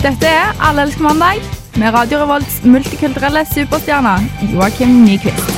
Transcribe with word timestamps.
Dette 0.00 0.24
er 0.24 0.54
Alle 0.64 0.86
elsker 0.86 1.04
mandag 1.04 1.42
med 1.76 1.92
Radio 1.92 2.22
Revolts 2.22 2.62
multikulturelle 2.64 3.42
superstjerne 3.44 4.14
Joakim 4.48 4.94
Nyquist. 5.04 5.50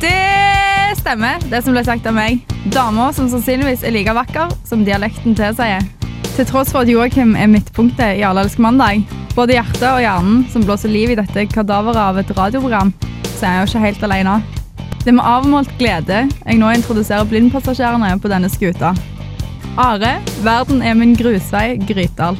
Det 0.00 0.14
stemmer, 1.02 1.44
det 1.52 1.60
som 1.60 1.76
ble 1.76 1.84
sagt 1.84 2.08
av 2.08 2.16
meg. 2.16 2.40
Dama 2.72 3.10
som 3.12 3.28
sannsynligvis 3.28 3.84
er 3.84 3.92
like 3.92 4.16
vakker 4.16 4.56
som 4.64 4.86
dialekten 4.88 5.36
tilsier. 5.36 5.84
Til 6.38 6.48
tross 6.48 6.72
for 6.72 6.86
at 6.86 6.94
Joakim 6.94 7.36
er 7.36 7.52
midtpunktet 7.52 8.16
i 8.16 8.24
Alle 8.24 8.46
elsker 8.46 8.64
mandag, 8.64 9.04
både 9.36 9.58
hjertet 9.58 9.90
og 9.90 10.00
hjernen 10.06 10.48
som 10.48 10.64
blåser 10.64 10.88
liv 10.88 11.12
i 11.12 11.20
dette 11.20 11.46
kadaveret 11.52 12.00
av 12.00 12.24
et 12.24 12.34
radioprogram, 12.40 12.96
så 13.36 13.44
er 13.44 13.58
jeg 13.58 13.60
jo 13.60 13.70
ikke 13.74 13.86
helt 13.90 14.08
alene. 14.08 14.40
Det 15.02 15.10
er 15.10 15.16
med 15.18 15.26
avmålt 15.26 15.72
glede 15.80 16.18
jeg 16.30 16.58
nå 16.60 16.68
introduserer 16.76 17.26
blindpassasjerene 17.26 18.12
på 18.22 18.30
denne 18.30 18.50
skuta. 18.52 18.92
Are, 19.80 20.12
verden 20.44 20.82
er 20.84 20.94
min 20.94 21.16
grusvei, 21.18 21.74
Grytdal. 21.88 22.38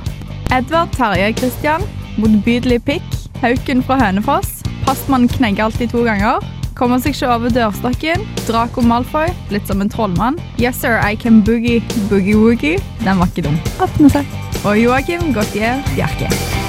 Edvard 0.53 0.93
Terje 0.95 1.33
Kristian, 1.35 1.83
motbydelig 2.23 2.83
pikk. 2.87 3.19
Hauken 3.43 3.83
fra 3.83 3.99
Hønefoss. 3.99 4.61
pastmannen 4.87 5.29
knegger 5.29 5.65
alltid 5.65 5.91
to 5.91 6.05
ganger. 6.07 6.39
Kommer 6.79 7.03
seg 7.03 7.17
ikke 7.17 7.35
over 7.35 7.51
dørstokken. 7.51 8.23
Draco 8.47 8.81
Malfoy, 8.87 9.35
litt 9.51 9.67
som 9.67 9.83
en 9.83 9.91
trollmann. 9.91 10.39
Yes 10.59 10.79
sir, 10.81 11.01
I 11.03 11.17
can 11.17 11.43
boogie 11.43 11.83
boogie-woogie. 12.11 12.79
Den 13.03 13.19
var 13.19 13.27
ikke 13.27 13.49
dum. 13.49 13.59
18 13.81 14.11
seg. 14.11 14.35
Og 14.63 14.79
Joakim 14.79 15.33
Gautier 15.35 15.83
Bjerke. 15.97 16.62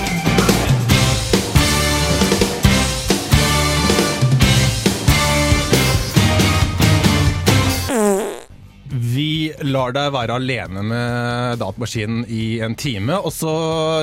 Vi 8.94 9.50
lar 9.66 9.94
deg 9.96 10.12
være 10.14 10.36
alene 10.38 10.84
med 10.86 11.58
datamaskinen 11.58 12.28
i 12.30 12.60
en 12.62 12.76
time, 12.78 13.16
og 13.18 13.32
så 13.34 13.54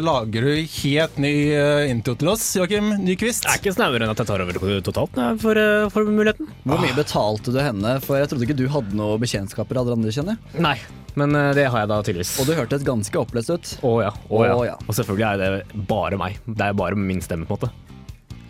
lager 0.02 0.42
du 0.48 0.64
helt 0.80 1.20
ny 1.22 1.34
eh, 1.54 1.90
intro 1.92 2.16
til 2.18 2.32
oss, 2.32 2.48
Joakim 2.58 2.88
Nyquist. 3.04 3.44
Det 3.46 3.52
er 3.52 3.60
ikke 3.60 3.74
snauere 3.76 4.02
enn 4.02 4.10
at 4.10 4.18
jeg 4.18 4.30
tar 4.32 4.42
over 4.42 4.58
totalt 4.82 5.14
for, 5.14 5.22
jeg 5.22 5.38
får, 5.44 5.60
eh, 5.62 5.90
får 5.94 6.10
muligheten. 6.10 6.50
Hvor 6.66 6.82
mye 6.82 6.96
betalte 6.96 7.54
du 7.54 7.60
henne? 7.62 7.94
For 8.02 8.18
jeg 8.18 8.32
trodde 8.32 8.48
ikke 8.48 8.58
du 8.58 8.66
hadde 8.72 8.98
noe 8.98 9.20
bekjentskaper 9.22 9.78
av 9.78 9.92
andre, 9.94 10.10
kjenner 10.16 10.34
jeg. 10.34 10.64
Nei, 10.66 10.74
men 11.22 11.38
eh, 11.38 11.52
det 11.60 11.68
har 11.70 11.84
jeg 11.84 11.92
da 11.92 12.00
tydeligvis. 12.08 12.34
Og 12.42 12.50
du 12.50 12.56
hørtes 12.58 12.88
ganske 12.90 13.22
opplest 13.22 13.54
ut. 13.54 13.76
Å 13.86 13.94
ja, 14.08 14.10
å 14.26 14.42
ja. 14.42 14.58
Å 14.58 14.66
ja. 14.72 14.76
Og 14.88 14.98
selvfølgelig 14.98 15.28
er 15.30 15.44
det 15.44 15.86
bare 15.86 16.18
meg. 16.18 16.42
Det 16.50 16.66
er 16.66 16.82
bare 16.82 16.98
min 16.98 17.22
stemme, 17.22 17.46
på 17.46 17.60
en 17.60 17.62
måte. 17.68 17.89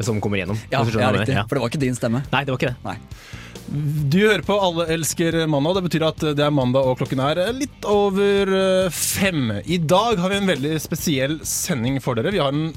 Som 0.07 0.21
kommer 0.23 0.41
gjennom. 0.41 0.59
Ja, 0.71 0.81
ja 0.81 1.13
riktig. 1.13 1.35
mener. 1.35 1.47
For 1.49 1.59
det 1.59 1.65
var 1.65 1.73
ikke 1.73 1.85
din 1.85 1.99
stemme. 1.99 2.25
Nei, 2.33 2.45
det 2.45 2.55
var 2.55 2.61
ikke 2.61 2.73
det. 2.73 2.81
Nei. 2.87 2.99
Du 4.11 4.19
hører 4.19 4.43
på 4.43 4.57
Alle 4.59 4.89
elsker 4.97 5.37
mandag. 5.47 5.77
Det 5.79 5.85
betyr 5.87 6.05
at 6.09 6.25
det 6.39 6.43
er 6.43 6.55
mandag, 6.55 6.89
og 6.89 6.99
klokken 6.99 7.23
er 7.23 7.43
litt 7.55 7.87
over 7.87 8.51
eh, 8.57 8.91
fem. 8.91 9.53
I 9.63 9.79
dag 9.79 10.19
har 10.19 10.33
vi 10.33 10.41
en 10.41 10.51
veldig 10.51 10.73
spesiell 10.83 11.37
sending 11.47 12.01
for 12.03 12.19
dere. 12.19 12.33
Vi 12.35 12.43
har 12.43 12.51
en 12.51 12.73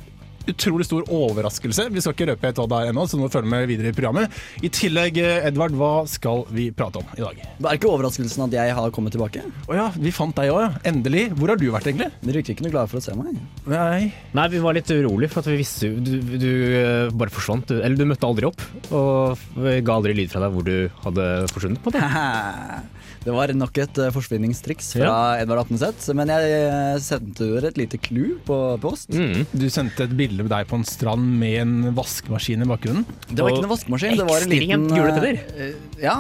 utrolig 0.49 0.86
stor 0.88 1.05
overraskelse. 1.08 1.88
Vi 1.94 2.03
skal 2.03 2.16
ikke 2.16 2.27
røpe 2.31 2.49
helt 2.49 2.59
hva 2.61 2.67
det 2.72 2.80
er 2.80 2.91
ennå, 2.91 3.05
så 3.09 3.19
nå 3.19 3.30
følg 3.31 3.47
med 3.49 3.67
videre 3.69 3.91
i 3.94 3.95
programmet. 3.95 4.33
I 4.63 4.72
tillegg, 4.73 5.19
eh, 5.22 5.47
Edvard, 5.50 5.75
hva 5.80 5.91
skal 6.09 6.45
vi 6.53 6.69
prate 6.75 7.02
om 7.02 7.13
i 7.17 7.22
dag? 7.23 7.41
Det 7.59 7.69
er 7.69 7.80
ikke 7.80 7.91
overraskelsen 7.91 8.45
at 8.47 8.58
jeg 8.58 8.75
har 8.80 8.94
kommet 8.95 9.16
tilbake. 9.16 9.44
Å 9.69 9.77
ja, 9.77 9.88
vi 9.95 10.13
fant 10.16 10.35
deg 10.38 10.52
òg, 10.53 10.61
ja. 10.66 10.72
Endelig. 10.94 11.30
Hvor 11.38 11.53
har 11.53 11.61
du 11.61 11.67
vært, 11.72 11.89
egentlig? 11.91 12.09
Dere 12.23 12.39
virker 12.39 12.55
ikke 12.55 12.67
noe 12.67 12.75
glade 12.75 12.91
for 12.91 13.02
å 13.02 13.05
se 13.05 13.16
meg. 13.17 13.38
Nei. 13.69 14.11
Nei, 14.33 14.47
vi 14.53 14.63
var 14.63 14.77
litt 14.77 14.91
urolig 14.94 15.31
for 15.31 15.44
at 15.44 15.52
vi 15.52 15.59
visste 15.61 15.91
Du, 15.94 16.13
du 16.39 16.50
eh, 16.80 17.13
bare 17.13 17.33
forsvant. 17.33 17.67
Du, 17.69 17.80
eller 17.80 18.00
du 18.00 18.07
møtte 18.09 18.28
aldri 18.28 18.50
opp. 18.50 18.63
Og 18.91 19.39
ga 19.57 19.95
aldri 20.00 20.17
lyd 20.17 20.33
fra 20.33 20.44
deg 20.45 20.57
hvor 20.57 20.67
du 20.67 20.75
hadde 21.05 21.30
forsvunnet. 21.53 21.83
på 21.83 21.94
det. 21.95 22.03
Det 23.23 23.31
var 23.31 23.53
nok 23.55 23.77
et 23.79 23.99
eh, 24.03 24.11
forsvinningstriks 24.11 24.93
fra 24.97 25.05
Ja. 25.07 25.43
Edvard 25.43 25.63
Apneseth, 25.63 26.09
men 26.17 26.31
jeg 26.31 26.56
eh, 26.57 26.97
sendte 27.03 27.47
dere 27.53 27.72
et 27.72 27.79
lite 27.79 28.00
clou 28.03 28.35
på 28.44 28.57
post. 28.84 29.13
Mm. 29.16 29.45
Du 29.56 29.67
sendte 29.72 30.07
et 30.07 30.16
bilde 30.17 30.44
med 30.44 30.51
deg 30.51 30.67
på 30.67 30.79
en 30.79 30.88
strand 30.88 31.23
med 31.39 31.56
en 31.62 31.75
vaskemaskin 31.95 32.66
i 32.66 32.69
bakgrunnen. 32.69 33.07
Det 33.29 33.39
var 33.39 33.56
ikke 33.56 33.63
noe 33.63 33.75
vaskemaskin, 33.75 34.19
det 34.19 34.28
var 34.28 34.44
en 34.44 34.51
liten 34.51 34.88
uh, 34.91 35.75
Ja, 36.03 36.17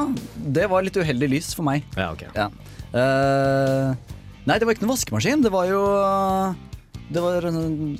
det 0.57 0.69
var 0.71 0.87
litt 0.87 0.99
uheldig 0.99 1.33
lys 1.35 1.51
for 1.57 1.67
meg. 1.67 1.83
Ja, 1.99 2.13
ok. 2.15 2.23
Ja. 2.37 2.47
Uh, 2.93 3.91
nei, 4.47 4.59
det 4.59 4.67
var 4.67 4.77
ikke 4.77 4.87
noe 4.87 4.95
vaskemaskin, 4.95 5.43
det 5.43 5.51
var 5.51 5.67
jo 5.67 5.83
Det 7.09 7.21
var 7.21 7.45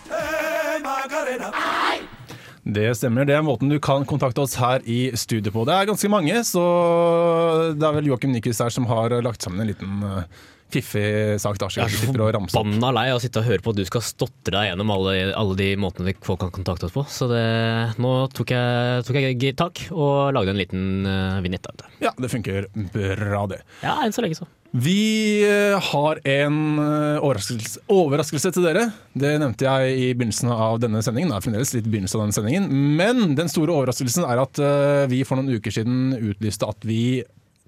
Det 2.65 2.97
stemmer. 2.97 3.25
Det 3.27 3.34
er 3.34 3.43
måten 3.45 3.69
du 3.75 3.78
kan 3.83 4.06
kontakte 4.06 4.41
oss 4.47 4.55
her 4.62 4.78
i 4.87 5.11
studio 5.19 5.51
på. 5.53 5.65
Det 5.66 5.75
er 5.75 5.84
ganske 5.91 6.09
mange, 6.15 6.45
så 6.47 6.62
det 7.75 7.84
er 7.84 7.93
vel 7.99 8.06
Joakim 8.12 8.33
Nyquist 8.33 8.62
her 8.62 8.71
som 8.72 8.87
har 8.87 9.11
lagt 9.27 9.43
sammen 9.43 9.61
en 9.61 9.69
liten 9.75 10.03
eh, 10.06 10.22
fiffig 10.73 11.41
sak. 11.43 11.59
Da, 11.61 11.69
Jeg 11.75 11.87
er 11.87 11.93
så 11.93 12.11
forbanna 12.11 12.91
lei 12.95 13.07
av 13.13 13.19
å 13.19 13.23
sitte 13.23 13.43
og 13.43 13.49
høre 13.49 13.63
på 13.65 13.75
at 13.75 13.79
du 13.79 13.85
skal 13.89 14.05
stotre 14.05 14.57
deg 14.57 14.71
gjennom 14.71 14.93
alle, 14.95 15.15
alle 15.37 15.57
de 15.59 15.69
måtene 15.81 16.15
folk 16.25 16.43
kan 16.43 16.53
kontakte 16.55 16.89
oss 16.89 16.97
på. 16.97 17.05
Så 17.11 17.29
det, 17.31 17.45
nå 18.03 18.13
tok 18.35 18.55
jeg, 18.55 19.07
tok 19.07 19.21
jeg 19.21 19.55
tak 19.59 19.87
og 19.93 20.35
lagde 20.35 20.55
en 20.55 20.61
liten 20.61 20.85
uh, 21.07 21.41
vignett 21.45 21.67
av 21.71 21.79
det. 21.81 21.89
Ja, 22.09 22.13
det 22.19 22.31
funker 22.33 22.69
bra, 22.95 23.47
det. 23.51 23.63
Ja, 23.85 24.01
enn 24.05 24.15
så 24.15 24.25
lenge 24.25 24.41
så. 24.41 24.49
Vi 24.75 25.45
eh, 25.47 25.77
har 25.93 26.19
en 26.27 26.57
eh, 26.83 27.21
overraskelse, 27.23 27.85
overraskelse 27.95 28.51
til 28.57 28.65
dere. 28.67 28.89
Det 29.15 29.37
nevnte 29.39 29.69
jeg 29.69 29.93
i 29.95 30.09
begynnelsen 30.17 30.51
av 30.51 30.81
denne 30.83 30.99
sendingen. 31.07 31.31
Det 31.31 31.37
er 31.39 31.45
fremdeles 31.45 31.75
litt 31.77 31.87
begynnelsen 31.87 32.19
av 32.19 32.25
denne 32.25 32.35
sendingen. 32.35 32.67
Men 32.99 33.37
den 33.39 33.53
store 33.53 33.77
overraskelsen 33.77 34.27
er 34.27 34.43
at 34.43 34.59
vi 35.13 35.23
for 35.29 35.39
noen 35.39 35.61
uker 35.61 35.77
siden 35.79 36.17
utlyste 36.19 36.67
at 36.67 36.83
vi 36.89 37.23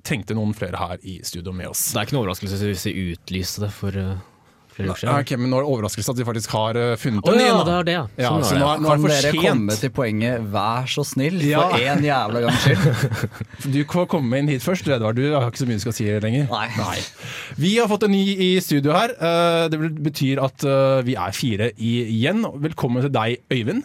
trengte 0.07 0.37
noen 0.39 0.55
flere 0.57 0.79
her 0.81 0.97
i 1.03 1.19
studio 1.27 1.53
med 1.57 1.69
oss. 1.75 1.89
Det 1.93 2.01
er 2.01 2.07
ikke 2.09 2.17
noe 2.19 2.25
overraskelse 2.27 2.63
hvis 2.71 2.87
vi 2.89 2.97
utlyste 3.17 3.67
det 3.67 3.73
for 3.75 3.91
uh, 3.99 4.17
flere 4.77 4.91
uker 4.93 5.01
siden. 5.01 5.15
Okay, 5.25 5.37
men 5.41 5.49
nå 5.51 5.57
er 5.57 5.65
det 5.65 5.71
overraskelse 5.73 6.13
at 6.13 6.19
de 6.21 6.25
faktisk 6.29 6.53
har 6.53 6.77
eh, 6.77 6.91
funnet 7.01 7.25
Å 7.25 7.33
en 7.33 7.39
ja, 7.41 7.45
igjen. 7.47 7.61
det 7.65 7.73
er 7.79 7.87
det, 7.89 7.93
ja. 7.97 8.03
Ja, 8.21 8.31
Sånn 8.35 8.45
så 8.45 8.53
det. 8.53 8.61
nå 8.61 8.67
er, 8.69 8.83
nå 8.85 8.91
er 8.93 8.99
Kan 9.01 9.07
dere 9.09 9.31
for 9.33 9.47
komme 9.47 9.77
til 9.81 9.91
poenget 9.97 10.35
'vær 10.53 10.85
så 10.93 11.05
snill' 11.09 11.41
Ja. 11.49 11.63
for 11.71 11.79
én 11.81 12.05
jævla 12.05 12.43
gangs 12.45 12.61
skyld? 12.67 12.85
Du 13.75 13.79
får 13.95 14.07
komme 14.13 14.37
inn 14.43 14.49
hit 14.53 14.63
først, 14.63 14.85
Edvard. 14.93 15.17
Du 15.17 15.25
har 15.33 15.49
ikke 15.49 15.63
så 15.65 15.69
mye 15.71 15.81
du 15.81 15.85
skal 15.87 15.97
si 15.97 16.05
lenger. 16.27 16.45
Nei. 16.53 17.01
Vi 17.57 17.73
har 17.81 17.89
fått 17.89 18.05
en 18.05 18.13
ny 18.13 18.23
i 18.37 18.51
studio 18.61 18.93
her. 18.93 19.17
Eh, 19.17 19.69
Det 19.73 19.81
betyr 20.11 20.45
at 20.45 20.63
eh, 20.69 21.01
vi 21.09 21.17
er 21.17 21.33
fire 21.33 21.73
igjen. 21.81 22.45
Velkommen 22.69 23.01
til 23.09 23.13
deg, 23.17 23.41
Øyvind. 23.51 23.83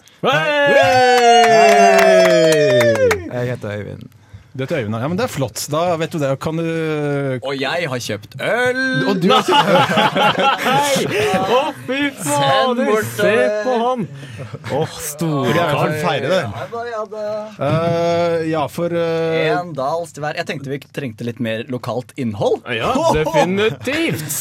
Jeg 3.32 3.48
heter 3.56 3.80
Øyvind. 3.80 4.10
Dette 4.52 4.74
til 4.74 4.82
Øyvind, 4.84 4.98
ja, 5.00 5.08
men 5.08 5.16
det 5.16 5.24
er 5.24 5.32
flott. 5.32 5.62
Da 5.72 5.82
vet 5.96 6.12
du 6.12 6.18
det. 6.20 6.30
Kan 6.44 6.60
du 6.60 6.66
Og 7.40 7.54
jeg 7.56 7.88
har 7.88 8.02
kjøpt 8.04 8.34
øl! 8.44 8.82
Og 9.08 9.22
du 9.24 9.30
har 9.32 9.48
Å, 11.56 11.62
fy 11.88 12.00
fader! 12.18 12.92
Se 13.16 13.32
på 13.64 13.78
han! 13.80 14.04
Å, 14.76 14.82
store 15.08 15.56
Jeg 15.56 15.80
kar. 15.80 15.96
feire 16.04 16.34
det. 16.34 16.44
Eh, 17.64 18.38
ja, 18.52 18.66
for 18.68 18.92
eh, 18.92 19.54
En 19.56 19.72
dals 19.78 20.12
til 20.12 20.26
hver. 20.26 20.36
Jeg 20.42 20.50
tenkte 20.52 20.74
vi 20.74 20.84
trengte 21.00 21.32
litt 21.32 21.40
mer 21.40 21.64
lokalt 21.72 22.12
innhold. 22.20 22.60
Ja, 22.76 22.92
definitivt. 23.16 24.36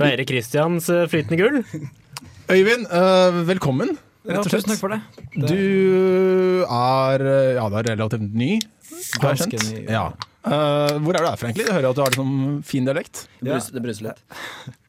Fra 0.00 0.14
Erik 0.14 0.32
Kristians 0.32 0.88
eh, 0.88 1.04
Flytende 1.12 1.36
gull. 1.42 1.60
Øyvind, 2.50 2.88
uh, 2.88 3.44
velkommen. 3.46 3.98
Rett 4.26 4.38
og 4.42 4.50
slett. 4.50 4.64
tusen 4.66 4.72
takk 4.74 4.80
for 4.82 4.92
det. 4.92 5.00
det 5.34 5.48
Du 5.48 6.64
er 6.66 7.24
ja, 7.56 7.68
du 7.72 7.76
er 7.80 7.88
relativt 7.94 8.34
ny. 8.36 8.50
Ganske 9.22 9.62
ny, 9.64 9.84
Ja. 9.86 9.92
ja. 10.10 10.26
Eh, 10.40 10.98
hvor 11.04 11.12
er 11.16 11.20
du 11.24 11.28
herfra, 11.28 11.48
egentlig? 11.50 11.66
Jeg 11.68 11.74
hører 11.76 11.90
at 11.90 11.96
du 11.96 12.00
har 12.02 12.12
liksom 12.14 12.62
fin 12.64 12.84
dialekt. 12.88 13.26
Det 13.40 13.82
bruser 13.82 14.08
litt. 14.10 14.22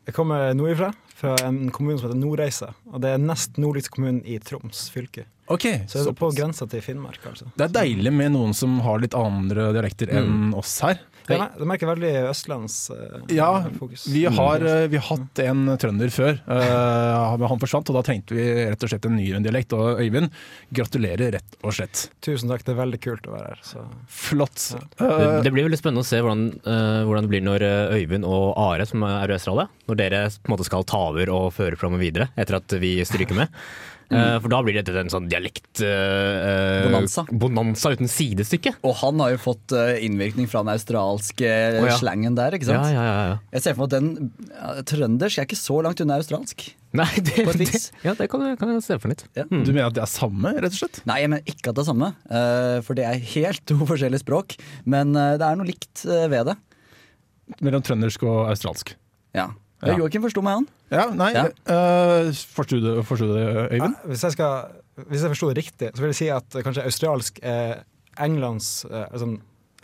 Jeg 0.07 0.15
kommer 0.15 0.53
nordifra, 0.57 0.93
fra 1.15 1.35
en 1.45 1.69
kommune 1.71 1.99
som 1.99 2.09
heter 2.09 2.19
Nordreisa. 2.19 2.71
Og 2.91 3.01
det 3.03 3.11
er 3.13 3.21
nest 3.21 3.59
nordligste 3.61 3.91
kommunen 3.93 4.23
i 4.25 4.39
Troms 4.39 4.87
fylke. 4.93 5.25
Ok, 5.51 5.67
Så 5.91 6.01
det 6.05 6.13
er 6.13 6.17
på 6.17 6.31
grensa 6.35 6.67
til 6.71 6.83
Finnmark, 6.85 7.21
altså. 7.27 7.49
Det 7.55 7.67
er 7.67 7.77
deilig 7.81 8.13
med 8.15 8.33
noen 8.35 8.55
som 8.57 8.79
har 8.85 9.01
litt 9.03 9.17
andre 9.17 9.71
dialekter 9.75 10.11
enn 10.21 10.53
oss 10.57 10.79
her. 10.85 11.01
Det, 11.27 11.37
det 11.59 11.65
merker 11.69 11.85
veldig 11.85 12.09
østlands 12.31 12.75
Uh, 12.91 13.19
Ja, 13.29 13.63
fokus. 13.77 14.07
Vi 14.09 14.23
har, 14.25 14.63
uh, 14.65 14.87
vi 14.89 14.97
har 14.97 15.05
hatt 15.05 15.41
en 15.43 15.69
trønder 15.79 16.09
før, 16.11 16.39
Uh, 16.49 17.45
han 17.47 17.61
forsvant, 17.61 17.91
og 17.91 17.97
da 17.99 18.01
trengte 18.05 18.35
vi 18.35 18.45
rett 18.65 18.83
og 18.83 18.89
slett 18.91 19.05
en 19.07 19.15
ny 19.15 19.27
dialekt. 19.45 19.75
Og 19.77 20.01
Øyvind, 20.01 20.31
gratulerer 20.73 21.35
rett 21.37 21.57
og 21.61 21.75
slett. 21.77 22.07
Tusen 22.25 22.51
takk, 22.51 22.65
det 22.65 22.73
er 22.73 22.79
veldig 22.81 22.99
kult 23.03 23.29
å 23.29 23.35
være 23.35 23.53
her. 23.53 23.61
Så. 23.65 23.85
Flott. 24.09 24.65
Det, 24.97 25.11
Eh, 25.11 25.41
det 25.45 25.51
blir 25.53 25.67
veldig 25.67 25.79
spennende 25.79 26.03
å 26.05 26.07
se 26.07 26.19
hvordan, 26.21 26.43
eh, 26.65 27.03
hvordan 27.07 27.27
det 27.27 27.31
blir 27.33 27.45
når 27.45 27.65
eh, 27.67 27.95
Øyvind 27.99 28.25
og 28.27 28.53
Are, 28.59 28.85
som 28.89 29.03
er 29.07 29.31
i 29.31 29.37
Australia, 29.37 29.67
når 29.89 29.99
dere 30.01 30.21
på 30.31 30.49
en 30.49 30.55
måte 30.55 30.67
skal 30.67 30.85
ta 30.87 31.01
over 31.11 31.31
og 31.33 31.49
føre 31.55 31.77
programmet 31.77 32.03
videre 32.03 32.29
etter 32.39 32.59
at 32.59 32.77
vi 32.81 32.97
stryker 33.07 33.37
med. 33.37 33.61
Eh, 34.11 34.35
for 34.43 34.51
da 34.51 34.59
blir 34.65 34.75
dette 34.75 34.95
en 34.99 35.11
sånn 35.11 35.29
dialekt... 35.31 35.81
uh, 35.83 36.87
Bonanza. 36.87 37.23
bonanza 37.31 37.93
uten 37.95 38.11
sidestykke. 38.11 38.73
Og 38.87 38.97
han 39.01 39.21
har 39.23 39.33
jo 39.35 39.39
fått 39.45 39.75
eh, 39.77 40.01
innvirkning 40.05 40.49
fra 40.51 40.65
den 40.65 40.73
australske 40.73 41.47
oh, 41.79 41.87
ja. 41.87 41.95
slangen 41.99 42.35
der, 42.37 42.57
ikke 42.57 42.67
sant? 42.69 42.91
ja, 42.91 43.05
ja, 43.07 43.23
ja. 43.31 43.39
Jeg 43.55 43.65
ser 43.65 43.77
for 43.77 43.87
meg 43.87 43.91
at 43.91 43.97
den 43.97 44.85
trøndersk 44.91 45.41
er 45.41 45.47
ikke 45.49 45.59
så 45.59 45.79
langt 45.85 46.03
unna 46.03 46.19
australsk. 46.19 46.67
Nei, 46.97 47.07
det, 47.23 47.45
På 47.47 47.53
et 47.53 47.61
det, 47.61 47.81
ja, 48.03 48.13
det 48.19 48.27
kan, 48.31 48.43
jeg- 48.43 48.59
kan 48.59 48.73
jeg 48.75 48.83
se 48.83 48.97
for 48.99 49.13
litt. 49.13 49.23
Ja. 49.37 49.45
Mm. 49.47 49.63
Du 49.63 49.71
mener 49.71 49.87
at 49.87 49.95
det 49.95 50.03
er 50.03 50.11
samme, 50.11 50.51
rett 50.57 50.73
og 50.75 50.79
slett? 50.81 50.99
Nei, 51.07 51.21
jeg 51.23 51.31
mener 51.31 51.53
ikke 51.55 51.71
at 51.71 51.77
det 51.77 51.85
er 51.85 51.91
samme, 51.93 52.11
Uh, 52.31 52.79
for 52.85 52.95
det 52.97 53.03
er 53.07 53.19
helt 53.33 53.63
to 53.69 53.75
forskjellige 53.87 54.23
språk. 54.23 54.55
Men 54.89 55.15
uh, 55.15 55.37
det 55.39 55.47
er 55.47 55.57
noe 55.59 55.67
likt 55.67 56.03
eh, 56.07 56.27
ved 56.31 56.51
det. 56.51 56.55
Mellom 57.63 57.83
trøndersk 57.83 58.23
og 58.27 58.49
australsk. 58.51 58.93
Ja. 59.35 59.49
Ja. 59.81 59.95
Joakim 59.97 60.21
forsto 60.21 60.43
meg, 60.45 60.59
han. 60.59 60.67
Ja, 60.93 61.07
nei, 61.17 61.31
Ja. 61.33 61.47
Uh, 61.65 62.29
Forsto 62.53 62.77
du, 62.81 62.89
forsto 63.07 63.25
du 63.29 63.33
det, 63.33 63.45
Øyvind? 63.71 63.95
Ja, 63.97 64.09
hvis 64.11 64.23
jeg, 64.27 64.35
skal, 64.35 64.81
hvis 65.07 65.23
jeg 65.23 65.31
forsto 65.33 65.49
det 65.49 65.57
riktig, 65.57 65.89
så 65.95 66.03
vil 66.03 66.11
jeg 66.13 66.19
si 66.19 66.27
at 66.29 66.57
eh, 66.57 66.63
kanskje 66.65 66.85
australsk 66.85 67.39
er 67.41 67.81
Englands 68.21 68.85
eh, 68.91 69.07
altså, 69.07 69.31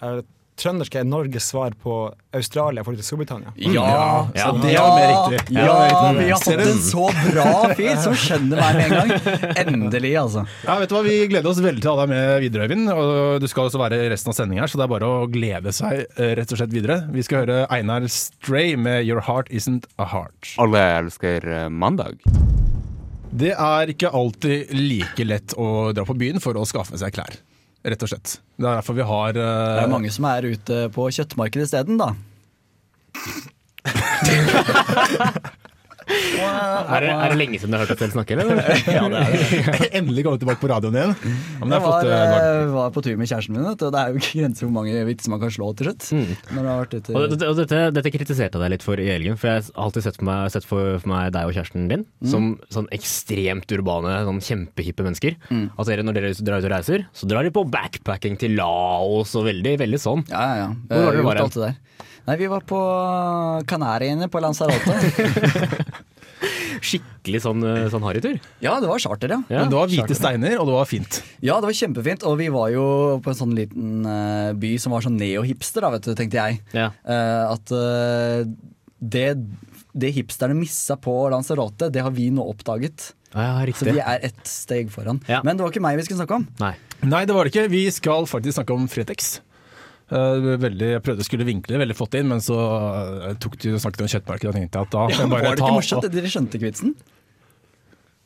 er, 0.02 0.22
Trøndersk 0.58 0.96
er 0.98 1.06
Norges 1.08 1.48
svar 1.52 1.76
på 1.84 2.00
Australia 2.36 2.84
for 2.84 2.98
forhold 2.98 3.02
til 3.02 3.08
Storbritannia. 3.08 3.52
Ja, 3.58 4.28
Ja, 4.36 4.52
det 4.58 4.74
er 4.74 4.90
mer 4.96 5.12
riktig. 5.12 5.56
Ja, 5.56 6.12
vi 6.18 6.30
har 6.32 6.42
fått 6.42 6.64
en 6.64 6.82
så 6.82 7.08
bra 7.32 7.74
fyr 7.78 7.96
som 8.02 8.16
skjønner 8.18 8.62
meg 8.62 8.80
med 8.80 8.86
en 8.88 8.96
gang. 8.98 9.54
Endelig, 9.64 10.14
altså. 10.18 10.46
Ja, 10.66 10.78
vet 10.82 10.90
du 10.92 10.98
hva, 10.98 11.04
Vi 11.08 11.18
gleder 11.32 11.52
oss 11.52 11.62
veldig 11.64 11.84
til 11.84 11.92
å 11.92 11.96
ha 11.96 12.06
deg 12.06 12.14
med 12.14 12.42
videre, 12.46 12.68
Øyvind. 12.68 12.92
Og 12.94 13.42
du 13.44 13.48
skal 13.52 13.70
også 13.70 13.82
være 13.82 14.02
i 14.06 14.10
resten 14.12 14.34
av 14.34 14.38
sendinga 14.40 14.66
her, 14.66 14.72
så 14.74 14.82
det 14.82 14.88
er 14.88 14.94
bare 14.96 15.12
å 15.12 15.28
glede 15.32 15.74
seg 15.76 16.06
eh, 16.06 16.34
rett 16.40 16.54
og 16.54 16.62
slett 16.62 16.74
videre. 16.74 17.00
Vi 17.14 17.26
skal 17.28 17.44
høre 17.46 17.60
Einar 17.74 18.08
Stray 18.12 18.76
med 18.76 19.06
'Your 19.06 19.22
Heart 19.28 19.52
Isn't 19.54 19.90
A 19.98 20.10
Heart'. 20.10 20.56
Alle 20.62 20.82
elsker 20.98 21.46
eh, 21.46 21.68
mandag. 21.70 22.18
Det 23.38 23.52
er 23.54 23.92
ikke 23.92 24.10
alltid 24.16 24.72
like 24.74 25.26
lett 25.28 25.54
å 25.60 25.92
dra 25.94 26.06
på 26.08 26.16
byen 26.18 26.42
for 26.42 26.58
å 26.58 26.66
skaffe 26.66 26.98
seg 26.98 27.14
klær. 27.14 27.38
Rett 27.88 28.04
og 28.04 28.10
slett. 28.12 28.38
Det 28.58 28.66
er 28.68 28.80
derfor 28.82 28.98
vi 28.98 29.06
har 29.08 29.36
Det 29.38 29.44
eh, 29.44 29.84
er 29.84 29.92
mange 29.92 30.12
som 30.12 30.28
er 30.28 30.50
ute 30.52 30.80
på 30.96 31.08
kjøttmarkedet 31.18 31.70
isteden, 31.70 31.96
da. 32.02 32.10
Er, 36.08 37.04
det, 37.04 37.10
er 37.12 37.34
det 37.34 37.38
lenge 37.40 37.60
siden 37.60 37.74
du 37.74 37.78
har 37.78 37.84
hørt 37.84 37.92
deg 37.92 38.02
selv 38.06 38.16
snakke, 38.16 38.38
eller? 38.38 38.62
Ja, 38.98 39.04
det 39.12 39.20
er 39.20 39.34
det. 39.36 39.88
endelig 40.00 40.24
kommet 40.28 40.42
tilbake 40.44 40.62
på 40.62 40.70
radioen 40.72 40.96
igjen. 40.96 41.14
Ja, 41.18 41.66
men 41.66 41.74
det 41.74 41.78
Jeg 41.78 41.82
er 41.82 41.84
var, 41.84 41.98
fått, 41.98 42.12
eh, 42.16 42.72
var 42.76 42.94
på 42.96 43.04
tur 43.06 43.18
med 43.20 43.32
kjæresten 43.32 43.58
min, 43.58 43.66
og 43.68 43.82
det 43.82 44.02
er 44.02 44.14
jo 44.14 44.22
ikke 44.22 44.42
grenser 44.42 44.64
for 44.64 44.70
hvor 44.70 44.76
mange 44.78 45.02
vitser 45.10 45.34
man 45.34 45.42
kan 45.44 45.54
slå 45.58 45.70
til 45.78 45.90
slutt. 45.90 46.08
Har 46.54 46.68
vært 46.70 46.96
ute 46.98 47.16
Og, 47.18 47.28
dette, 47.34 47.50
og 47.52 47.60
dette, 47.60 47.82
dette 47.98 48.14
kritiserte 48.14 48.58
jeg 48.58 48.64
deg 48.64 48.74
litt 48.78 48.86
for 48.88 49.04
i 49.04 49.10
helgen, 49.12 49.40
for 49.40 49.52
jeg 49.52 49.66
har 49.66 49.72
alltid 49.88 50.08
sett 50.08 50.20
for 50.22 50.30
meg, 50.30 50.54
sett 50.56 50.68
for, 50.70 50.94
for 51.04 51.12
meg 51.12 51.34
deg 51.36 51.50
og 51.52 51.58
kjæresten 51.58 51.90
din 51.92 52.06
som 52.32 52.54
sånn 52.74 52.88
ekstremt 52.96 53.76
urbane, 53.78 54.16
sånn 54.30 54.44
kjempehippe 54.48 55.06
mennesker. 55.08 55.38
At 55.76 55.92
dere, 55.92 56.06
når 56.08 56.22
dere 56.22 56.34
drar 56.40 56.64
ut 56.64 56.70
og 56.70 56.74
reiser, 56.78 57.08
så 57.16 57.30
drar 57.30 57.44
dere 57.46 57.56
på 57.56 57.66
backpacking 57.74 58.40
til 58.42 58.56
Laos 58.60 59.36
og 59.38 59.48
veldig, 59.50 59.76
veldig 59.84 60.02
sånn. 60.02 60.24
Ja, 60.32 60.46
ja, 60.48 60.68
ja. 60.68 60.72
Hvor 60.88 61.22
var 61.28 61.44
dere 61.44 61.76
Nei, 62.28 62.36
vi 62.42 62.48
var 62.52 62.64
på 62.68 62.78
Kanariøyene 63.70 64.28
på 64.28 64.42
Lanzarote. 64.44 64.98
Skikkelig 66.88 67.40
sånn, 67.42 67.64
eh, 67.66 67.86
sånn 67.90 68.04
harrytur. 68.06 68.36
ja, 68.62 68.76
det 68.84 68.90
var 68.90 69.00
charter, 69.02 69.32
ja. 69.32 69.40
Ja, 69.50 69.62
Men 69.64 69.72
det 69.72 69.80
var 69.80 69.90
hvite 69.90 70.18
steiner, 70.18 70.58
og 70.60 70.68
det 70.68 70.76
var 70.76 70.90
fint. 70.90 71.22
Ja, 71.40 71.56
det 71.64 71.70
var 71.70 71.78
kjempefint, 71.80 72.26
og 72.28 72.36
vi 72.42 72.50
var 72.54 72.70
jo 72.74 72.86
på 73.24 73.32
en 73.32 73.40
sånn 73.40 73.56
liten 73.58 74.04
uh, 74.06 74.52
by 74.60 74.74
som 74.82 74.94
var 74.94 75.08
sånn 75.08 75.18
neo-hipster, 75.18 75.88
da, 75.88 75.94
vet 75.96 76.06
du, 76.06 76.14
tenkte 76.20 76.42
jeg. 76.42 76.60
Ja. 76.76 76.92
Uh, 77.08 77.56
at 77.56 77.74
uh, 77.74 78.44
det, 79.00 79.30
det 79.96 80.14
hipsterne 80.20 80.58
missa 80.60 81.00
på 81.00 81.16
Lanzarote, 81.34 81.90
det 81.94 82.04
har 82.06 82.14
vi 82.14 82.28
nå 82.36 82.44
oppdaget. 82.44 83.14
Ja, 83.34 83.64
Så 83.76 83.88
vi 83.88 84.00
er 84.00 84.24
ett 84.24 84.46
steg 84.48 84.92
foran. 84.92 85.24
Ja. 85.32 85.42
Men 85.48 85.58
det 85.58 85.64
var 85.64 85.74
ikke 85.74 85.84
meg 85.84 85.98
vi 86.00 86.08
skulle 86.08 86.22
snakke 86.22 86.42
om. 86.42 86.48
Nei. 86.60 86.76
Nei, 87.08 87.26
det 87.30 87.36
var 87.36 87.46
det 87.46 87.54
ikke. 87.54 87.68
Vi 87.72 87.84
skal 87.94 88.26
faktisk 88.30 88.58
snakke 88.58 88.76
om 88.76 88.88
Fretex. 88.90 89.38
Eh, 90.08 90.46
veldig, 90.64 90.90
jeg 90.94 91.04
prøvde 91.04 91.24
å 91.24 91.28
skulle 91.28 91.46
vinkle 91.48 91.76
det 91.76 91.82
veldig 91.82 91.96
flott 91.98 92.16
inn, 92.16 92.30
men 92.32 92.40
så 92.44 92.56
eh, 93.28 93.34
tok 93.44 93.58
de 93.60 93.74
og 93.76 93.82
snakket 93.84 94.06
om 94.06 94.12
kjøttmarkedet 94.14 94.52
og 94.54 94.56
tenkte 94.56 94.84
at 94.86 94.94
da 94.94 95.04
ja, 95.12 95.26
var 95.28 95.44
det 95.44 95.58
ikke 95.58 95.74
morsomt? 95.76 96.08
Dere 96.14 96.32
skjønte 96.32 96.60
ikke 96.60 96.70
vitsen? 96.70 96.94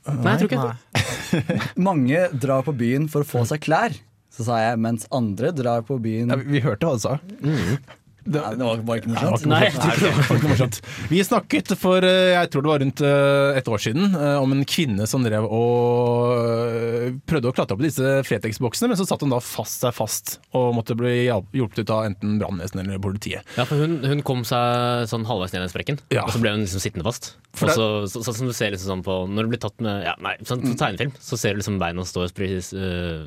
Nei, 0.06 0.34
jeg 0.34 0.42
tror 0.42 0.50
ikke 0.50 0.68
det. 0.68 1.58
Mange 1.90 2.22
drar 2.44 2.66
på 2.66 2.74
byen 2.78 3.08
for 3.10 3.26
å 3.26 3.30
få 3.32 3.44
seg 3.50 3.64
klær, 3.66 3.98
så 4.32 4.46
sa 4.46 4.60
jeg, 4.62 4.78
mens 4.82 5.10
andre 5.14 5.52
drar 5.54 5.82
på 5.86 5.98
byen 6.02 6.32
ja, 6.32 6.38
Vi 6.40 6.62
hørte 6.64 6.88
hva 6.88 6.98
du 6.98 7.04
sa. 7.04 7.18
Det, 8.22 8.38
Nei, 8.38 8.52
det 8.54 8.66
var, 8.68 8.82
var 8.86 9.00
ikke 9.02 9.10
morsomt. 9.10 9.40
ikke 9.42 9.50
Nei, 9.50 9.62
morsomt. 9.66 9.82
Nei, 9.82 9.94
det 9.98 10.10
var 10.30 10.38
ikke 10.38 10.50
morsomt. 10.52 10.78
Vi 11.10 11.22
snakket 11.26 11.72
for 11.82 12.06
eh, 12.06 12.34
jeg 12.36 12.52
tror 12.54 12.66
det 12.66 12.70
var 12.72 12.84
rundt 12.84 13.02
eh, 13.08 13.58
et 13.58 13.72
år 13.74 13.82
siden 13.82 14.14
eh, 14.14 14.36
om 14.38 14.54
en 14.54 14.62
kvinne 14.70 15.08
som 15.10 15.26
drev 15.26 15.48
og 15.50 17.18
prøvde 17.30 17.50
å 17.50 17.56
klatre 17.56 17.76
opp 17.78 17.82
i 17.82 17.88
disse 17.88 18.12
Fretex-boksene, 18.28 18.92
men 18.92 19.00
så 19.00 19.08
satt 19.10 19.26
hun 19.26 19.34
da 19.34 19.40
fast 19.44 19.82
seg 19.82 19.96
fast 19.98 20.36
og 20.58 20.70
måtte 20.78 20.94
bli 21.00 21.16
hjulpet 21.26 21.82
ut 21.82 21.94
av 21.96 22.06
enten 22.12 22.38
brannvesenet 22.42 22.86
eller 22.86 23.02
politiet. 23.02 23.48
Ja, 23.58 23.66
for 23.66 23.82
hun, 23.82 24.00
hun 24.06 24.22
kom 24.28 24.46
seg 24.48 25.08
sånn 25.12 25.26
halvveis 25.30 25.56
ned 25.56 25.66
den 25.66 25.74
sprekken, 25.74 26.02
Ja. 26.14 26.28
og 26.28 26.36
så 26.36 26.44
ble 26.44 26.54
hun 26.54 26.66
liksom 26.66 26.84
sittende 26.84 27.08
fast. 27.08 27.34
For 27.58 27.72
Og 27.72 27.76
så, 27.76 27.90
så, 28.14 28.22
sånn 28.30 28.38
som 28.38 28.48
du 28.48 28.56
ser 28.56 28.72
liksom 28.72 28.88
sånn 28.94 29.02
på 29.04 29.16
Når 29.28 29.44
du 29.44 29.50
blir 29.52 29.60
tatt 29.60 29.82
med 29.84 30.06
ja, 30.06 30.14
nei, 30.24 30.38
sånn 30.48 30.62
på 30.64 30.72
tegnefilm, 30.80 31.12
så 31.20 31.36
ser 31.36 31.52
du 31.58 31.60
liksom 31.60 31.82
beina 31.82 32.06
stå 32.08 32.24
og 32.30 32.40
øh, 32.46 32.62
øh, 32.80 33.26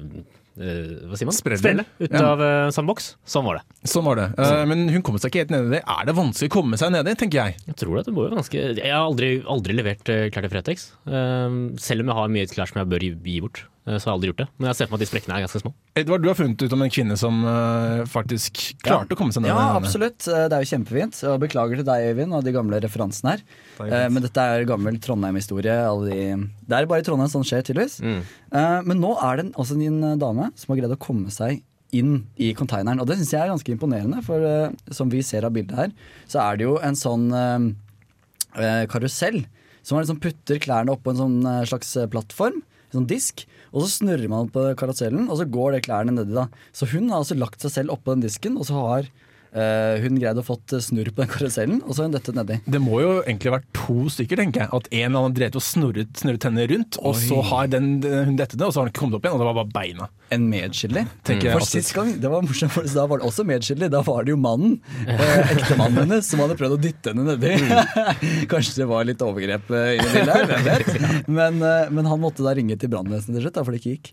Hva 0.55 1.19
sier 1.19 1.27
man? 1.27 1.35
Sprelle. 1.35 1.59
Sprelle 1.59 1.85
ut 1.99 2.13
Ja. 2.15 2.23
av 2.31 2.41
uh, 2.43 2.71
samme. 2.75 2.95
Sånn 3.27 3.45
var 3.47 3.59
det. 3.59 3.65
Sånn 3.91 4.07
var 4.07 4.21
det. 4.21 4.27
Eh, 4.39 4.63
men 4.71 4.87
hun 4.93 5.03
kommer 5.03 5.19
seg 5.19 5.33
ikke 5.33 5.43
helt 5.45 5.55
nedi 5.55 5.73
det. 5.75 5.83
Er 5.83 6.07
det 6.07 6.15
vanskelig 6.15 6.51
å 6.53 6.55
komme 6.55 6.79
seg 6.79 6.93
nedi, 6.95 7.15
tenker 7.19 7.41
jeg. 7.43 7.57
Jeg 7.67 7.79
tror 7.81 7.99
det, 7.99 8.05
det 8.07 8.15
må 8.15 8.29
jo 8.29 8.37
ganske 8.39 8.55
Jeg 8.79 8.93
har 8.93 9.03
aldri, 9.03 9.33
aldri 9.51 9.75
levert 9.75 10.07
uh, 10.15 10.29
klær 10.31 10.47
til 10.47 10.53
Fretex. 10.55 10.87
Eh, 11.11 11.61
selv 11.83 12.05
om 12.05 12.13
jeg 12.13 12.19
har 12.21 12.35
mye 12.39 12.51
klær 12.55 12.71
som 12.71 12.83
jeg 12.85 12.93
bør 12.95 13.07
gi, 13.09 13.13
gi 13.35 13.41
bort, 13.43 13.65
eh, 13.87 13.95
jeg 13.97 14.03
har 14.05 14.13
aldri 14.15 14.31
gjort 14.33 14.41
det. 14.43 14.47
Men 14.59 14.69
jeg 14.71 14.77
ser 14.79 14.87
for 14.89 14.95
meg 14.95 15.01
at 15.01 15.05
de 15.05 15.09
sprekkene 15.11 15.37
er 15.39 15.45
ganske 15.45 15.61
små. 15.63 15.73
Edvard, 15.97 16.23
du 16.25 16.29
har 16.31 16.39
funnet 16.39 16.63
ut 16.65 16.73
om 16.77 16.83
en 16.83 16.91
kvinne 16.95 17.17
som 17.21 17.41
eh, 17.45 18.05
faktisk 18.11 18.63
klarte 18.83 19.15
å 19.15 19.19
komme 19.21 19.33
seg 19.37 19.43
ned. 19.45 19.53
Ja, 19.53 19.77
absolutt. 19.79 20.27
Eh, 20.29 20.47
Det 20.49 20.57
er 20.59 20.65
jo 20.65 20.71
kjempefint. 20.73 21.21
Og 21.31 21.41
beklager 21.45 21.77
til 21.81 21.85
deg, 21.89 22.09
Øyvind, 22.15 22.35
og 22.39 22.45
de 22.45 22.53
gamle 22.57 22.81
referansene 22.85 23.35
her. 23.37 23.45
Det 23.79 23.93
Eh. 23.93 24.09
Men 24.09 24.23
dette 24.23 24.41
er 24.41 24.65
gammel 24.65 24.99
Trondheim-historie. 24.99 25.77
de- 26.09 26.49
Det 26.67 26.73
er 26.79 26.87
bare 26.87 27.01
i 27.01 27.07
Trondheim 27.07 27.29
sånn 27.31 27.45
skjer, 27.45 27.63
tydeligvis. 27.63 28.01
Mm. 28.01 28.23
Eh, 28.53 28.83
Men 28.83 29.01
nå 29.01 29.15
er 29.23 29.37
det 29.37 29.53
også 29.55 29.75
altså 29.77 29.87
en 29.87 30.05
eh, 30.05 30.17
dame 30.17 30.51
som 30.57 30.75
har 30.75 30.81
greid 30.83 30.97
å 30.97 30.99
komme 30.99 31.31
seg 31.31 31.63
inn 31.93 32.25
i 32.39 32.53
containeren. 32.55 32.99
Og 33.01 33.07
det 33.07 33.19
syns 33.19 33.31
jeg 33.31 33.41
er 33.41 33.53
ganske 33.53 33.71
imponerende, 33.71 34.25
for 34.25 34.43
eh, 34.43 34.71
som 34.91 35.09
vi 35.09 35.21
ser 35.23 35.45
av 35.45 35.53
bildet 35.53 35.77
her, 35.77 35.93
så 36.27 36.41
er 36.43 36.57
det 36.57 36.65
jo 36.67 36.79
en 36.83 36.95
sånn 36.99 37.31
eh, 37.33 38.61
eh, 38.61 38.87
karusell 38.91 39.45
som 39.85 39.99
liksom 40.01 40.19
putter 40.23 40.59
klærne 40.59 40.91
oppå 40.95 41.13
en 41.13 41.21
sånn 41.21 41.37
eh, 41.47 41.65
slags 41.69 41.95
eh, 42.01 42.07
plattform, 42.11 42.63
en 42.91 42.99
sånn 43.01 43.07
disk, 43.11 43.45
og 43.75 43.83
så 43.83 43.91
snurrer 43.91 44.31
man 44.31 44.51
på 44.55 44.69
karusellen, 44.79 45.27
og 45.27 45.41
så 45.41 45.49
går 45.51 45.75
det 45.75 45.85
klærne 45.89 46.15
nedi 46.15 46.37
da. 46.37 46.47
Så 46.71 46.87
hun 46.93 47.11
har 47.11 47.25
altså 47.25 47.35
lagt 47.35 47.65
seg 47.65 47.75
selv 47.75 47.97
oppå 47.97 48.15
den 48.15 48.23
disken, 48.23 48.59
og 48.61 48.69
så 48.69 48.79
har 48.79 49.09
eh, 49.55 50.03
hun 50.03 50.19
greide 50.21 50.43
å 50.43 50.47
fått 50.47 50.75
eh, 50.77 50.83
snurr 50.83 51.11
på 51.15 51.23
den 51.23 51.31
karusellen, 51.31 51.81
og 51.85 51.95
så 51.95 52.03
har 52.03 52.11
hun 52.11 52.17
dettet 52.17 52.39
nedi. 52.39 52.59
Det 52.67 52.81
må 52.83 53.01
jo 53.03 53.13
egentlig 53.23 53.55
vært 53.55 53.69
to 53.77 54.09
stykker, 54.13 54.41
tenker 54.43 54.65
jeg. 54.65 54.71
At 54.75 54.91
en 54.91 55.07
eller 55.07 55.21
annen 55.23 55.37
drev 55.39 55.59
og 55.61 55.65
snurret, 55.65 56.13
snurret 56.21 56.49
henne 56.49 56.67
rundt, 56.73 56.99
og 57.01 57.17
så 57.21 57.41
har 57.51 57.71
den, 57.73 57.89
hun 58.03 58.37
dettet 58.41 58.59
ned, 58.59 58.67
og 58.69 58.75
så 58.77 58.83
har 58.83 58.91
hun 58.91 58.97
kommet 58.99 59.19
opp 59.19 59.29
igjen, 59.29 59.37
og 59.39 59.45
det 59.45 59.49
var 59.51 59.59
bare 59.61 59.73
beina. 59.75 60.11
En 60.35 60.47
medskyldig. 60.51 61.05
Jeg 61.31 61.43
For 61.47 61.69
sist 61.69 61.95
gang, 61.97 62.15
det 62.21 62.31
var 62.33 62.45
morsomt, 62.45 62.75
for 62.75 62.89
da 62.89 63.07
var 63.11 63.21
det 63.21 63.29
også 63.29 63.47
medskyldig. 63.47 63.91
Da 63.95 64.03
var 64.07 64.27
det 64.27 64.35
jo 64.35 64.41
mannen, 64.41 64.79
eh, 65.07 65.55
ektemannen 65.55 66.05
hennes, 66.05 66.29
som 66.29 66.43
hadde 66.43 66.59
prøvd 66.59 66.79
å 66.79 66.81
dytte 66.83 67.15
henne 67.15 67.35
nedi. 67.35 67.55
Kanskje 68.53 68.83
det 68.83 68.91
var 68.91 69.07
litt 69.07 69.23
overgrep 69.25 69.71
i 69.71 69.99
det 70.01 70.11
bildet 70.11 70.35
her, 70.35 70.49
hvem 70.51 70.69
vet. 70.71 70.95
Men, 71.39 71.61
eh, 71.65 71.91
men 71.95 72.07
han 72.09 72.21
måtte 72.21 72.45
da 72.45 72.53
ringe 72.57 72.77
til 72.81 72.91
brannvesenet 72.93 73.39
til 73.39 73.47
slutt, 73.47 73.57
da, 73.57 73.65
for 73.67 73.75
det 73.75 73.83
ikke 73.83 73.95
gikk. 73.97 74.11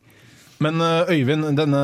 Men 0.61 0.77
øh, 0.83 1.09
Øyvind, 1.11 1.47
denne, 1.57 1.81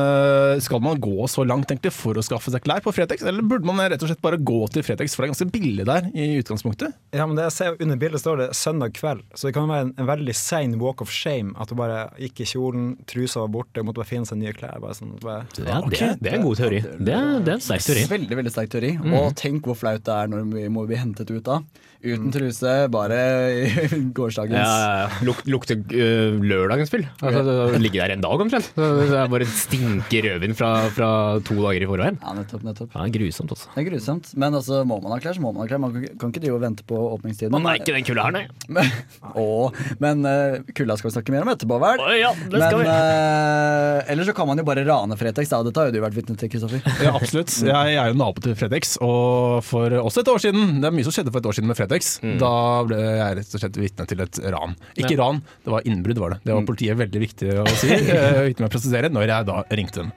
skal 0.62 0.80
man 0.84 1.00
gå 1.02 1.26
så 1.30 1.42
langt 1.46 1.70
egentlig 1.72 1.90
for 1.96 2.18
å 2.18 2.22
skaffe 2.24 2.52
seg 2.54 2.62
klær 2.62 2.82
på 2.84 2.92
Fretex, 2.94 3.24
eller 3.26 3.42
burde 3.42 3.66
man 3.66 3.80
rett 3.90 4.02
og 4.04 4.10
slett 4.10 4.22
bare 4.24 4.38
gå 4.38 4.60
til 4.74 4.84
Fretex, 4.86 5.16
for 5.16 5.24
det 5.24 5.28
er 5.28 5.32
ganske 5.34 5.50
billig 5.54 5.86
der 5.88 6.06
i 6.14 6.28
utgangspunktet? 6.38 6.94
Ja, 7.16 7.26
men 7.26 7.34
det 7.38 7.48
jeg 7.48 7.56
ser 7.56 7.76
Under 7.82 7.98
bildet 8.00 8.22
står 8.22 8.36
det 8.42 8.48
'søndag 8.54 8.94
kveld', 8.98 9.24
så 9.34 9.48
det 9.48 9.54
kan 9.56 9.68
være 9.68 9.88
en, 9.88 9.92
en 9.98 10.06
veldig 10.08 10.34
sein 10.38 10.78
walk 10.78 11.02
of 11.02 11.10
shame. 11.10 11.52
At 11.58 11.68
du 11.68 11.74
bare 11.74 12.08
gikk 12.22 12.40
i 12.44 12.48
kjolen, 12.52 12.96
trusa 13.10 13.40
var 13.44 13.48
borte, 13.58 13.82
måtte 13.82 13.98
bare 14.02 14.10
finne 14.12 14.26
seg 14.30 14.38
nye 14.38 14.54
klær. 14.54 14.78
Bare 14.80 14.94
sånn, 14.94 15.16
bare, 15.22 15.44
Ja, 15.58 15.80
det, 15.88 16.00
er- 16.02 16.16
det 16.22 16.32
er 16.32 16.38
en 16.38 16.46
god 16.46 16.56
teori. 16.62 16.80
Det 16.80 17.14
er, 17.18 17.40
det 17.42 17.52
er 17.52 17.58
en 17.58 17.66
sterk 17.66 17.82
teori. 17.86 18.06
Veldig 18.14 18.36
veldig 18.42 18.54
sterk 18.54 18.70
teori. 18.70 18.94
Og 19.18 19.34
tenk 19.36 19.66
hvor 19.66 19.76
flaut 19.76 20.04
det 20.06 20.14
er 20.14 20.28
når 20.32 20.48
vi 20.54 20.68
må 20.72 20.86
bli 20.86 20.96
hentet 20.96 21.30
ut 21.34 21.42
da. 21.44 21.60
Uten 21.98 22.30
truse, 22.30 22.72
bare 22.94 23.18
gårsdagens 24.14 24.54
Ja, 24.54 24.70
ja, 24.70 24.98
ja. 25.02 25.08
Luk, 25.26 25.40
lukter 25.50 25.80
øh, 25.82 26.38
lørdagens 26.46 26.92
fyll. 26.94 27.08
Altså, 27.18 27.42
ligge 27.74 27.82
ligger 27.88 28.06
der 28.06 28.14
en 28.14 28.22
dag 28.22 28.40
omtrent. 28.44 28.67
Så 28.74 28.88
Det 28.98 29.16
er 29.18 29.30
bare 29.32 29.46
stinker 29.48 30.26
rødvin 30.28 30.54
fra, 30.58 30.70
fra 30.94 31.08
to 31.46 31.56
dager 31.62 31.84
i 31.84 31.88
forveien. 31.90 32.18
Ja, 32.22 32.34
nettopp, 32.36 32.64
nettopp. 32.66 32.94
Ja, 32.94 33.06
grusomt, 33.14 33.52
også. 33.54 33.70
Det 33.74 33.82
er 33.84 33.88
grusomt. 33.90 34.30
Men 34.38 34.54
altså, 34.58 34.82
må 34.88 35.00
man 35.02 35.14
ha 35.14 35.18
klær, 35.22 35.36
så 35.36 35.42
må 35.44 35.52
man 35.54 35.64
ha 35.64 35.68
klær. 35.70 35.80
Man 35.82 35.94
kan 35.94 36.30
ikke- 36.32 36.42
drive 36.42 36.54
og 36.58 36.62
vente 36.62 36.84
på 36.86 36.98
åpningstiden. 37.16 37.50
Man 37.54 37.66
er 37.66 37.80
ikke 37.80 37.94
den 37.96 38.04
kulda 38.06 38.28
her, 38.28 38.34
nei. 38.36 38.44
Men, 38.78 38.90
Åh, 39.38 39.72
men 39.98 40.24
uh, 40.26 40.58
kulda 40.76 40.96
skal 40.98 41.08
vi 41.10 41.14
snakke 41.16 41.32
mer 41.34 41.42
om 41.46 41.50
etterpå, 41.52 41.78
vel? 41.82 41.98
Å, 42.02 42.08
ja, 42.18 42.30
det 42.36 42.60
skal 42.60 42.78
men 42.78 42.86
vi. 42.86 42.92
Uh, 42.92 44.12
ellers 44.12 44.28
så 44.30 44.34
kan 44.36 44.46
man 44.50 44.60
jo 44.60 44.64
bare 44.68 44.84
rane 44.86 45.16
Fretex. 45.18 45.50
Da. 45.50 45.62
Dette 45.66 45.80
har 45.82 45.88
jo 45.90 45.96
du 45.96 46.00
vært 46.04 46.16
vitne 46.18 46.36
til, 46.38 46.50
Kristoffer. 46.52 46.82
Ja, 47.08 47.14
absolutt. 47.16 47.52
Jeg, 47.64 47.94
er 47.98 48.10
jo 48.12 48.16
nabo 48.18 48.42
til 48.44 48.54
Fretex, 48.58 48.96
og 49.04 49.62
for 49.66 49.92
også 50.02 50.22
et 50.24 50.30
år 50.32 50.40
siden 50.42 50.80
Det 50.82 50.88
er 50.90 50.94
mye 50.94 51.06
som 51.06 51.14
skjedde 51.14 51.32
for 51.32 51.40
et 51.42 51.48
år 51.50 51.56
siden 51.58 51.70
med 51.70 51.78
Fretex. 51.78 52.10
Da 52.42 52.52
ble 52.88 52.98
jeg 53.00 53.38
rett 53.40 53.54
og 53.56 53.62
slett 53.62 53.78
vitne 53.80 54.06
til 54.10 54.22
et 54.24 54.40
ran. 54.54 54.74
Ikke 54.98 55.16
ran, 55.20 55.40
det 55.64 55.72
var 55.74 55.86
innbrudd, 55.88 56.20
var 56.22 56.34
det. 56.36 56.40
Det 56.44 56.56
var 56.56 56.66
politiet 56.68 56.98
veldig 57.00 57.22
viktig 57.24 57.50
å 57.62 57.66
si, 57.78 57.90
eh, 58.58 58.64
med 58.64 58.70
å 58.70 58.74
presisere, 58.74 59.12
når 59.12 59.30
jeg 59.30 59.48
da 59.48 59.62
ringte 59.70 60.04
den. 60.04 60.12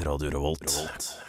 Radio 0.00 0.30
Revolt. 0.30 1.20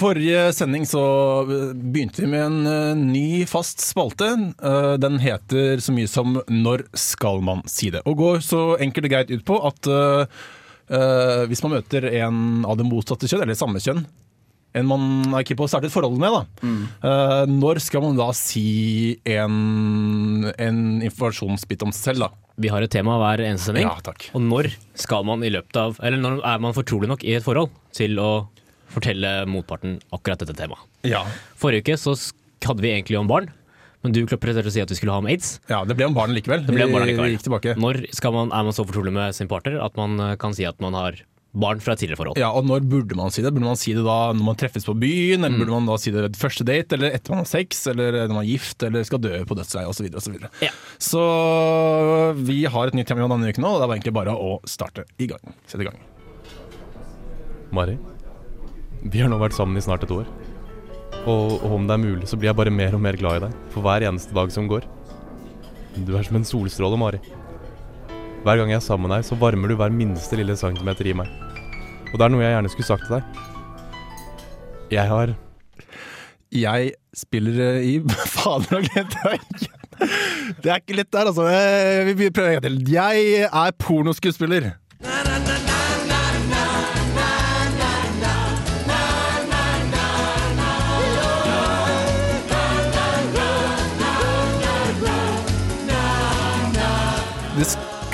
Forrige 0.00 0.52
sending 0.56 0.86
så 0.88 1.02
eh, 1.42 1.72
begynte 1.74 2.22
vi 2.22 2.30
med 2.30 2.44
en 2.44 2.60
eh, 2.70 2.96
ny 2.96 3.44
fast 3.50 3.82
spalte. 3.84 4.30
Eh, 4.62 4.94
den 5.02 5.18
heter 5.20 5.82
så 5.82 5.92
mye 5.92 6.08
som 6.08 6.40
'Når 6.46 6.86
skal 6.96 7.42
man 7.44 7.62
si 7.68 7.90
det?' 7.90 8.02
Og 8.06 8.16
går 8.16 8.40
så 8.44 8.62
enkelt 8.80 9.10
og 9.10 9.12
greit 9.12 9.30
ut 9.30 9.44
på 9.44 9.60
at 9.66 9.92
hvis 10.90 11.60
man 11.62 11.70
møter 11.76 12.02
en 12.18 12.64
av 12.66 12.74
det 12.74 12.82
motsatte 12.82 13.28
kjønn, 13.30 13.44
eller 13.44 13.54
samme 13.54 13.78
kjønn, 13.78 14.00
en 14.74 14.86
man 14.86 15.34
er 15.34 15.42
keen 15.48 15.58
på 15.58 15.66
å 15.66 15.70
starte 15.70 15.88
et 15.88 15.94
forhold 15.94 16.18
med, 16.20 16.30
da. 16.36 16.70
eh, 17.02 17.44
når 17.50 17.80
skal 17.82 18.04
man 18.04 18.18
da 18.20 18.28
si 18.36 19.18
en, 19.26 20.46
en 20.54 20.80
informasjonsbit 21.02 21.82
om 21.86 21.92
seg 21.94 22.12
selv, 22.12 22.26
da? 22.28 22.30
Vi 22.60 22.68
har 22.68 22.84
et 22.84 22.92
tema 22.92 23.16
hver 23.20 23.40
eneste 23.46 23.70
sending. 23.70 23.86
Ja, 23.88 23.96
takk. 24.04 24.28
Og 24.36 24.42
når 24.44 24.68
skal 25.00 25.24
man 25.24 25.40
i 25.46 25.48
løpet 25.52 25.78
av 25.80 25.96
Eller 26.04 26.20
når 26.20 26.42
er 26.44 26.58
man 26.60 26.74
fortrolig 26.76 27.08
nok 27.08 27.22
i 27.24 27.32
et 27.38 27.46
forhold 27.46 27.70
til 27.96 28.18
å 28.20 28.30
fortelle 28.92 29.46
motparten 29.48 29.96
akkurat 30.12 30.42
dette 30.42 30.56
temaet? 30.58 30.82
Ja. 31.08 31.22
Forrige 31.56 31.86
uke 31.88 31.96
så 32.02 32.12
hadde 32.66 32.84
vi 32.84 32.92
egentlig 32.92 33.16
om 33.16 33.30
barn, 33.30 33.48
men 34.04 34.12
du 34.12 34.22
presterte 34.28 34.68
å 34.68 34.74
si 34.74 34.82
at 34.82 34.92
vi 34.92 34.98
skulle 34.98 35.14
ha 35.14 35.22
om 35.22 35.28
aids. 35.30 35.54
ja, 35.70 35.82
det 35.88 35.96
ble 35.96 36.10
om 36.10 36.16
barn 36.16 36.34
likevel. 36.36 36.66
Det 36.66 36.76
ble 36.76 36.84
om 36.86 36.94
barn 36.98 37.08
likevel. 37.08 37.30
Vi 37.32 37.38
gikk 37.38 37.46
tilbake. 37.48 37.74
Når 37.80 38.02
skal 38.16 38.36
man, 38.36 38.52
er 38.52 38.68
man 38.68 38.76
så 38.76 38.84
fortrolig 38.84 39.12
med 39.16 39.34
sin 39.36 39.48
partner 39.48 39.80
at 39.84 39.96
man 39.96 40.20
eh, 40.20 40.36
kan 40.40 40.52
si 40.56 40.68
at 40.68 40.76
man 40.84 40.96
har 40.98 41.16
barn 41.52 41.80
fra 41.82 41.96
tidligere 41.98 42.20
forhold? 42.20 42.38
Ja, 42.38 42.50
og 42.54 42.66
når 42.68 42.84
burde 42.86 43.16
man 43.18 43.32
si 43.34 43.42
det? 43.42 43.50
Burde 43.54 43.66
man 43.66 43.78
si 43.80 43.94
det 43.96 44.04
da 44.06 44.18
når 44.36 44.46
man 44.46 44.58
treffes 44.60 44.86
på 44.86 44.94
byen, 44.98 45.42
eller 45.42 45.58
burde 45.58 45.74
man 45.74 45.88
da 45.90 45.96
si 46.00 46.12
det 46.14 46.22
ved 46.28 46.38
første 46.38 46.66
date, 46.66 46.96
eller 46.96 47.16
etter 47.16 47.34
man 47.34 47.42
har 47.42 47.50
sex, 47.50 47.82
eller 47.90 48.20
når 48.20 48.36
man 48.36 48.44
er 48.44 48.50
gift, 48.52 48.86
eller 48.86 49.06
skal 49.06 49.22
dø 49.24 49.32
på 49.48 49.58
dødsleiet, 49.58 49.90
osv. 49.90 50.06
Så, 50.20 50.34
videre. 50.34 50.52
Ja. 50.62 50.70
så 51.02 51.24
vi 52.38 52.62
har 52.70 52.90
et 52.90 52.98
nytt 52.98 53.10
tema 53.10 53.26
denne 53.26 53.50
uken 53.50 53.66
nå, 53.66 53.74
og 53.74 53.82
det 53.82 53.88
var 53.90 53.98
egentlig 53.98 54.16
bare 54.20 54.36
å 54.36 54.60
starte 54.68 55.06
i 55.18 55.28
gang. 55.30 55.56
Sette 55.66 55.82
i 55.84 55.90
gang. 55.90 55.98
Mari, 57.74 57.98
vi 59.02 59.22
har 59.22 59.30
nå 59.30 59.38
vært 59.40 59.56
sammen 59.56 59.78
i 59.78 59.84
snart 59.84 60.06
et 60.06 60.14
år. 60.14 60.30
Og, 61.26 61.58
og 61.60 61.72
om 61.76 61.86
det 61.88 61.96
er 61.96 62.02
mulig, 62.02 62.30
så 62.30 62.38
blir 62.38 62.50
jeg 62.50 62.58
bare 62.58 62.72
mer 62.72 62.94
og 62.96 63.02
mer 63.02 63.18
glad 63.18 63.40
i 63.40 63.44
deg 63.48 63.58
for 63.74 63.84
hver 63.84 64.06
eneste 64.08 64.34
dag 64.36 64.52
som 64.54 64.70
går. 64.70 64.86
Du 66.06 66.14
er 66.16 66.24
som 66.26 66.38
en 66.38 66.46
solstråle, 66.46 66.98
Mari. 67.00 67.20
Hver 68.40 68.56
gang 68.56 68.70
jeg 68.72 68.78
er 68.80 68.84
sammen 68.84 69.08
med 69.08 69.18
deg, 69.18 69.26
så 69.28 69.36
varmer 69.36 69.68
du 69.68 69.76
hver 69.76 69.92
minste 69.92 70.38
lille 70.38 70.56
centimeter 70.56 71.10
i 71.10 71.14
meg. 71.16 71.28
Og 72.10 72.16
det 72.18 72.24
er 72.26 72.32
noe 72.32 72.42
jeg 72.44 72.54
gjerne 72.56 72.72
skulle 72.72 72.88
sagt 72.88 73.06
til 73.06 73.18
deg. 73.18 73.42
Jeg 74.90 75.06
har 75.12 75.34
Jeg 76.50 76.92
spiller 77.14 77.60
eh, 77.66 77.84
i 77.86 77.94
Fader, 78.34 78.72
nå 78.72 78.80
glemte. 78.88 79.36
Det 80.64 80.72
er 80.72 80.80
ikke 80.80 80.96
lett 80.96 81.12
der, 81.12 81.28
altså. 81.30 81.46
Eh, 81.52 82.14
Vi 82.16 82.30
prøver 82.30 82.56
en 82.56 82.58
gang 82.58 82.64
til. 82.64 82.80
Jeg 82.90 83.44
er 83.46 83.76
pornoskuespiller. 83.78 84.72
Det 97.56 97.66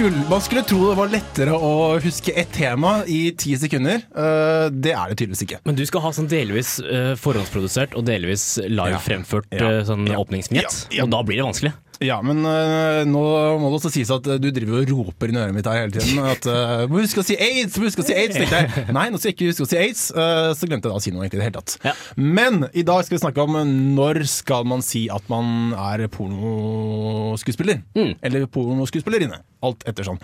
skulle, 0.07 0.29
man 0.31 0.41
skulle 0.45 0.63
tro 0.63 0.79
det 0.87 0.97
var 0.99 1.09
lettere 1.11 1.55
å 1.57 1.71
huske 2.03 2.31
ett 2.39 2.53
tema 2.55 3.01
i 3.11 3.33
ti 3.39 3.57
sekunder. 3.59 4.05
Uh, 4.15 4.69
det 4.71 4.93
er 4.95 5.11
det 5.11 5.17
tydeligvis 5.19 5.43
ikke. 5.49 5.59
Men 5.67 5.79
du 5.79 5.83
skal 5.89 6.05
ha 6.05 6.13
sånn 6.15 6.29
delvis 6.31 6.77
uh, 6.85 7.15
forhåndsprodusert 7.19 7.97
og 7.99 8.07
delvis 8.07 8.53
live 8.63 8.95
Ja. 8.95 9.03
fremført 9.03 9.51
Ja. 9.51 9.81
eh, 9.81 9.83
sånn 9.89 10.07
Ja. 10.07 10.21
åpningsvinjett, 10.23 10.87
Ja. 10.93 10.97
Ja. 11.01 11.05
og 11.05 11.11
da 11.11 11.23
blir 11.27 11.43
det 11.43 11.49
vanskelig. 11.49 11.73
Ja, 11.99 12.21
men 12.21 12.45
uh, 12.45 13.03
nå 13.09 13.21
må 13.59 13.71
det 13.73 13.77
også 13.81 13.91
sies 13.91 14.11
at 14.13 14.27
uh, 14.29 14.37
du 14.37 14.51
driver 14.53 14.83
og 14.83 14.91
roper 14.93 15.31
inn 15.33 15.39
i 15.39 15.41
øret 15.41 15.55
mitt 15.57 15.65
her 15.67 15.79
hele 15.81 15.95
tiden. 15.97 16.19
At 16.29 16.45
uh, 16.45 16.85
må 16.93 17.01
huske 17.01 17.23
å 17.23 17.25
si 17.25 17.35
aids! 17.41 17.79
må 17.81 17.89
huske 17.89 18.05
å 18.05 18.07
si 18.07 18.13
aids, 18.13 18.37
tenkte 18.37 18.59
jeg. 18.61 18.85
Nei, 18.99 19.07
nå 19.11 19.17
skal 19.19 19.33
jeg 19.33 19.37
ikke 19.39 19.49
huske 19.49 19.65
å 19.65 19.71
si 19.71 19.79
aids. 19.81 20.03
så 20.13 20.69
glemte 20.69 20.87
jeg 20.87 20.93
da 20.93 21.01
å 21.01 21.03
si 21.03 21.11
noe 21.15 21.25
egentlig 21.25 21.41
i 21.41 21.43
det 21.43 21.49
hele 21.49 21.57
tatt. 21.63 21.79
Ja. 21.89 21.95
Men 22.21 22.67
i 22.77 22.85
dag 22.87 23.01
skal 23.09 23.17
vi 23.17 23.23
snakke 23.25 23.41
om 23.49 23.57
når 23.97 24.23
skal 24.29 24.69
man 24.69 24.85
si 24.85 25.07
at 25.09 25.25
man 25.33 25.73
er 25.73 26.05
pornoskuespiller. 26.13 27.81
Eller 28.21 28.45
pornoskuespillerinne. 28.47 29.41
Alt 29.67 29.83
ettersom. 29.91 30.19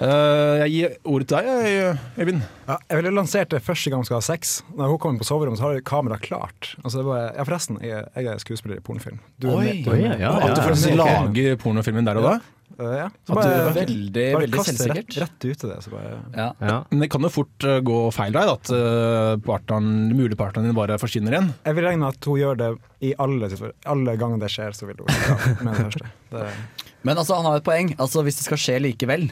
Uh, 0.00 0.56
jeg 0.64 0.70
gir 0.74 0.94
ordet 1.12 1.26
til 1.30 1.36
deg, 1.36 1.66
jeg, 1.70 1.96
Øyvind. 2.18 2.44
Ja, 2.70 2.76
jeg 2.88 3.00
ville 3.00 3.12
lansert 3.18 3.50
det 3.52 3.60
første 3.66 3.90
gang 3.92 4.00
hun 4.00 4.08
skal 4.08 4.16
ha 4.20 4.24
sex. 4.24 4.54
Når 4.76 4.94
hun 4.94 5.00
kommer 5.02 5.20
på 5.22 5.28
soverommet, 5.28 5.60
så 5.60 5.68
har 5.68 5.80
kameraet 5.86 6.24
klart. 6.24 6.70
Altså, 6.84 6.98
det 6.98 7.04
er 7.04 7.10
bare, 7.10 7.26
ja, 7.36 7.44
forresten, 7.48 7.80
jeg, 7.84 7.90
er- 8.00 8.22
jeg 8.24 8.32
er 8.32 8.40
skuespiller 8.42 8.80
i 8.80 8.84
pornofilm. 8.86 9.18
Du 9.40 9.50
er 9.50 9.58
Oi. 9.58 9.64
med- 9.64 9.84
du 9.84 9.90
er 9.90 9.96
med- 10.00 10.14
Oi, 10.16 10.22
ja, 10.24 10.32
At 10.48 10.56
du 10.56 10.62
faktisk 10.62 10.94
lager 10.96 11.56
pornofilmen 11.60 12.06
der 12.08 12.16
og 12.22 12.24
da. 12.30 12.38
Uh, 12.78 12.92
ja. 12.96 13.06
Så 13.26 13.34
At 13.34 13.38
bare, 13.40 13.56
du- 13.56 13.78
Veldig, 13.80 14.26
bare 14.34 14.44
veldig 14.46 14.64
selvsikkert. 14.68 15.16
rett, 15.16 15.16
rett 15.24 15.46
ut 15.50 15.58
til 15.62 15.70
det. 15.72 15.78
Så 15.84 15.90
bare, 15.92 16.12
Ja. 16.36 16.46
Ja. 16.60 16.76
Men 16.90 17.00
det 17.04 17.10
kan 17.10 17.22
jo 17.26 17.28
fort 17.32 17.66
øh, 17.66 17.80
gå 17.84 17.98
feil 18.14 18.32
vei, 18.32 18.44
at 18.48 18.70
øh, 18.70 19.36
partneren, 19.44 19.90
mulig 20.16 20.36
partneren 20.38 20.68
din 20.70 20.76
bare 20.78 20.98
forsvinner 21.02 21.34
igjen. 21.34 21.50
jeg 21.66 21.74
vil 21.76 21.84
regne 21.84 22.08
at 22.08 22.24
hun 22.24 22.38
gjør 22.40 22.56
det 22.56 22.70
i 23.02 23.14
alle, 23.18 23.48
tilfeller. 23.48 23.74
alle 23.86 24.16
ganger 24.16 24.38
det 24.40 24.50
skjer, 24.54 24.72
så 24.76 24.86
vil 24.88 25.02
hun 25.02 25.08
ja, 25.10 25.36
med 25.64 25.74
det 25.74 25.84
første. 25.90 26.12
Det, 26.30 26.46
Men 27.04 27.16
altså, 27.16 27.34
han 27.36 27.44
har 27.48 27.56
et 27.56 27.64
poeng. 27.64 27.94
Altså, 27.98 28.22
hvis 28.22 28.36
det 28.36 28.44
skal 28.48 28.60
skje 28.60 28.78
likevel, 28.80 29.30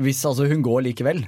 hvis 0.00 0.24
altså, 0.24 0.46
hun 0.50 0.62
går 0.62 0.82
likevel, 0.86 1.24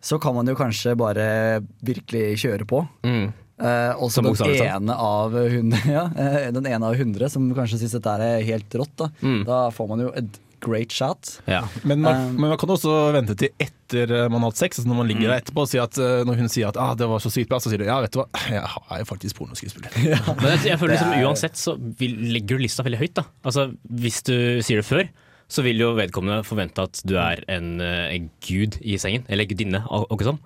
så 0.00 0.18
kan 0.20 0.34
man 0.34 0.48
jo 0.48 0.54
kanskje 0.56 0.96
bare 0.96 1.60
virkelig 1.84 2.38
kjøre 2.44 2.64
på. 2.68 2.86
Mm. 3.04 3.32
Uh, 3.60 3.92
og 4.00 4.08
så 4.08 4.22
den 4.24 4.54
ene 4.64 4.94
av 4.96 5.34
hundre, 5.36 5.80
ja, 5.92 6.06
uh, 6.08 6.46
den 6.56 6.64
ene 6.64 6.80
av 6.88 6.96
hundre 6.96 7.28
som 7.28 7.44
kanskje 7.52 7.82
syns 7.82 7.98
dette 7.98 8.14
er 8.24 8.40
helt 8.48 8.72
rått. 8.80 8.94
Da. 8.96 9.10
Mm. 9.20 9.42
da 9.44 9.58
får 9.76 9.90
man 9.90 10.00
jo 10.06 10.12
et 10.16 10.38
great 10.62 10.92
shot. 10.94 11.36
Ja. 11.50 11.62
Men 11.82 12.02
man, 12.04 12.20
Um, 12.20 12.34
men 12.40 12.50
man 12.52 12.58
kan 12.60 12.72
også 12.74 12.92
vente 13.14 13.36
til 13.38 13.52
etter 13.62 14.10
eh, 14.12 14.26
man 14.32 14.42
har 14.42 14.50
hatt 14.52 14.60
sex, 14.60 14.80
altså 14.80 14.90
når 14.90 14.98
man 14.98 15.08
ligger 15.08 15.30
der 15.30 15.40
etterpå 15.40 15.64
og 15.64 15.70
sier 15.70 15.86
at 15.86 15.96
eh, 16.00 16.20
når 16.26 16.40
hun 16.42 16.50
sier 16.52 16.68
at 16.70 16.78
ah, 16.80 16.92
det 16.98 17.08
var 17.10 17.22
så 17.22 17.32
sykt 17.32 17.50
bra, 17.50 17.60
så 17.62 17.72
sier 17.72 17.82
du 17.82 17.86
ja, 17.88 17.96
vet 18.02 18.14
du 18.14 18.20
hva, 18.20 18.26
jeg 18.50 18.60
er 18.60 19.02
jo 19.02 19.08
faktisk 19.08 19.38
pornoskuespiller. 19.38 19.94
Men 20.42 20.48
jeg, 20.54 20.62
jeg 20.72 20.80
føler 20.80 20.96
liksom 20.96 21.14
uansett 21.24 21.60
så 21.60 21.76
vil, 22.00 22.18
legger 22.34 22.58
du 22.58 22.64
lista 22.66 22.84
veldig 22.86 23.00
høyt. 23.00 23.16
da 23.20 23.26
Altså 23.46 23.68
Hvis 24.02 24.20
du 24.26 24.34
sier 24.66 24.82
det 24.82 24.88
før, 24.88 25.10
så 25.50 25.64
vil 25.66 25.82
jo 25.82 25.94
vedkommende 25.98 26.44
forvente 26.46 26.84
at 26.86 27.00
du 27.08 27.16
er 27.20 27.42
en, 27.50 27.72
eh, 27.84 28.06
en 28.14 28.28
gud 28.46 28.78
i 28.82 28.98
sengen, 29.02 29.26
eller 29.28 29.48
gudinne, 29.50 29.82
og 29.90 30.10
og 30.12 30.26
sånn. 30.28 30.40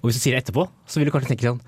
Og 0.00 0.08
hvis 0.08 0.20
du 0.20 0.24
sier 0.24 0.36
det 0.36 0.44
etterpå, 0.46 0.66
så 0.88 1.00
vil 1.00 1.08
du 1.08 1.14
kanskje 1.14 1.34
tenke 1.34 1.48
sånn 1.48 1.62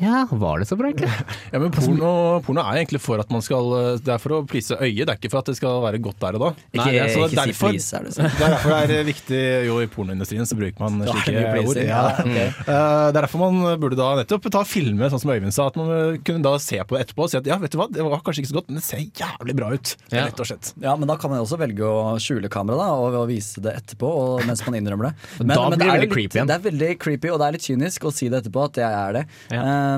Ja, 0.00 0.24
var 0.30 0.62
det 0.62 0.66
så 0.70 0.76
bra, 0.80 0.88
egentlig? 0.90 1.10
Ja, 1.52 1.58
men 1.60 1.72
porno, 1.74 2.10
porno 2.46 2.62
er 2.64 2.78
egentlig 2.80 3.00
for 3.02 3.20
at 3.20 3.30
man 3.32 3.42
skal 3.44 3.66
eh, 3.76 3.88
Det 4.04 4.12
er 4.14 4.20
for 4.22 4.36
å 4.36 4.40
please 4.48 4.76
øyet, 4.76 5.02
det 5.04 5.12
er 5.12 5.18
ikke 5.18 5.30
for 5.32 5.42
at 5.42 5.50
det 5.50 5.56
skal 5.58 5.80
være 5.84 6.00
godt 6.02 6.20
der 6.22 6.38
og 6.38 6.44
da. 6.44 6.50
Ikke, 6.70 6.84
Nei, 6.86 7.00
altså, 7.02 7.24
ikke 7.26 7.38
derfor, 7.40 7.52
si 7.52 7.76
please, 7.76 7.98
er 7.98 8.06
det 8.06 8.12
sånn. 8.16 8.30
Det 8.38 8.46
er 8.46 8.54
derfor 8.54 8.74
det 8.90 8.98
er 9.00 9.08
viktig 9.10 9.40
jo 9.68 9.76
i 9.84 9.88
pornoindustrien 9.92 10.48
så 10.48 10.58
bruker 10.58 10.84
man 10.84 11.00
slike 11.04 11.64
ord. 11.64 11.80
Ja. 11.84 12.02
okay. 12.22 12.46
ok. 12.54 12.62
Eh, 12.64 12.64
Det 12.70 13.10
er 13.10 13.18
derfor 13.20 13.42
man 13.44 13.60
burde 13.82 13.98
da 14.00 14.08
nettopp 14.20 14.48
ta 14.54 14.62
filme, 14.68 15.10
sånn 15.12 15.22
som 15.22 15.32
Øyvind 15.34 15.54
sa. 15.56 15.68
At 15.70 15.76
man 15.80 16.20
kunne 16.26 16.44
da 16.46 16.54
se 16.62 16.80
på 16.80 16.96
det 16.96 17.04
etterpå 17.06 17.26
og 17.26 17.32
si 17.34 17.38
at 17.40 17.50
ja, 17.50 17.58
vet 17.60 17.74
du 17.74 17.78
hva, 17.80 17.88
det 17.92 18.06
var 18.06 18.22
kanskje 18.24 18.44
ikke 18.44 18.52
så 18.52 18.58
godt, 18.60 18.70
men 18.72 18.80
det 18.80 18.86
ser 18.86 19.04
jævlig 19.04 19.56
bra 19.60 19.70
ut. 19.76 19.94
Ja. 20.14 20.24
Rett 20.30 20.40
og 20.42 20.48
slett. 20.48 20.72
Ja, 20.82 20.96
men 20.98 21.10
da 21.10 21.18
kan 21.20 21.32
man 21.34 21.42
også 21.44 21.58
velge 21.60 21.84
å 21.86 22.16
skjule 22.22 22.48
kameraet 22.52 23.04
og, 23.04 23.18
og 23.20 23.28
vise 23.30 23.62
det 23.64 23.76
etterpå 23.82 24.08
og, 24.22 24.46
mens 24.48 24.64
man 24.66 24.78
innrømmer 24.80 25.10
det. 25.10 25.14
Da 25.44 25.68
blir 25.68 25.76
det 25.76 25.86
er 25.86 25.92
veldig 25.92 26.00
litt, 26.06 26.14
creepy 26.16 26.38
igjen. 26.40 26.50
Det 26.50 26.56
er 26.56 26.64
veldig 26.70 26.90
creepy, 27.04 27.32
og 27.34 27.40
det 27.42 27.48
er 27.50 27.56
litt 27.58 27.66
kynisk 27.68 28.08
å 28.08 28.14
si 28.14 28.30
det 28.32 28.42
etterpå 28.42 28.64
at 28.70 28.80
jeg 28.80 28.98
er 29.04 29.18
det. 29.20 29.24
Ja. 29.52 29.60
Eh, 29.60 29.70
eh, 29.70 29.89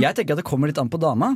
jeg 0.00 0.16
tenker 0.16 0.34
at 0.34 0.40
det 0.40 0.46
kommer 0.46 0.70
litt 0.70 0.80
an 0.80 0.92
på 0.92 1.00
dama. 1.02 1.34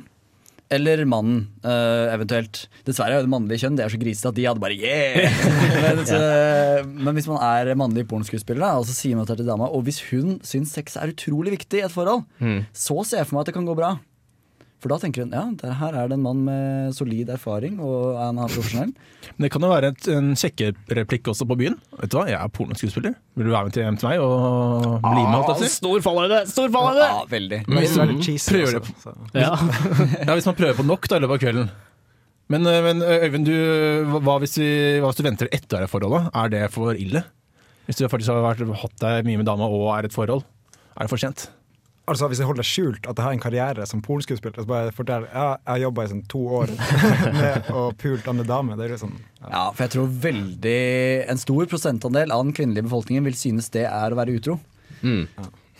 Eller 0.68 1.00
mannen, 1.08 1.46
uh, 1.64 2.12
eventuelt. 2.12 2.66
Dessverre 2.84 3.16
er 3.16 3.24
det 3.24 3.32
mannlige 3.32 3.62
kjønn 3.62 3.78
Det 3.78 3.86
er 3.86 3.92
så 3.94 4.00
grisete 4.02 4.28
at 4.28 4.36
de 4.36 4.44
hadde 4.44 4.60
bare 4.60 4.76
yeah! 4.76 5.38
men, 5.84 6.02
så, 6.04 6.18
men 6.84 7.16
hvis 7.16 7.28
man 7.30 7.40
er 7.40 7.72
mannlig 7.80 8.04
pornoskuespiller, 8.10 8.76
og 8.76 8.84
så 8.84 8.96
sier 8.96 9.16
man 9.16 9.24
dette 9.24 9.40
til 9.40 9.48
dama, 9.48 9.70
og 9.72 9.86
hvis 9.86 10.02
hun 10.10 10.36
syns 10.44 10.74
sex 10.76 10.98
er 11.00 11.14
utrolig 11.14 11.56
viktig 11.56 11.80
i 11.80 11.86
et 11.86 11.94
forhold, 11.94 12.26
så 12.76 13.00
ser 13.00 13.22
jeg 13.22 13.30
for 13.30 13.38
meg 13.38 13.46
at 13.46 13.52
det 13.52 13.56
kan 13.56 13.70
gå 13.70 13.78
bra. 13.78 13.94
For 14.78 14.92
da 14.92 14.98
tenker 15.02 15.24
hun 15.24 15.32
ja, 15.34 15.42
der 15.58 15.72
her 15.80 15.96
er 15.98 16.10
det 16.10 16.14
en 16.14 16.22
mann 16.22 16.44
med 16.46 16.92
solid 16.94 17.32
erfaring, 17.34 17.80
og 17.82 18.14
han 18.14 18.36
er 18.38 18.52
profesjonell. 18.52 18.92
Men 19.34 19.46
det 19.46 19.50
kan 19.50 19.64
jo 19.66 19.70
være 19.72 19.90
et, 19.90 20.06
en 20.14 20.28
sjekkereplikk 20.38 21.32
også 21.32 21.48
på 21.50 21.56
byen. 21.58 21.74
Vet 21.98 22.12
du 22.12 22.18
hva, 22.20 22.28
jeg 22.30 22.38
er 22.38 22.52
pornoskuespiller. 22.54 23.16
Vil 23.34 23.48
du 23.48 23.54
være 23.56 23.66
med 23.66 23.74
til 23.74 23.82
hjem 23.82 23.98
til 23.98 24.10
meg 24.12 24.22
og 24.22 24.86
bli 25.02 25.24
med? 25.24 25.34
alt 25.40 25.64
si? 25.64 25.72
Stor 25.74 25.98
fallhøyde! 26.06 26.38
Stor 26.52 26.70
fallhøyde! 26.76 27.08
Ja, 27.10 27.26
veldig. 27.34 27.60
Men 27.66 27.82
hvis 27.82 27.98
cheesy 28.28 28.54
Prøver 28.54 28.78
også, 28.80 29.16
det. 29.34 29.42
Ja. 29.44 29.50
Ja, 30.22 30.32
Hvis 30.38 30.46
man 30.46 30.58
prøver 30.62 30.78
på 30.78 30.86
nok 30.86 31.10
da, 31.10 31.18
i 31.18 31.26
løpet 31.26 31.40
av 31.40 31.42
kvelden. 31.48 31.74
Men, 32.48 32.64
øh, 32.70 32.78
men 32.86 33.02
øh, 33.02 33.26
Øyvind, 33.26 33.50
du, 33.50 33.54
hva, 34.22 34.38
hvis 34.40 34.54
vi, 34.62 34.70
hva 35.02 35.10
hvis 35.10 35.18
du 35.18 35.26
venter 35.26 35.50
etter 35.52 35.82
det 35.84 35.90
forholdet? 35.90 36.30
Er 36.32 36.54
det 36.54 36.64
for 36.72 36.94
ille? 36.94 37.26
Hvis 37.90 37.98
du 37.98 38.06
faktisk 38.06 38.30
har 38.30 38.46
vært, 38.46 38.62
hatt 38.84 38.98
deg 39.02 39.26
mye 39.26 39.42
med 39.42 39.50
dama 39.50 39.66
og 39.66 39.90
er 39.98 40.06
et 40.06 40.14
forhold, 40.14 40.46
er 40.94 41.02
det 41.02 41.10
for 41.10 41.20
sent? 41.20 41.48
Altså 42.08 42.28
Hvis 42.30 42.40
jeg 42.40 42.48
holder 42.48 42.64
skjult 42.66 43.04
at 43.10 43.18
jeg 43.20 43.24
har 43.26 43.34
en 43.36 43.42
karriere 43.42 43.84
som 43.90 44.00
pornskuespiller, 44.04 44.64
så 44.64 44.68
bare 44.70 44.92
forteller 44.96 45.28
ja, 45.28 45.46
jeg 45.60 45.72
har 45.74 45.82
jobba 45.86 46.06
i 46.06 46.10
sånn 46.14 46.24
to 46.32 46.40
år 46.62 46.72
med 47.38 47.68
å 47.76 47.84
pult 48.00 48.28
andre 48.32 48.46
damer, 48.48 48.78
det 48.80 48.88
er 48.94 49.00
sånn 49.02 49.14
ja. 49.18 49.48
Ja, 49.52 49.62
for 49.74 49.84
jeg 49.84 49.92
tror 49.94 50.08
veldig 50.24 50.76
En 51.34 51.40
stor 51.42 51.68
prosentandel 51.70 52.32
av 52.34 52.42
den 52.46 52.54
kvinnelige 52.56 52.88
befolkningen 52.88 53.28
vil 53.28 53.36
synes 53.38 53.68
det 53.74 53.84
er 53.88 54.14
å 54.14 54.18
være 54.18 54.34
utro. 54.40 54.58
Mm. 55.02 55.26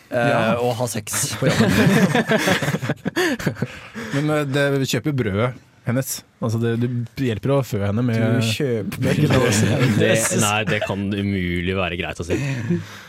Eh, 0.09 0.53
Og 0.65 0.75
ha 0.79 0.87
sex 0.89 1.25
på 1.41 1.49
jobben. 1.51 1.73
Men 4.15 4.31
øh, 4.37 4.45
det, 4.49 4.69
vi 4.81 4.89
kjøper 4.95 5.17
brødet 5.17 5.51
hennes. 5.89 6.11
Altså 6.45 6.59
det, 6.61 6.75
du 7.17 7.23
hjelper 7.25 7.53
å 7.55 7.63
fø 7.65 7.79
henne 7.81 8.03
med 8.05 8.21
Du 8.21 8.45
kjøper 8.53 9.05
begge 9.07 9.29
dåser. 9.33 9.87
Nei, 10.43 10.59
det 10.69 10.83
kan 10.85 11.07
umulig 11.17 11.77
være 11.79 11.97
greit 12.01 12.21
å 12.21 12.27
si. 12.29 12.37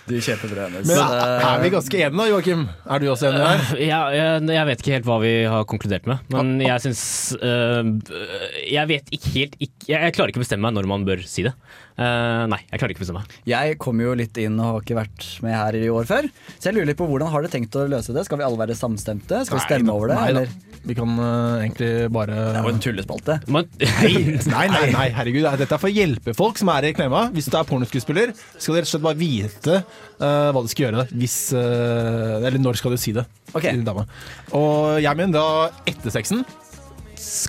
Du 0.10 0.16
kjøper 0.18 0.50
brødet 0.50 0.70
hennes. 0.72 0.90
Men 0.90 1.44
er 1.46 1.60
vi 1.62 1.70
ganske 1.74 2.00
enige 2.00 2.18
da, 2.18 2.28
Joakim? 2.32 2.64
Er 2.90 3.02
du 3.02 3.08
også 3.14 3.30
enig 3.30 3.44
her? 3.46 3.68
Ja, 3.84 4.00
jeg, 4.16 4.48
jeg 4.56 4.70
vet 4.70 4.82
ikke 4.82 4.96
helt 4.96 5.10
hva 5.10 5.18
vi 5.22 5.34
har 5.54 5.68
konkludert 5.70 6.10
med, 6.10 6.24
men 6.34 6.56
jeg 6.64 6.84
syns 6.88 7.04
uh, 7.38 7.84
Jeg 8.66 8.90
vet 8.90 9.14
ikke 9.16 9.34
helt 9.36 9.60
ikke, 9.60 9.86
jeg, 9.86 10.00
jeg 10.00 10.16
klarer 10.18 10.34
ikke 10.34 10.42
å 10.42 10.46
bestemme 10.46 10.66
meg 10.66 10.80
når 10.80 10.90
man 10.90 11.06
bør 11.08 11.22
si 11.30 11.46
det. 11.46 11.54
Uh, 12.00 12.48
nei, 12.48 12.62
jeg 12.70 12.80
klarer 12.80 12.94
ikke 12.94 13.04
å 13.04 13.06
bestemme 13.06 13.22
meg. 13.26 13.38
Jeg 13.52 13.78
kom 13.84 14.02
jo 14.02 14.16
litt 14.18 14.38
inn 14.40 14.58
og 14.58 14.70
har 14.70 14.86
ikke 14.86 14.98
vært 15.02 15.28
med 15.46 15.56
her 15.58 15.78
i 15.78 15.86
år 15.92 16.10
før. 16.10 16.30
Så 16.56 16.70
jeg 16.70 16.78
lurer 16.78 16.90
litt 16.90 17.00
på 17.00 17.08
hvordan 17.10 17.30
har 17.34 17.44
dere 17.44 17.54
tenkt 17.54 17.76
å 17.76 17.86
løse 17.92 18.16
det? 18.16 18.24
Skal 18.26 18.40
vi 18.40 18.48
alle 18.48 18.62
være 18.62 18.78
samstemte? 18.80 19.44
Skal 19.46 19.60
vi 19.60 19.66
stemme 19.68 19.94
over 19.94 20.14
det? 20.14 20.20
Nei? 20.40 20.48
Vi 20.88 20.96
kan 20.96 21.12
uh, 21.20 21.60
egentlig 21.60 22.08
bare 22.16 22.38
Det 22.56 22.62
var 22.64 22.72
en 22.72 22.80
tullespalte. 22.84 23.40
Man, 23.52 23.68
Nei, 24.56 24.66
nei, 24.72 24.86
nei, 24.96 25.08
herregud. 25.18 25.50
Dette 25.60 25.76
er 25.76 25.82
for 25.82 25.92
å 25.92 25.94
hjelpe 25.94 26.36
folk 26.38 26.62
som 26.62 26.72
er 26.72 26.88
i 26.88 26.94
klemma. 26.96 27.28
Hvis 27.36 27.50
du 27.52 27.58
er 27.60 27.68
pornoskuespiller, 27.68 28.32
skal 28.56 28.78
du 28.78 28.80
rett 28.80 28.88
og 28.88 28.94
slett 28.94 29.06
bare 29.10 29.20
vite 29.20 29.82
øh, 30.20 30.50
hva 30.54 30.64
du 30.64 30.72
skal 30.72 30.88
gjøre. 30.88 31.08
Hvis, 31.16 31.38
uh, 31.56 32.40
eller 32.40 32.60
når 32.62 32.80
skal 32.80 32.96
du 32.96 33.02
si 33.02 33.14
det 33.16 33.26
okay. 33.54 33.74
til 33.74 33.86
dama. 33.88 34.06
Og 34.58 35.00
jeg 35.04 35.20
mener 35.20 35.36
da 35.40 35.90
etter 35.90 36.14
sexen. 36.14 36.46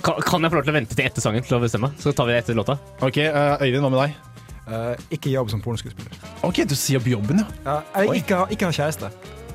kan, 0.03 0.19
kan 0.27 0.43
jeg 0.43 0.51
få 0.51 0.61
lov 0.61 0.67
til 0.67 0.75
å 0.75 0.79
vente 0.81 0.97
til 0.97 1.07
etter 1.07 1.25
sangen 1.25 1.47
til 1.47 1.59
å 1.59 1.63
bestemme? 1.63 1.93
Så 2.01 2.15
tar 2.17 2.29
vi 2.29 2.35
det 2.37 2.45
etter 2.45 2.59
låta. 2.59 2.79
Ok, 3.01 3.23
uh, 3.29 3.57
Øyvind, 3.61 3.85
hva 3.87 3.95
med 3.95 4.03
deg? 4.07 4.19
Eh, 4.71 4.97
ikke 5.17 5.33
jobb 5.33 5.51
som 5.51 5.63
pornoskuespiller. 5.65 6.15
Ok, 6.47 6.63
du 6.69 6.77
sier 6.79 7.01
opp 7.01 7.09
jobben, 7.11 7.43
ja. 7.43 7.47
Ja, 7.67 8.05
jeg 8.05 8.23
ikke, 8.23 8.45
ikke 8.55 8.71
ha 8.71 8.77
kjæreste. 8.77 9.11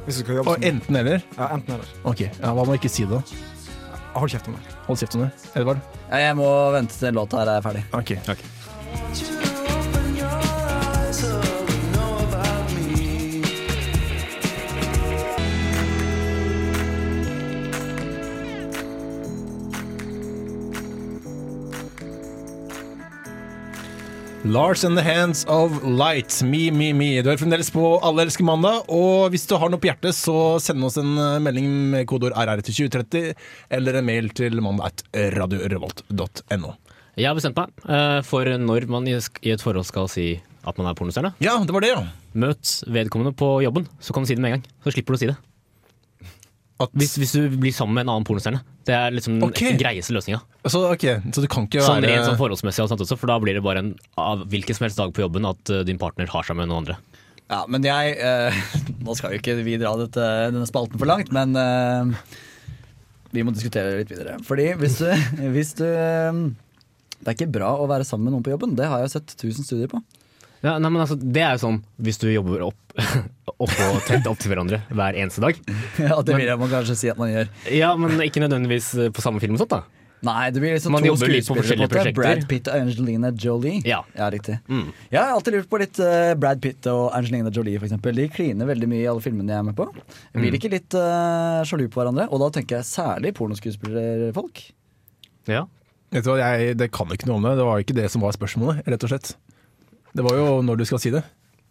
Hvis 0.05 0.19
du 0.19 0.25
skal 0.25 0.39
jobbe 0.41 0.51
Og 0.51 0.59
som 0.59 0.67
enten 0.69 0.99
eller. 0.99 1.23
ja, 1.37 1.47
Enten 1.55 1.77
eller. 1.77 1.95
Ok, 2.03 2.27
ja, 2.27 2.51
Hva 2.51 2.67
må 2.67 2.75
ikke 2.77 2.91
si 2.91 3.07
det? 3.07 3.21
da? 3.21 3.21
Hold 4.19 4.35
kjeft 4.35 4.51
om 4.51 4.59
det. 4.59 4.75
Hold 4.85 5.01
kjeft 5.01 5.17
om 5.17 5.25
det. 5.25 5.31
Edvard? 5.55 5.81
Ja, 6.11 6.21
jeg 6.27 6.37
må 6.39 6.51
vente 6.75 6.99
til 6.99 7.17
låta 7.17 7.43
her 7.43 7.55
er 7.57 7.65
ferdig. 7.65 7.87
Ok. 7.95 9.44
Lars 24.45 24.83
and 24.83 24.95
the 24.95 25.01
Hands 25.01 25.43
of 25.49 25.83
Light, 25.83 26.43
Me, 26.43 26.69
Me, 26.69 26.91
Me. 26.93 27.07
Du 27.25 27.31
er 27.31 27.39
fremdeles 27.41 27.71
på 27.73 27.95
Alle 28.05 28.27
elsker 28.27 28.45
mandag. 28.45 28.83
Og 28.93 29.31
hvis 29.33 29.47
du 29.49 29.55
har 29.57 29.71
noe 29.73 29.81
på 29.81 29.89
hjertet, 29.89 30.13
så 30.13 30.59
send 30.61 30.85
oss 30.85 30.99
en 31.01 31.15
eh, 31.17 31.39
melding 31.41 31.65
med 31.95 32.05
kodeord 32.05 32.35
RR 32.37 32.61
til 32.61 32.77
2030, 32.85 33.33
eller 33.73 33.97
en 33.97 34.05
mail 34.05 34.29
til 34.37 34.61
mandag 34.61 34.91
at 34.91 35.01
Jeg 37.17 37.31
har 37.31 37.39
bestemt 37.39 37.57
meg 37.57 37.73
eh, 37.89 38.19
for 38.27 38.45
når 38.45 38.85
man 38.93 39.09
i 39.09 39.17
i 39.41 39.55
et 39.55 39.65
forhold 39.65 39.89
skal 39.89 40.11
si 40.13 40.27
at 40.61 40.77
man 40.77 40.91
er 40.91 40.99
pornostjerne. 40.99 41.33
Ja, 41.41 41.57
det 41.65 41.73
var 41.73 41.81
det, 41.81 41.95
ja. 41.95 42.05
Møt 42.37 42.77
vedkommende 42.85 43.33
på 43.33 43.49
jobben, 43.65 43.89
så 43.97 44.13
kan 44.13 44.25
du 44.25 44.29
si 44.29 44.37
det 44.37 44.45
med 44.45 44.53
en 44.53 44.59
gang. 44.59 44.69
Så 44.85 44.93
slipper 44.93 45.15
du 45.15 45.17
å 45.17 45.23
si 45.25 45.31
det. 45.33 45.39
At, 46.75 46.91
Hvis, 46.91 47.13
hvis 47.15 47.31
du 47.31 47.53
blir 47.55 47.71
sammen 47.71 47.95
med 47.95 48.03
en 48.03 48.17
annen 48.17 48.25
pornostjerne. 48.27 48.59
Det 48.85 48.91
er 48.91 49.13
liksom 49.15 49.37
den 49.39 49.47
okay. 49.47 49.77
greieste 49.79 50.11
løsninga. 50.11 50.41
så, 50.67 50.81
okay. 50.91 51.21
så 51.31 51.43
du 51.43 51.47
kan 51.51 51.69
ikke 51.69 51.83
Sånn 51.85 52.03
rent 52.03 52.27
sånn 52.27 52.39
forholdsmessig, 52.39 52.83
og 52.83 52.91
sånt 52.91 53.03
også, 53.05 53.15
for 53.21 53.31
da 53.31 53.37
blir 53.39 53.55
det 53.55 53.63
bare 53.63 53.81
en 53.81 53.93
av 54.19 54.43
hvilken 54.51 54.75
som 54.75 54.85
helst 54.85 54.99
dag 54.99 55.13
på 55.15 55.23
jobben 55.23 55.47
at 55.47 55.71
eh, 55.71 55.85
din 55.87 56.01
partner 56.01 56.27
har 56.33 56.47
seg 56.47 56.59
med 56.59 56.67
noen 56.67 56.83
andre. 56.83 56.97
Ja, 57.47 57.61
men 57.71 57.85
jeg 57.85 58.17
eh, 58.17 58.59
Nå 59.05 59.15
skal 59.15 59.35
jo 59.35 59.39
ikke 59.39 59.55
vi 59.63 59.77
dra 59.79 59.93
dette, 60.01 60.27
denne 60.51 60.67
spalten 60.67 60.99
for 60.99 61.07
langt, 61.07 61.31
men 61.35 61.55
eh, 61.61 62.35
vi 63.31 63.47
må 63.47 63.55
diskutere 63.55 63.95
litt 63.95 64.11
videre. 64.11 64.35
Fordi 64.43 64.67
hvis 64.81 64.99
du, 64.99 65.07
hvis 65.55 65.73
du 65.79 65.87
Det 65.87 67.29
er 67.29 67.37
ikke 67.37 67.53
bra 67.55 67.71
å 67.79 67.87
være 67.87 68.07
sammen 68.07 68.27
med 68.27 68.35
noen 68.35 68.45
på 68.45 68.51
jobben. 68.51 68.75
Det 68.75 68.91
har 68.91 69.05
jeg 69.05 69.15
sett 69.15 69.37
tusen 69.39 69.63
studier 69.63 69.87
på. 69.95 70.03
Ja, 70.63 70.77
nei, 70.79 70.89
men 70.89 71.01
altså, 71.03 71.17
det 71.19 71.43
er 71.43 71.57
jo 71.57 71.63
sånn 71.65 71.81
hvis 72.05 72.19
du 72.21 72.29
jobber 72.31 72.67
opp, 72.69 72.95
og 73.61 73.71
tett 74.07 74.27
opp 74.29 74.39
til 74.41 74.53
hverandre 74.53 74.81
hver 74.91 75.19
eneste 75.19 75.43
dag. 75.43 75.59
Ja, 76.05 76.21
Det 76.21 76.37
vil 76.37 76.47
jeg 76.47 76.61
man 76.61 76.71
kanskje 76.71 76.97
si 76.99 77.11
at 77.11 77.19
man 77.19 77.33
gjør. 77.33 77.51
Ja, 77.73 77.91
men 77.99 78.17
ikke 78.23 78.43
nødvendigvis 78.43 78.93
eh, 78.99 79.11
på 79.13 79.23
samme 79.25 79.43
film 79.43 79.57
og 79.57 79.65
sånt, 79.65 79.75
da. 79.75 79.83
Nei, 80.25 80.49
det 80.49 80.61
blir 80.61 80.73
liksom 80.73 80.95
Man 80.95 81.03
to 81.05 81.13
skuespillere. 81.19 81.87
på. 81.91 82.13
Brad 82.17 82.47
Pitt 82.49 82.69
og 82.71 82.79
Angelina 82.79 83.31
Jolie. 83.31 83.81
Ja. 83.85 84.01
riktig. 84.33 84.57
Mm. 84.67 84.87
Jeg 85.11 85.19
har 85.19 85.33
alltid 85.35 85.57
lurt 85.57 85.69
på 85.69 85.79
litt 85.81 85.99
uh, 86.01 86.33
Brad 86.39 86.61
Pitt 86.63 86.87
og 86.89 87.11
Angelina 87.13 87.51
Jolie, 87.53 87.79
for. 87.79 88.11
De 88.15 88.27
kliner 88.33 88.69
veldig 88.69 88.89
mye 88.89 89.03
i 89.03 89.09
alle 89.11 89.21
filmene 89.21 89.53
jeg 89.53 89.61
er 89.61 89.67
med 89.67 89.77
på. 89.77 89.85
Mm. 89.91 90.39
Blir 90.39 90.57
ikke 90.57 90.71
litt 90.73 90.97
uh, 90.97 91.61
sjalu 91.67 91.85
på 91.91 92.01
hverandre? 92.01 92.29
Og 92.31 92.41
da 92.41 92.49
tenker 92.57 92.79
jeg 92.79 92.89
særlig 92.89 93.35
pornoskuespillerfolk. 93.37 94.63
Ja. 95.51 95.65
Vet 96.15 96.25
du 96.25 96.31
hva, 96.31 96.39
jeg, 96.41 96.77
Det 96.79 96.89
kan 96.95 97.11
ikke 97.11 97.29
noe 97.29 97.41
om 97.41 97.45
det. 97.45 97.57
Det 97.59 97.67
var 97.67 97.83
ikke 97.83 97.97
det 97.97 98.09
som 98.13 98.23
var 98.25 98.33
spørsmålet, 98.37 98.85
rett 98.87 99.05
og 99.05 99.13
slett. 99.13 99.35
Det 100.15 100.23
var 100.23 100.37
jo 100.39 100.61
når 100.63 100.77
du 100.79 100.85
skal 100.87 100.99
si 101.03 101.11
det. 101.13 101.23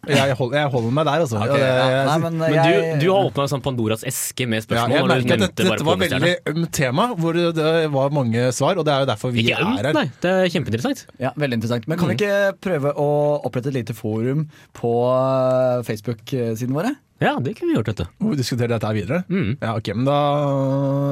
Jeg 0.05 0.35
holder, 0.37 0.59
jeg 0.59 0.69
holder 0.69 0.91
meg 0.93 1.05
der, 1.07 1.21
altså. 1.23 1.39
Okay, 1.41 1.57
Ja, 1.57 1.85
ja. 1.89 2.01
Nei, 2.05 2.17
men, 2.21 2.35
Men 2.37 2.51
jeg, 2.53 2.81
du, 2.99 2.99
du 3.01 3.05
har 3.09 3.25
åpna 3.25 3.45
en 3.47 3.49
sånn 3.55 3.63
Pandoras 3.65 4.03
eske 4.05 4.45
med 4.45 4.59
Ja, 4.59 4.65
spørsmål. 4.67 4.93
jeg 4.93 5.07
merker 5.09 5.33
at 5.33 5.41
dette, 5.47 5.65
dette 5.65 5.87
var 5.87 5.95
et 5.95 6.03
veldig 6.13 6.33
ømt 6.51 6.69
tema, 6.77 7.07
hvor 7.17 7.33
det 7.33 7.71
var 7.95 8.13
mange 8.13 8.43
svar, 8.53 8.77
og 8.77 8.85
det 8.85 8.93
er 8.93 8.99
jo 9.01 9.07
derfor 9.09 9.33
vi 9.33 9.41
Ikke 9.47 9.55
er 9.57 9.65
ømt, 9.65 9.79
her. 9.81 9.89
nei. 9.97 10.05
Det 10.21 10.29
er 10.35 10.51
kjempeinteressant. 10.53 11.01
Ja, 11.17 11.31
Veldig 11.35 11.57
interessant. 11.57 11.87
Men 11.89 11.97
kan 11.97 12.05
Mm. 12.05 12.13
vi 12.13 12.19
ikke 12.21 12.53
prøve 12.67 12.93
å 13.01 13.09
opprette 13.49 13.73
et 13.73 13.79
lite 13.79 13.95
forum 13.97 14.45
på 14.77 14.93
eh, 15.09 15.81
Facebook-siden 15.89 16.77
våre? 16.77 16.93
Ja, 17.23 17.37
det 17.39 17.53
kunne 17.55 17.71
vi 17.71 17.77
gjort, 17.77 17.87
dette. 17.93 18.05
Og 18.19 18.33
vi 18.33 18.37
diskuterer 18.41 18.73
dette 18.73 18.87
her 18.89 18.95
videre. 18.97 19.21
Mm. 19.31 19.53
Ja, 19.61 19.69
ok, 19.79 19.87
men 19.95 20.03
da, 20.07 20.15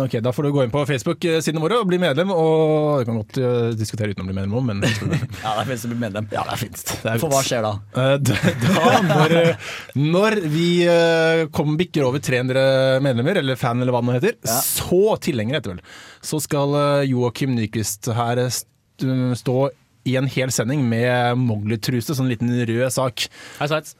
okay, 0.03 0.19
da 0.19 0.33
får 0.35 0.43
du 0.43 0.49
gå 0.51 0.65
inn 0.65 0.73
på 0.73 0.81
Facebook-sidene 0.89 1.61
våre 1.63 1.77
og 1.79 1.87
bli 1.87 1.99
medlem. 2.01 2.33
Og 2.35 2.99
du 2.99 3.05
kan 3.07 3.19
godt 3.21 3.39
eh, 3.39 3.69
diskutere 3.79 4.11
uten 4.11 4.25
å 4.25 4.27
bli 4.27 4.35
medlem 4.35 4.57
òg, 4.59 4.65
men 4.67 4.81
Ja, 5.45 5.53
det 5.55 5.61
er 5.63 5.69
flest 5.69 5.87
å 5.87 5.91
bli 5.93 5.99
medlem. 6.01 6.27
ja, 6.35 6.43
det 6.49 6.57
er 6.57 6.61
fint. 6.65 6.83
For 7.23 7.31
hva 7.31 7.39
skjer 7.47 7.63
da? 7.63 7.71
Eh, 7.95 8.17
Da, 8.19 8.35
da 8.65 8.97
når, 9.07 9.35
når 10.03 10.37
vi 10.51 10.67
eh, 10.91 11.45
kom, 11.55 11.77
bikker 11.79 12.03
over 12.09 12.19
300 12.23 12.99
medlemmer, 13.05 13.39
eller 13.39 13.59
fan 13.63 13.79
eller 13.81 13.95
hva 13.95 14.03
det 14.03 14.09
nå 14.11 14.17
heter, 14.19 14.35
Ja. 14.43 14.59
så 14.59 15.15
tilhengere 15.23 15.61
heter 15.61 15.71
det 15.71 15.79
vel, 15.79 15.95
så 16.33 16.41
skal 16.43 16.75
eh, 16.81 17.07
Joakim 17.13 17.55
Nyquist 17.55 18.11
her 18.19 18.43
st 18.49 18.67
stå 19.39 19.55
i 20.09 20.15
en 20.19 20.27
hel 20.27 20.51
sending 20.51 20.81
med 20.89 21.37
Mowgli-truse, 21.39 22.15
sånn 22.17 22.27
liten 22.31 22.49
rød 22.67 22.91
sak. 22.91 23.27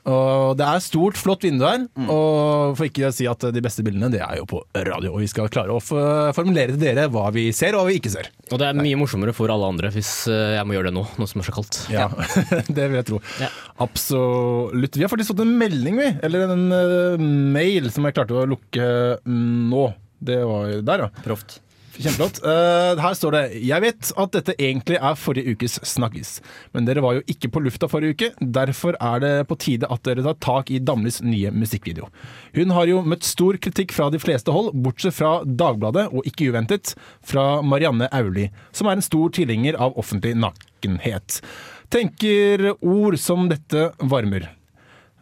Og 0.09 0.57
det 0.59 0.65
er 0.67 0.81
stort, 0.83 1.15
flott 1.19 1.45
vindu 1.45 1.63
her, 1.67 1.85
Mm. 1.93 2.09
og 2.09 2.75
for 2.77 2.85
ikke 2.89 3.07
å 3.07 3.13
si 3.13 3.27
at 3.29 3.39
de 3.53 3.61
beste 3.63 3.83
bildene 3.85 4.09
det 4.11 4.19
er 4.21 4.37
jo 4.41 4.45
på 4.49 4.61
radio. 4.75 5.13
Og 5.13 5.19
vi 5.23 5.27
skal 5.31 5.47
klare 5.53 5.71
å 5.71 5.79
formulere 5.83 6.73
til 6.73 6.79
dere 6.81 7.07
hva 7.13 7.29
vi 7.33 7.51
ser 7.55 7.75
og 7.77 7.83
hva 7.85 7.91
vi 7.91 7.99
ikke 7.99 8.11
ser. 8.11 8.29
Og 8.51 8.59
det 8.59 8.67
er 8.67 8.73
mye 8.77 8.97
morsommere 8.99 9.33
for 9.33 9.49
alle 9.53 9.65
andre 9.71 9.89
hvis 9.93 10.27
eh, 10.27 10.57
jeg 10.57 10.65
må 10.67 10.75
gjøre 10.75 10.89
det 10.91 10.95
nå, 10.97 11.05
nå 11.17 11.27
som 11.29 11.39
det 11.39 11.45
er 11.47 11.51
så 11.51 11.55
kaldt. 11.55 11.79
Ja, 11.93 12.07
det 12.77 12.87
vil 12.89 12.99
jeg 12.99 13.07
tro. 13.09 13.21
Ja. 13.39 13.49
Absolutt. 13.83 14.95
Vi 14.97 15.03
har 15.05 15.11
faktisk 15.11 15.33
fått 15.33 15.43
en 15.45 15.55
melding, 15.59 15.97
vi. 15.99 16.09
Eller 16.23 16.47
en 16.51 16.65
eh, 16.71 17.23
mail 17.55 17.89
som 17.93 18.05
jeg 18.07 18.15
klarte 18.17 18.35
å 18.37 18.47
lukke 18.49 18.87
mm, 19.23 19.69
nå. 19.71 19.85
Det 20.23 20.39
var 20.47 20.75
der, 20.87 21.05
ja. 21.07 21.09
Proft. 21.25 21.59
Kjempeflott. 21.93 22.39
Uh, 22.41 22.97
her 22.97 23.13
står 23.17 23.35
det 23.35 23.41
Jeg 23.67 23.83
vet 23.83 24.11
at 24.17 24.31
dette 24.33 24.55
egentlig 24.57 24.97
er 24.97 25.17
forrige 25.19 25.53
ukes 25.53 25.77
Snaggis, 25.85 26.31
men 26.73 26.87
dere 26.87 27.03
var 27.05 27.19
jo 27.19 27.25
ikke 27.29 27.51
på 27.53 27.61
lufta 27.61 27.89
forrige 27.91 28.15
uke. 28.15 28.29
Derfor 28.41 28.97
er 28.97 29.21
det 29.21 29.33
på 29.49 29.57
tide 29.61 29.89
at 29.93 30.01
dere 30.07 30.25
tar 30.25 30.39
tak 30.41 30.71
i 30.73 30.81
Damlis 30.81 31.21
nye 31.21 31.51
musikkvideo. 31.53 32.09
Hun 32.57 32.73
har 32.73 32.89
jo 32.89 33.03
møtt 33.05 33.27
stor 33.27 33.59
kritikk 33.61 33.93
fra 33.93 34.09
de 34.13 34.21
fleste 34.21 34.53
hold, 34.53 34.71
bortsett 34.73 35.17
fra 35.19 35.35
Dagbladet, 35.45 36.07
og 36.09 36.25
ikke 36.29 36.49
uventet, 36.53 36.95
fra 37.21 37.61
Marianne 37.61 38.09
Auli, 38.15 38.49
som 38.73 38.89
er 38.89 38.97
en 38.97 39.05
stor 39.05 39.29
tilhenger 39.37 39.77
av 39.77 39.97
offentlig 39.99 40.33
nakenhet. 40.39 41.41
Tenker 41.93 42.71
ord 42.73 43.19
som 43.21 43.45
dette 43.51 43.91
varmer. 44.01 44.49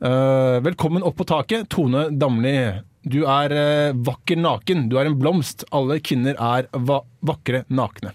Uh, 0.02 0.58
velkommen 0.64 1.04
opp 1.06 1.20
på 1.20 1.28
taket, 1.30 1.68
Tone 1.70 2.08
Damli. 2.16 2.56
Du 3.02 3.24
er 3.26 3.54
eh, 3.56 3.94
vakker 3.98 4.38
naken. 4.38 4.90
Du 4.92 4.98
er 5.02 5.10
en 5.10 5.18
blomst. 5.18 5.66
Alle 5.74 6.00
kvinner 6.04 6.38
er 6.38 6.68
va 6.74 7.02
vakre 7.26 7.64
nakne. 7.70 8.14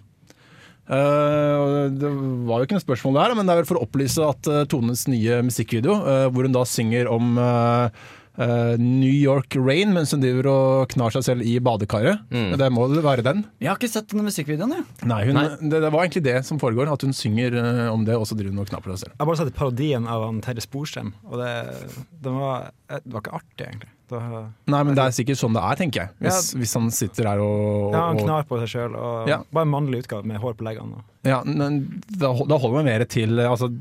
Uh, 0.87 1.91
det 1.91 2.11
var 2.47 2.61
jo 2.61 2.67
ikke 2.67 2.77
noe 2.77 2.85
spørsmål 2.85 3.17
der, 3.19 3.33
men 3.35 3.49
det 3.49 3.55
er 3.55 3.59
vel 3.59 3.67
for 3.67 3.81
å 3.81 3.89
opplyse 3.89 4.23
at 4.23 4.47
uh, 4.47 4.61
Tones 4.71 5.09
nye 5.11 5.41
musikkvideo, 5.43 5.97
uh, 5.99 6.27
hvor 6.31 6.47
hun 6.47 6.55
da 6.55 6.63
synger 6.69 7.11
om 7.11 7.35
New 8.37 9.15
York 9.17 9.55
Rain 9.57 9.95
mens 9.97 10.11
hun 10.13 10.21
driver 10.21 10.51
og 10.51 10.91
knar 10.93 11.15
seg 11.15 11.23
selv 11.25 11.47
i 11.49 11.55
badekaret. 11.57 12.27
Det 12.29 12.67
må 12.69 12.85
vel 12.93 13.01
være 13.01 13.25
den? 13.25 13.41
Jeg 13.65 13.71
har 13.71 13.81
ikke 13.81 13.89
sett 13.89 14.11
denne 14.13 14.27
musikkvideoen, 14.27 14.75
jeg. 14.77 14.85
Nei, 15.09 15.23
hun, 15.25 15.39
Nei. 15.39 15.47
Det, 15.57 15.81
det 15.81 15.89
var 15.95 16.05
egentlig 16.05 16.27
det 16.27 16.37
som 16.45 16.61
foregår, 16.61 16.93
at 16.93 17.07
hun 17.09 17.17
synger 17.17 17.57
om 17.89 18.05
det, 18.05 18.13
og 18.13 18.29
så 18.29 18.37
driver 18.37 18.53
hun 18.53 18.67
og 18.67 18.69
knar 18.69 18.85
på 18.85 18.93
seg 18.93 19.07
selv. 19.07 19.15
Jeg 19.17 19.23
har 19.25 19.31
bare 19.33 19.41
sett 19.41 19.57
parodien 19.57 20.05
av 20.13 20.29
Terje 20.45 20.67
Sporsem, 20.69 21.15
og 21.25 21.41
det, 21.41 21.51
det, 22.13 22.35
var, 22.37 22.69
det 22.93 23.17
var 23.17 23.25
ikke 23.25 23.39
artig, 23.41 23.71
egentlig. 23.71 23.96
Det 24.07 24.19
var, 24.23 24.45
Nei, 24.71 24.81
men 24.87 24.95
det 24.95 25.03
er 25.03 25.15
sikkert 25.17 25.39
sånn 25.41 25.57
det 25.57 25.63
er, 25.67 25.79
tenker 25.81 26.03
jeg. 26.05 26.11
Hvis, 26.23 26.53
hvis 26.55 26.75
han 26.79 26.85
sitter 26.95 27.27
her 27.27 27.41
og, 27.43 27.91
ja, 27.91 28.05
han 28.13 28.21
knar 28.21 28.45
på 28.47 28.61
seg 28.63 28.71
sjøl, 28.71 28.95
Ja. 29.27 29.41
bare 29.51 29.67
en 29.67 29.73
mannlig 29.73 30.05
utgave 30.05 30.23
med 30.31 30.39
hår 30.43 30.55
på 30.61 30.67
leggene. 30.69 31.03
Ja, 31.27 31.41
men 31.43 31.81
da, 32.07 32.31
da 32.47 32.59
holder 32.63 32.77
man 32.79 32.87
mer 32.87 33.05
til 33.11 33.35
altså, 33.43 33.73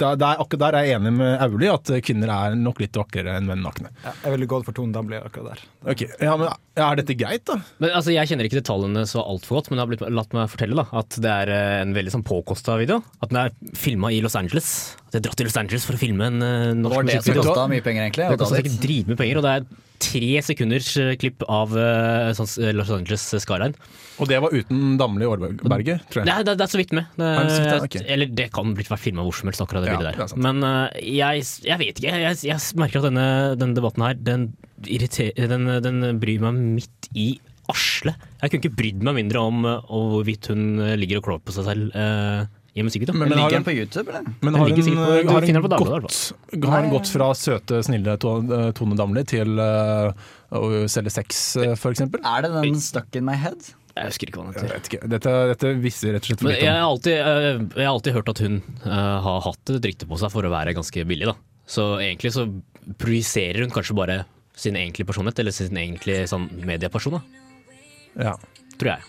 da, 0.00 0.12
der, 0.18 0.40
Akkurat 0.42 0.62
der 0.66 0.78
er 0.78 0.86
jeg 0.88 1.00
enig 1.00 1.12
med 1.16 1.40
Auli, 1.44 1.68
at 1.72 1.90
kvinner 2.04 2.32
er 2.32 2.56
nok 2.58 2.80
litt 2.82 2.96
vakrere 2.96 3.36
enn 3.38 3.48
menn 3.48 3.64
nakne. 3.64 3.92
Ja, 4.04 4.12
jeg 4.24 4.34
ville 4.36 4.48
gått 4.50 4.66
for 4.68 4.76
Tone 4.76 4.94
Damli 4.94 5.18
akkurat 5.20 5.54
der. 5.54 5.64
Ok, 5.92 6.04
ja, 6.20 6.36
men 6.40 6.50
Er 6.76 6.98
dette 6.98 7.16
greit, 7.16 7.44
da? 7.48 7.56
Men 7.80 7.94
altså, 7.96 8.12
Jeg 8.12 8.28
kjenner 8.28 8.48
ikke 8.48 8.60
detaljene 8.60 9.06
så 9.08 9.22
altfor 9.24 9.60
godt, 9.60 9.70
men 9.70 9.80
jeg 9.80 9.86
har 9.86 9.92
blitt, 9.94 10.04
latt 10.18 10.36
meg 10.36 10.52
fortelle 10.52 10.76
da, 10.76 10.84
at 11.00 11.16
det 11.24 11.32
er 11.32 11.52
eh, 11.54 11.80
en 11.80 11.96
veldig 11.96 12.12
sånn 12.18 12.26
påkosta 12.26 12.76
video. 12.80 13.00
At 13.24 13.32
den 13.32 13.40
er 13.46 13.54
filma 13.78 14.12
i 14.12 14.20
Los 14.24 14.36
Angeles. 14.36 14.70
At 15.06 15.16
jeg 15.16 15.22
har 15.22 15.26
dratt 15.30 15.40
til 15.40 15.48
Los 15.48 15.58
Angeles 15.62 15.88
for 15.88 15.96
å 15.96 16.02
filme 16.02 16.28
en 16.28 16.44
uh, 16.44 16.74
norsk 16.76 17.08
musikkvideo. 17.08 17.40
det 17.40 17.48
kosta 17.48 17.66
mye 17.72 17.84
penger, 17.86 18.08
egentlig. 18.08 18.28
Det 18.28 18.36
å 18.36 18.42
koster 18.44 18.60
sikkert 18.60 18.82
dritmye 18.84 19.20
penger, 19.22 19.40
og 19.40 19.46
det 19.46 19.54
er 19.56 19.68
tre 20.02 20.40
sekunders 20.44 20.88
eh, 21.00 21.14
klipp 21.20 21.44
av 21.50 21.72
eh, 21.78 22.42
Los 22.76 22.90
Angeles 22.94 23.24
skyline. 23.42 23.76
Og 24.22 24.30
det 24.30 24.38
var 24.42 24.54
uten 24.54 24.96
Damli 25.00 25.28
Årberget, 25.28 26.06
tror 26.10 26.22
jeg. 26.22 26.28
Det 26.28 26.34
er, 26.34 26.46
det, 26.46 26.56
det 26.58 26.66
er 26.66 26.72
så 26.72 26.80
vidt 26.80 26.94
med. 26.96 27.10
Det, 27.18 27.30
Er 27.30 27.50
det 27.50 27.98
ja? 27.98 28.04
Eller 28.16 28.32
det 28.40 28.48
kan 28.54 28.74
blitt 28.76 28.90
vært 28.92 29.04
filma 29.04 29.26
hvor 29.26 29.36
som 29.36 29.50
helst, 29.50 29.62
akkurat 29.64 29.84
det 29.84 29.92
Ja, 29.92 29.98
bildet 29.98 30.14
er 30.14 30.22
der. 30.22 30.44
Men 30.48 30.62
eh, 30.66 31.00
jeg, 31.18 31.46
jeg 31.66 31.82
vet 31.82 32.00
ikke. 32.00 32.20
Jeg, 32.24 32.40
jeg, 32.48 32.62
merker 32.80 33.02
at 33.02 33.10
denne, 33.10 33.28
denne 33.60 33.78
debatten 33.78 34.06
her, 34.06 34.16
den, 34.16 34.48
den, 34.86 35.70
den 35.84 36.20
bryr 36.22 36.46
meg 36.48 36.62
midt 36.78 37.10
i 37.16 37.32
asle. 37.72 38.14
Jeg 38.40 38.52
kunne 38.52 38.62
ikke 38.62 38.78
brydd 38.78 39.06
meg 39.06 39.18
mindre 39.18 39.42
om, 39.42 39.64
om 39.66 40.12
hvorvidt 40.14 40.52
hun 40.52 40.78
ligger 41.00 41.20
og 41.20 41.28
klår 41.28 41.42
på 41.42 41.56
seg 41.56 41.66
selv 41.66 41.96
eh, 42.76 42.80
i 42.80 42.84
musikkvideo. 42.86 43.14
Men- 43.16 43.28
Men 43.30 43.38
har 43.38 43.48
Ligger 43.50 43.58
den 43.58 43.64
på 43.64 43.74
YouTube, 43.76 44.08
eller? 44.12 44.22
Men 44.42 44.54
har 44.54 44.68
den, 44.68 44.76
på- 44.76 45.30
har 45.32 45.40
hun, 45.40 45.54
den 45.54 45.62
på 45.62 45.68
Dagbladet, 45.72 46.02
gått, 46.52 46.68
har 46.68 46.82
den 46.82 46.90
gått 46.92 47.08
fra 47.08 47.30
søte, 47.34 47.82
snille 47.82 48.16
Tone 48.20 48.96
Damli 48.96 49.24
til 49.24 49.58
uh, 49.58 50.12
å 50.52 50.84
selge 50.88 51.10
sex, 51.10 51.56
eh, 51.56 51.74
for 51.74 51.90
eksempel? 51.92 52.20
Er 52.24 52.42
det 52.46 52.52
den 52.62 52.78
Stuck 52.80 53.16
in 53.16 53.24
my 53.24 53.34
head? 53.34 53.72
Jeg 53.96 54.10
husker 54.12 54.28
ikke 54.28 54.42
hva 54.42 54.52
den 54.52 54.52
Jeg 54.52 54.62
heter. 54.62 54.76
vet 54.76 54.88
ikke. 54.92 55.08
Dette, 55.08 55.30
dette 55.54 55.70
visste 55.80 56.10
rett 56.12 56.20
og 56.20 56.28
slett 56.28 56.40
for 56.42 56.48
litt 56.50 56.58
litt 56.60 56.66
jeg 56.66 56.68
om. 56.68 56.76
har 56.76 56.90
alltid, 56.92 57.16
eh, 57.16 57.80
jeg 57.80 57.86
har 57.86 57.94
alltid 57.94 58.12
hørt 58.12 58.28
at 58.28 58.38
hun 58.44 58.62
uh, 58.84 59.20
har 59.24 59.40
hatt 59.40 59.70
et 59.72 59.82
rykte 59.88 60.06
på 60.06 60.18
seg 60.20 60.30
for 60.30 60.42
å 60.44 60.50
være 60.52 60.74
ganske 60.76 61.06
billig. 61.08 61.26
Da. 61.30 61.34
Så 61.66 61.96
egentlig 62.04 62.32
så 62.36 62.44
projiserer 63.00 63.62
hun 63.64 63.70
kanskje 63.72 63.96
bare 63.96 64.18
sin 64.56 64.76
egentlige 64.76 65.06
personlighet, 65.08 65.38
eller 65.40 65.52
sin 65.52 65.76
egentlige 65.80 66.28
sånn, 66.28 66.46
medieperson, 66.64 67.12
da, 67.18 67.22
Ja. 68.16 68.36
tror 68.78 68.92
jeg. 68.94 69.00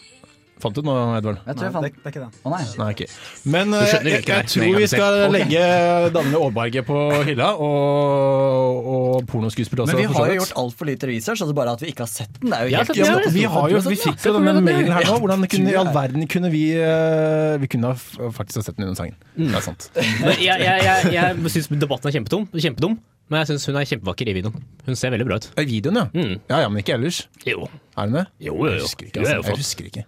Fant 0.58 0.74
du 0.74 0.82
noe, 0.82 1.02
Edvard? 1.20 1.38
Jeg 1.46 1.54
tror 1.58 1.66
jeg 1.68 1.74
fant 1.76 1.86
det, 1.86 1.92
det 1.98 2.08
er 2.08 2.14
ikke 2.16 2.22
den. 2.24 2.32
Å 2.42 2.52
nei. 2.54 2.62
Nei, 2.80 2.86
okay. 2.96 3.08
Men 3.54 3.74
eh, 3.78 3.92
jeg, 3.94 4.24
jeg, 4.26 4.38
en 4.38 4.48
tror 4.50 4.78
vi 4.82 4.88
skal 4.90 5.18
legge 5.36 5.60
Danne 6.16 6.40
Aaberge 6.42 6.82
på 6.88 6.98
hylla, 7.28 7.50
og, 7.62 8.88
og 8.94 9.28
pornoskuespiller 9.30 9.84
også. 9.86 9.94
Men 9.94 10.02
vi 10.02 10.18
har 10.18 10.32
jo 10.32 10.38
gjort 10.40 10.56
altfor 10.64 10.90
lite 10.90 11.10
research, 11.12 11.44
altså 11.46 11.56
bare 11.58 11.76
at 11.78 11.84
vi 11.86 11.92
ikke 11.94 12.06
har 12.08 12.12
sett 12.12 12.40
den. 12.42 12.50
Det 12.50 12.58
er 12.58 12.66
jo 12.66 12.74
Ja, 12.74 12.82
helt 12.82 12.90
det- 12.94 12.98
Ja, 12.98 13.06
Ja, 13.08 13.20
men 13.26 13.34
vi, 13.38 13.44
har 13.54 13.70
jo, 13.76 13.82
vi 13.86 14.00
fikk 14.02 14.26
jo 14.26 14.34
denne 14.40 14.56
mailen 14.66 14.92
her 14.94 15.06
nå. 15.12 15.20
Hvordan 15.22 15.46
kunne, 15.52 15.72
i 15.72 15.78
all 15.78 15.92
verden 15.94 16.28
kunne 16.28 16.52
vi 16.54 16.64
eh, 16.78 17.58
Vi 17.62 17.68
kunne 17.72 17.94
faktisk 18.34 18.62
ha 18.62 18.66
sett 18.66 18.78
den 18.78 18.88
under 18.90 18.98
sangen. 18.98 19.16
Det 19.38 19.54
er 19.62 19.62
sant. 19.66 19.90
Jeg, 19.96 20.42
jeg, 20.42 20.82
jeg, 20.84 21.14
jeg 21.14 21.54
syns 21.54 21.70
debatten 21.78 22.10
er 22.10 22.18
kjempetom, 22.18 22.50
kjempedum, 22.58 22.98
men 23.28 23.42
jeg 23.42 23.50
syns 23.52 23.68
hun 23.68 23.78
er 23.80 23.88
kjempevakker 23.90 24.30
i 24.32 24.36
videoen. 24.38 24.68
Hun 24.88 24.98
ser 25.00 25.12
veldig 25.12 25.28
bra 25.28 25.38
ut. 25.42 25.50
I 25.60 25.66
videoen, 25.68 26.00
ja. 26.00 26.06
Mm. 26.14 26.36
Ja, 26.48 26.62
ja, 26.64 26.70
men 26.72 26.80
ikke 26.84 26.96
ellers. 26.96 27.26
Jo. 27.48 27.68
Er 27.98 28.08
hun 28.08 28.16
det? 28.20 28.26
Jo, 28.40 28.54
jo, 28.56 28.70
jo. 28.70 28.76
Jeg 28.78 28.86
husker 28.86 29.10
ikke. 29.10 29.20
Altså. 29.24 29.34
jeg 29.34 29.54
er 29.54 29.62
husker 29.64 29.90
ikke. 29.92 30.06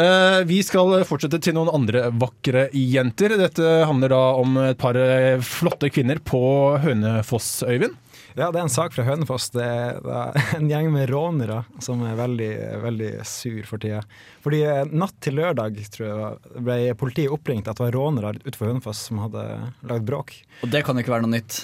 Eh, 0.00 0.38
vi 0.48 0.62
skal 0.64 1.02
fortsette 1.04 1.40
til 1.44 1.56
noen 1.58 1.68
andre 1.76 2.06
vakre 2.16 2.68
jenter. 2.72 3.36
Dette 3.40 3.72
handler 3.88 4.14
da 4.14 4.20
om 4.40 4.56
et 4.64 4.80
par 4.80 4.96
flotte 5.44 5.92
kvinner 5.92 6.22
på 6.24 6.40
Hønefoss, 6.80 7.58
Øyvind. 7.68 7.98
Ja, 8.40 8.46
det 8.48 8.56
er 8.56 8.64
en 8.64 8.72
sak 8.72 8.94
fra 8.96 9.04
Hønefoss. 9.04 9.50
Det 9.52 9.60
er, 9.60 9.98
en 10.56 10.68
gjeng 10.70 10.86
med 10.94 11.10
rånere 11.10 11.58
som 11.84 12.00
er 12.08 12.16
veldig, 12.16 12.52
veldig 12.86 13.10
sur 13.28 13.66
for 13.68 13.82
tida. 13.82 14.00
Fordi 14.40 14.62
eh, 14.64 14.86
natt 14.96 15.18
til 15.20 15.36
lørdag 15.36 15.76
tror 15.92 16.06
jeg, 16.08 16.54
ble 16.64 16.78
politiet 17.00 17.34
oppringt 17.34 17.68
at 17.68 17.76
det 17.76 17.84
var 17.84 17.98
rånere 17.98 18.32
utenfor 18.40 18.70
Hønefoss 18.70 19.02
som 19.10 19.20
hadde 19.26 19.44
lagd 19.90 20.08
bråk. 20.08 20.32
Og 20.64 20.72
det 20.72 20.80
kan 20.86 20.96
jo 20.96 21.04
ikke 21.04 21.12
være 21.18 21.26
noe 21.26 21.36
nytt. 21.36 21.58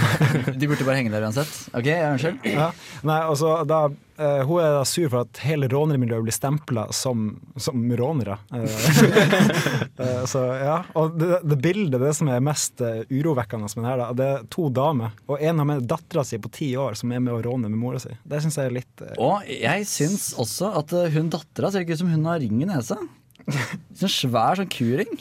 De 0.58 0.66
burde 0.66 0.88
bare 0.88 0.98
henge 0.98 1.14
der 1.14 1.28
uansett. 1.28 1.54
Ok, 1.70 1.92
unnskyld. 1.94 2.50
Ja. 2.50 2.72
Nei, 3.06 3.20
altså, 3.22 3.52
da, 3.68 3.84
eh, 4.18 4.42
hun 4.48 4.62
er 4.62 4.76
da 4.78 4.84
sur 4.88 5.08
for 5.12 5.24
at 5.24 5.40
hele 5.44 5.68
rånermiljøet 5.72 6.26
blir 6.26 6.34
stempla 6.34 6.86
som, 6.96 7.28
som 7.60 7.84
rånere. 7.98 8.38
uh, 8.52 8.62
eh, 10.04 10.24
så, 10.28 10.42
ja. 10.60 10.78
Og 10.98 11.18
det, 11.20 11.42
det 11.46 11.60
bildet, 11.62 12.00
det 12.02 12.14
som 12.18 12.30
er 12.32 12.44
mest 12.44 12.82
uh, 12.84 13.02
urovekkende 13.10 13.70
med 13.74 13.84
det 13.84 13.90
her, 13.90 14.02
da, 14.02 14.08
det 14.16 14.30
er 14.32 14.48
to 14.52 14.68
damer, 14.72 15.14
og 15.28 15.42
en 15.42 15.62
har 15.62 15.70
med 15.72 15.86
dattera 15.90 16.24
si 16.26 16.40
på 16.42 16.52
ti 16.54 16.72
år 16.80 16.98
som 16.98 17.12
er 17.12 17.22
med 17.24 17.36
å 17.36 17.42
råne 17.46 17.70
med 17.70 17.80
mora 17.80 18.02
si. 18.02 18.14
Det 18.24 18.42
syns 18.44 18.58
jeg 18.60 18.70
er 18.70 18.76
litt 18.78 19.06
Og 19.22 19.46
jeg 19.50 19.86
syns 19.90 20.32
også 20.40 20.72
at 20.80 20.96
hun 21.14 21.30
dattera 21.32 21.72
ser 21.72 21.86
ikke 21.86 21.96
ut 21.96 22.04
som 22.04 22.12
hun 22.12 22.28
har 22.28 22.42
ring 22.42 22.60
i 22.64 22.68
nesa. 22.68 22.98
Sånn 23.98 24.12
svær 24.12 24.58
sånn 24.58 24.70
kuring. 24.72 25.12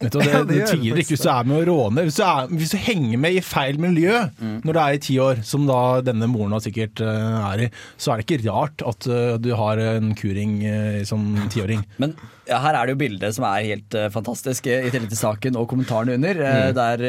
Det, 0.00 0.08
det 0.16 0.42
det 0.48 0.60
tviler 0.70 1.02
ikke 1.02 1.12
hvis 1.12 1.24
du 1.26 1.28
er 1.28 1.48
med 1.48 1.58
å 1.60 1.64
råne. 1.68 2.04
Hvis 2.06 2.16
du, 2.16 2.22
er, 2.24 2.46
hvis 2.56 2.72
du 2.72 2.78
henger 2.80 3.20
med 3.20 3.36
i 3.36 3.42
feil 3.44 3.80
miljø 3.82 4.22
når 4.40 4.72
du 4.72 4.80
er 4.80 4.96
i 4.96 5.02
ti 5.04 5.16
år, 5.20 5.42
som 5.44 5.66
da 5.68 6.00
denne 6.04 6.28
moren 6.30 6.56
sikkert 6.64 7.02
eh, 7.04 7.36
er 7.50 7.64
i, 7.66 7.68
så 8.00 8.14
er 8.14 8.20
det 8.20 8.26
ikke 8.26 8.40
rart 8.46 8.84
at 8.86 9.08
eh, 9.10 9.34
du 9.42 9.50
har 9.58 9.80
en 9.82 10.14
kuring 10.16 10.56
eh, 10.64 11.02
som 11.08 11.26
tiåring. 11.52 11.84
Men 12.02 12.16
ja, 12.48 12.62
her 12.64 12.78
er 12.78 12.88
det 12.88 12.96
jo 12.96 13.02
bildet 13.04 13.36
som 13.36 13.44
er 13.50 13.68
helt 13.68 13.98
fantastisk, 14.14 14.70
i 14.70 14.88
tillegg 14.88 15.12
til 15.12 15.20
saken 15.20 15.60
og 15.60 15.68
kommentarene 15.70 16.16
under. 16.16 16.40
mm. 16.40 16.74
Der 16.80 17.04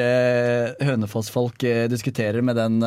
Hønefoss-folk 0.91 1.63
diskuterer 1.89 2.43
med 2.45 2.59
den 2.59 2.77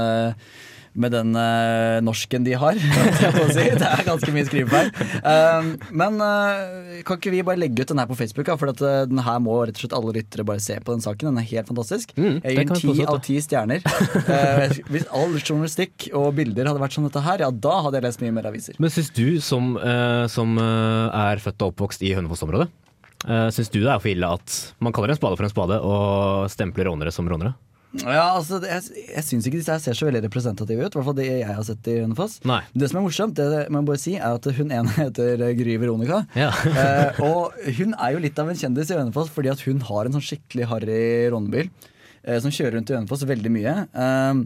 med 0.95 1.11
den 1.15 1.35
uh, 1.35 1.99
norsken 2.05 2.45
de 2.47 2.55
har. 2.59 2.79
si. 3.55 3.65
Det 3.75 3.89
er 3.89 4.05
ganske 4.07 4.35
mye 4.35 4.47
skrivefeil. 4.47 4.91
Uh, 5.25 5.73
men 5.91 6.21
uh, 6.23 7.01
kan 7.07 7.19
ikke 7.19 7.33
vi 7.35 7.43
bare 7.47 7.61
legge 7.61 7.83
ut 7.83 7.91
den 7.91 8.01
her 8.03 8.11
på 8.11 8.19
Facebook? 8.19 8.49
Ja? 8.51 8.57
For 8.61 8.71
at, 8.71 8.83
eh, 8.85 9.01
den 9.11 9.21
her 9.27 9.41
må 9.43 9.57
rett 9.65 9.79
og 9.79 9.85
slett 9.85 9.97
alle 9.97 10.15
lyttere 10.17 10.47
bare 10.47 10.63
se 10.63 10.77
på 10.79 10.95
den 10.95 11.03
saken. 11.05 11.33
Den 11.33 11.43
er 11.43 11.49
helt 11.51 11.71
fantastisk. 11.71 12.15
Mm, 12.17 12.39
jeg 12.45 12.69
gir 12.69 12.75
ti 12.79 13.07
av 13.09 13.19
ti 13.25 13.41
stjerner. 13.43 13.83
Hvis 14.93 15.09
all 15.11 15.35
journalistikk 15.41 16.09
og 16.15 16.31
bilder 16.39 16.71
hadde 16.71 16.83
vært 16.83 16.97
som 16.97 17.07
dette 17.07 17.25
her, 17.25 17.43
ja 17.43 17.51
da 17.51 17.75
hadde 17.85 17.99
jeg 17.99 18.07
lest 18.07 18.23
mye 18.23 18.37
mer 18.39 18.49
aviser. 18.51 18.79
Men 18.83 18.93
syns 18.95 19.11
du, 19.17 19.27
som, 19.45 19.75
som 20.31 20.57
er 20.61 21.43
født 21.43 21.65
og 21.67 21.75
oppvokst 21.75 22.05
i 22.07 22.15
Hønefoss-området, 22.17 22.71
syns 23.55 23.73
du 23.73 23.81
det 23.81 23.91
er 23.91 24.01
for 24.03 24.13
ille 24.13 24.31
at 24.39 24.59
man 24.85 24.95
kaller 24.95 25.15
en 25.15 25.19
spade 25.19 25.39
for 25.39 25.47
en 25.49 25.53
spade 25.53 25.81
og 25.83 26.51
stempler 26.53 26.91
rånere 26.91 27.15
som 27.15 27.29
rånere? 27.31 27.55
Ja, 28.03 28.25
altså, 28.35 28.59
jeg, 28.67 29.05
jeg 29.15 29.23
syns 29.27 29.47
ikke 29.47 29.61
disse 29.61 29.71
her 29.71 29.83
ser 29.83 29.95
så 29.95 30.09
veldig 30.09 30.25
representative 30.25 30.83
ut. 30.83 30.91
I 30.91 30.99
hvert 30.99 31.07
fall 31.07 31.17
det 31.19 31.29
jeg 31.29 31.47
har 31.47 31.63
sett 31.67 31.91
i 31.93 31.99
Hønefoss. 32.01 32.41
Nei. 32.49 32.59
Det 32.75 32.89
som 32.91 32.99
er 32.99 33.05
morsomt, 33.07 33.37
det 33.39 33.63
må 33.71 33.83
jeg 33.83 33.89
bare 33.93 34.03
si, 34.03 34.17
er 34.19 34.35
at 34.41 34.49
hun 34.59 34.75
ene 34.75 34.97
heter 34.99 35.45
Gry 35.61 35.77
Veronica. 35.83 36.25
Ja. 36.39 36.51
eh, 36.83 37.23
og 37.25 37.55
hun 37.79 37.95
er 37.95 38.17
jo 38.17 38.25
litt 38.25 38.43
av 38.43 38.51
en 38.51 38.59
kjendis 38.59 38.91
i 38.91 38.99
Hønefoss 38.99 39.31
fordi 39.35 39.53
at 39.55 39.63
hun 39.69 39.81
har 39.87 40.11
en 40.11 40.19
sånn 40.19 40.27
skikkelig 40.27 40.69
harry 40.73 41.01
rånebil 41.35 41.71
eh, 41.71 42.39
som 42.43 42.51
kjører 42.55 42.81
rundt 42.81 42.91
i 42.91 42.99
Hønefoss 42.99 43.27
veldig 43.31 43.55
mye. 43.55 43.79
Eh, 43.95 44.45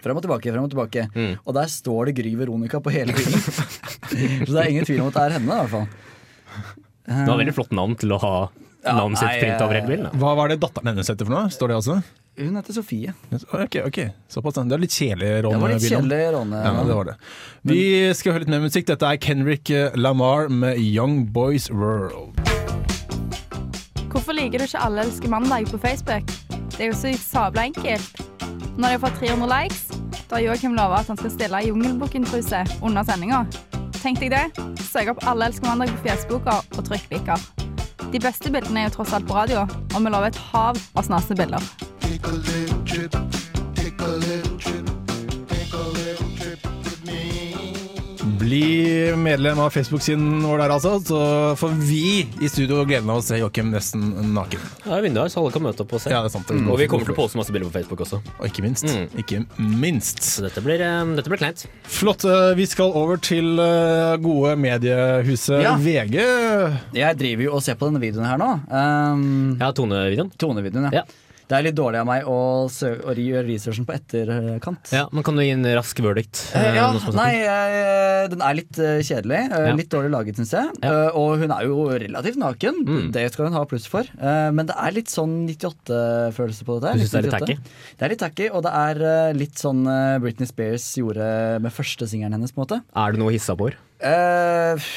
Frem 0.00 0.16
og 0.16 0.24
tilbake, 0.24 0.48
frem 0.48 0.64
og 0.64 0.70
tilbake. 0.72 1.02
Mm. 1.12 1.32
Og 1.44 1.56
der 1.56 1.68
står 1.68 2.08
det 2.08 2.14
Gry 2.16 2.30
Veronica 2.38 2.80
på 2.80 2.92
hele 2.94 3.12
bilen. 3.12 3.42
så 4.46 4.54
det 4.54 4.62
er 4.62 4.70
ingen 4.72 4.86
tvil 4.88 5.02
om 5.04 5.10
at 5.10 5.18
det 5.18 5.24
er 5.26 5.34
henne, 5.36 5.52
i 5.52 5.60
hvert 5.60 5.74
fall. 5.74 5.90
Det 7.10 7.26
var 7.28 7.40
veldig 7.42 7.54
flott 7.56 7.74
navn 7.76 7.96
til 8.00 8.14
å 8.14 8.20
ha 8.22 8.32
Ja, 8.80 8.94
navnet 8.96 9.20
sitt 9.20 9.42
printa 9.42 9.66
over 9.66 9.76
hele 9.76 9.84
eh, 9.84 9.90
bilen. 9.92 10.06
da. 10.08 10.20
Hva 10.22 10.32
var 10.38 10.48
det 10.52 10.60
datteren 10.62 10.92
hennes 10.92 11.10
heter 11.12 11.28
for 11.28 11.34
noe? 11.36 11.52
Står 11.52 11.72
det 11.72 11.76
også? 11.82 11.98
Hun 12.40 12.56
heter 12.56 12.72
Sofie. 12.72 13.12
Ok, 13.52 13.76
ok, 13.84 13.98
såpass. 14.32 14.54
Det 14.54 14.72
er 14.72 14.80
litt 14.80 14.94
kjedelig, 14.96 15.42
Ron. 15.44 15.52
Det 15.52 15.60
var 15.60 15.72
litt 15.74 15.84
kjedelig, 15.84 16.20
Ronne. 16.32 16.60
Ja, 16.64 16.84
det 16.88 16.94
var 16.96 17.10
det. 17.10 17.16
Vi 17.68 17.82
skal 18.16 18.32
høre 18.32 18.46
litt 18.46 18.52
mer 18.54 18.62
musikk. 18.64 18.86
Dette 18.88 19.04
er 19.04 19.20
Kendrick 19.20 19.68
Lamar 19.94 20.48
med 20.48 20.78
'Young 20.80 21.26
Boys 21.34 21.68
World'. 21.68 22.32
Hvorfor 24.08 24.32
liker 24.32 24.58
du 24.58 24.64
ikke 24.64 24.80
Alle 24.80 25.04
elsker 25.04 25.28
mandag 25.28 25.68
på 25.68 25.78
Facebook? 25.78 26.26
Det 26.76 26.80
er 26.80 26.86
jo 26.86 26.96
så 26.96 27.12
sabla 27.20 27.68
enkelt. 27.68 28.24
Når 28.78 28.86
de 28.88 28.92
har 28.96 28.98
fått 29.04 29.20
300 29.20 29.46
likes, 29.52 29.84
da 30.30 30.36
har 30.36 30.42
Joakim 30.42 30.74
lova 30.74 31.00
at 31.00 31.06
han 31.12 31.16
skal 31.16 31.30
stille 31.30 31.60
Jungelbukken-truse 31.66 32.64
under 32.82 33.04
sendinga. 33.04 33.44
Tenk 34.00 34.20
deg 34.20 34.30
det. 34.32 34.46
Søk 34.80 35.12
opp 35.12 35.26
Alle 35.28 35.50
elsker 35.50 35.68
mandag 35.68 35.92
på 35.92 36.08
Fjesboka 36.08 36.62
og 36.78 36.84
trykk 36.88 37.10
liker. 37.12 37.36
De 38.10 38.18
beste 38.18 38.50
bildene 38.50 38.80
er 38.80 38.88
jo 38.88 38.96
tross 38.96 39.12
alt 39.12 39.28
på 39.28 39.36
radio, 39.36 39.68
og 39.94 40.00
vi 40.00 40.08
lover 40.08 40.32
et 40.32 40.42
hav 40.50 40.80
av 40.96 41.04
snasende 41.04 41.36
bilder. 41.36 41.89
Bli 48.38 49.12
medlem 49.16 49.58
av 49.60 49.70
Facebook-siden 49.72 50.42
vår 50.44 50.58
der, 50.60 50.72
altså. 50.74 50.90
Så 51.04 51.18
får 51.60 51.72
vi 51.86 52.00
i 52.44 52.48
studio 52.52 52.82
gleden 52.88 53.08
av 53.12 53.20
å 53.20 53.24
se 53.24 53.38
Joakim 53.40 53.70
nesten 53.72 54.02
naken. 54.34 54.60
Ja, 54.84 54.98
vinduet 55.04 55.26
her, 55.26 55.32
så 55.32 55.40
alle 55.42 55.52
kan 55.54 55.64
møte 55.64 55.84
opp 55.84 55.94
og 55.96 56.02
se. 56.02 56.12
Ja, 56.12 56.20
det 56.24 56.28
er 56.30 56.34
sant. 56.34 56.50
Og 56.68 56.76
vi 56.80 56.88
kommer 56.90 57.08
til 57.08 57.14
å 57.14 57.16
poste 57.16 57.40
masse 57.40 57.52
bilder 57.54 57.70
på 57.70 57.74
Facebook 57.78 58.02
også. 58.04 58.20
Og 58.36 58.44
ikke 58.50 58.64
minst. 58.66 58.84
Mm. 58.88 59.06
Ikke 59.22 59.40
minst. 59.60 60.20
Så 60.26 60.44
dette 60.44 60.60
blir, 60.64 60.82
eh, 60.84 61.14
dette 61.16 61.32
blir 61.32 61.40
kleint. 61.40 61.64
Flott. 61.88 62.24
eh, 62.28 62.52
Vi 62.60 62.66
skal 62.66 62.92
over 62.96 63.16
til 63.16 63.58
eh, 63.60 64.16
gode 64.20 64.56
mediehuset 64.60 65.62
Ja. 65.62 65.76
VG. 65.80 66.20
Jeg 67.00 67.16
driver 67.16 67.42
jo 67.48 67.54
og 67.56 67.62
ser 67.64 67.74
på 67.80 67.88
denne 67.88 68.00
videoen 68.04 68.26
her 68.28 68.36
nå. 68.40 68.50
Um, 68.68 69.56
Ja, 69.60 69.72
tonevideoen. 69.72 70.32
Tonevideoen, 70.36 70.90
ja. 70.92 71.00
Ja. 71.00 71.04
Det 71.50 71.56
er 71.58 71.64
litt 71.66 71.74
dårlig 71.74 71.98
av 71.98 72.06
meg 72.06 72.28
å, 72.30 72.34
å 72.70 73.12
gjøre 73.18 73.42
researchen 73.48 73.86
på 73.88 73.94
etterkant. 73.96 74.92
Ja, 74.94 75.08
men 75.10 75.24
kan 75.26 75.34
du 75.34 75.42
gi 75.42 75.50
en 75.50 75.66
rask 75.74 75.98
verdict? 76.04 76.44
Eh, 76.54 76.76
ja, 76.78 76.84
nei, 77.16 77.32
eh, 77.42 78.28
den 78.30 78.44
er 78.46 78.54
litt 78.54 78.78
eh, 78.78 79.00
kjedelig. 79.02 79.40
eh, 79.50 79.66
Ja. 79.66 79.74
Litt 79.80 79.90
dårlig 79.90 80.12
laget, 80.14 80.38
syns 80.38 80.54
jeg. 80.54 80.70
Ja. 80.84 80.92
Eh, 81.10 81.18
og 81.18 81.42
hun 81.42 81.50
er 81.50 81.66
jo 81.66 81.88
relativt 81.90 82.38
naken. 82.38 82.80
Mm. 82.86 83.10
Det 83.16 83.26
skal 83.34 83.48
hun 83.50 83.58
ha 83.58 83.64
pluss 83.66 83.88
for. 83.90 84.06
Eh, 84.06 84.50
men 84.54 84.70
det 84.70 84.78
er 84.78 84.94
litt 84.94 85.10
sånn 85.10 85.34
98-følelse 85.50 86.64
på 86.70 86.78
dette. 86.80 86.94
Du 86.94 87.02
synes 87.04 87.12
det 87.16 87.20
er 87.20 87.28
litt 87.28 87.58
98. 87.58 87.76
Det 87.98 88.06
er 88.06 88.14
litt 88.14 88.22
tacky, 88.24 88.48
og 88.54 88.62
det 88.68 88.74
er 88.86 89.02
eh, 89.10 89.34
litt 89.42 89.58
sånn 89.60 89.82
eh, 89.90 90.16
Britney 90.22 90.46
Spears 90.50 90.86
gjorde 91.02 91.26
med 91.66 91.74
første 91.74 92.06
singelen 92.10 92.38
hennes, 92.38 92.54
på 92.54 92.62
en 92.62 92.66
måte. 92.68 92.80
Er 92.94 93.14
det 93.16 93.22
noe 93.26 93.34
hissa 93.34 93.58
på 93.58 93.68
hår? 93.72 93.78
Eh, 94.00 94.90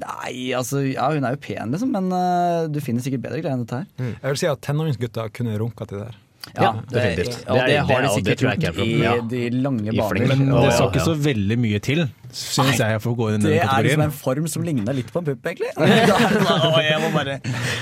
nei, 0.00 0.32
altså 0.56 0.82
Ja, 0.84 1.10
hun 1.14 1.24
er 1.24 1.36
jo 1.36 1.40
pen, 1.44 1.72
liksom, 1.72 1.94
men 1.96 2.10
uh, 2.12 2.66
du 2.68 2.80
finner 2.84 3.04
sikkert 3.04 3.24
bedre 3.28 3.40
greier 3.40 3.56
enn 3.56 3.64
dette 3.64 3.82
her. 3.82 4.10
Jeg 4.18 4.34
vil 4.34 4.42
si 4.42 4.50
at 4.50 4.64
tenåringsgutter 4.66 5.32
kunne 5.36 5.56
runka 5.60 5.88
til 5.88 6.02
det 6.02 6.10
her. 6.10 6.18
Ja, 6.56 6.70
det, 6.88 6.94
definitivt. 6.94 7.42
ja, 7.46 7.54
det, 7.54 7.72
Det 7.72 7.80
har 7.94 8.02
de 8.02 8.10
sikkert 8.14 8.42
er 8.42 8.60
gjort 8.64 8.78
i. 8.80 8.92
Ja. 9.02 9.12
de 9.28 9.40
lange 9.60 9.92
baner. 9.92 10.30
Men 10.30 10.46
det 10.48 10.70
så 10.72 10.76
skal 10.78 10.88
ikke 10.88 11.04
så 11.04 11.16
veldig 11.26 11.56
mye 11.60 11.80
til, 11.84 12.00
syns 12.32 12.80
jeg, 12.80 13.00
for 13.04 13.12
å 13.12 13.18
gå 13.18 13.26
inn 13.34 13.44
i 13.44 13.50
Det 13.50 13.58
er 13.60 13.84
liksom 13.86 14.04
en 14.06 14.14
form 14.16 14.46
som 14.48 14.64
ligner 14.64 14.96
litt 14.96 15.10
på 15.12 15.20
en 15.20 15.28
pupp, 15.28 15.50
egentlig. 15.50 15.68
Bare 17.18 17.36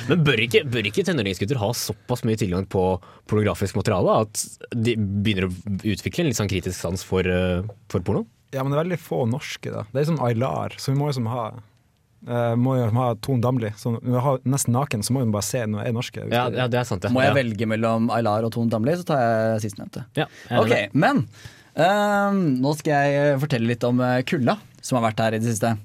Men 0.09 0.25
bør 0.27 0.43
ikke, 0.49 0.65
bør 0.75 0.91
ikke 0.91 1.07
tenåringsgutter 1.07 1.61
ha 1.63 1.71
såpass 1.85 2.27
mye 2.27 2.41
tilgang 2.41 2.67
på 2.71 2.83
pornografisk 3.31 3.79
materiale 3.79 4.19
at 4.25 4.43
de 4.75 4.97
begynner 4.99 5.47
å 5.47 5.53
utvikle 5.79 6.27
en 6.27 6.33
litt 6.33 6.41
sånn 6.41 6.51
kritisk 6.51 6.81
sans 6.81 7.07
for, 7.07 7.31
eh, 7.31 7.63
for 7.93 8.05
porno? 8.05 8.27
Ja, 8.55 8.63
men 8.63 8.73
det 8.73 8.79
er 8.79 8.85
veldig 8.85 9.01
få 9.03 9.25
norske, 9.29 9.73
da. 9.73 9.85
Det 9.93 10.01
er 10.01 10.09
sånn 10.09 10.23
Aylar, 10.25 10.77
så 10.81 10.95
vi 10.95 11.01
må 11.01 11.11
liksom 11.11 11.29
ha 11.33 11.51
Uh, 12.27 12.57
må 12.59 12.75
jo 12.75 12.89
ha 12.97 13.13
Ton 13.23 13.39
Damli. 13.39 13.69
Så 13.79 13.93
når 13.95 14.03
vi 14.03 14.23
har 14.25 14.41
nesten 14.51 14.75
naken, 14.75 15.05
så 15.07 15.15
må 15.15 15.23
vi 15.23 15.31
bare 15.35 15.47
se 15.47 15.61
når 15.71 15.85
jeg 15.85 15.93
er 15.93 15.95
norske. 15.95 16.25
Ja, 16.33 16.41
ja 16.51 16.67
det 16.71 16.81
er 16.81 16.89
sant, 16.89 17.07
ja. 17.07 17.13
Må 17.15 17.23
jeg 17.23 17.31
ja. 17.31 17.37
velge 17.37 17.69
mellom 17.71 18.09
Aylar 18.11 18.47
og 18.49 18.51
Tone 18.57 18.73
Damli, 18.73 18.97
så 18.99 19.07
tar 19.07 19.23
jeg 19.23 19.61
sistnevnte. 19.69 20.03
Ja, 20.19 20.27
Ok, 20.59 20.75
men 20.99 21.23
uh, 21.79 22.35
nå 22.35 22.75
skal 22.81 23.13
jeg 23.15 23.39
fortelle 23.45 23.71
litt 23.71 23.87
om 23.87 24.03
eh, 24.03 24.25
kulda 24.27 24.59
som 24.83 24.99
har 24.99 25.09
vært 25.09 25.23
her 25.23 25.37
i 25.39 25.41
det 25.43 25.53
siste. 25.53 25.77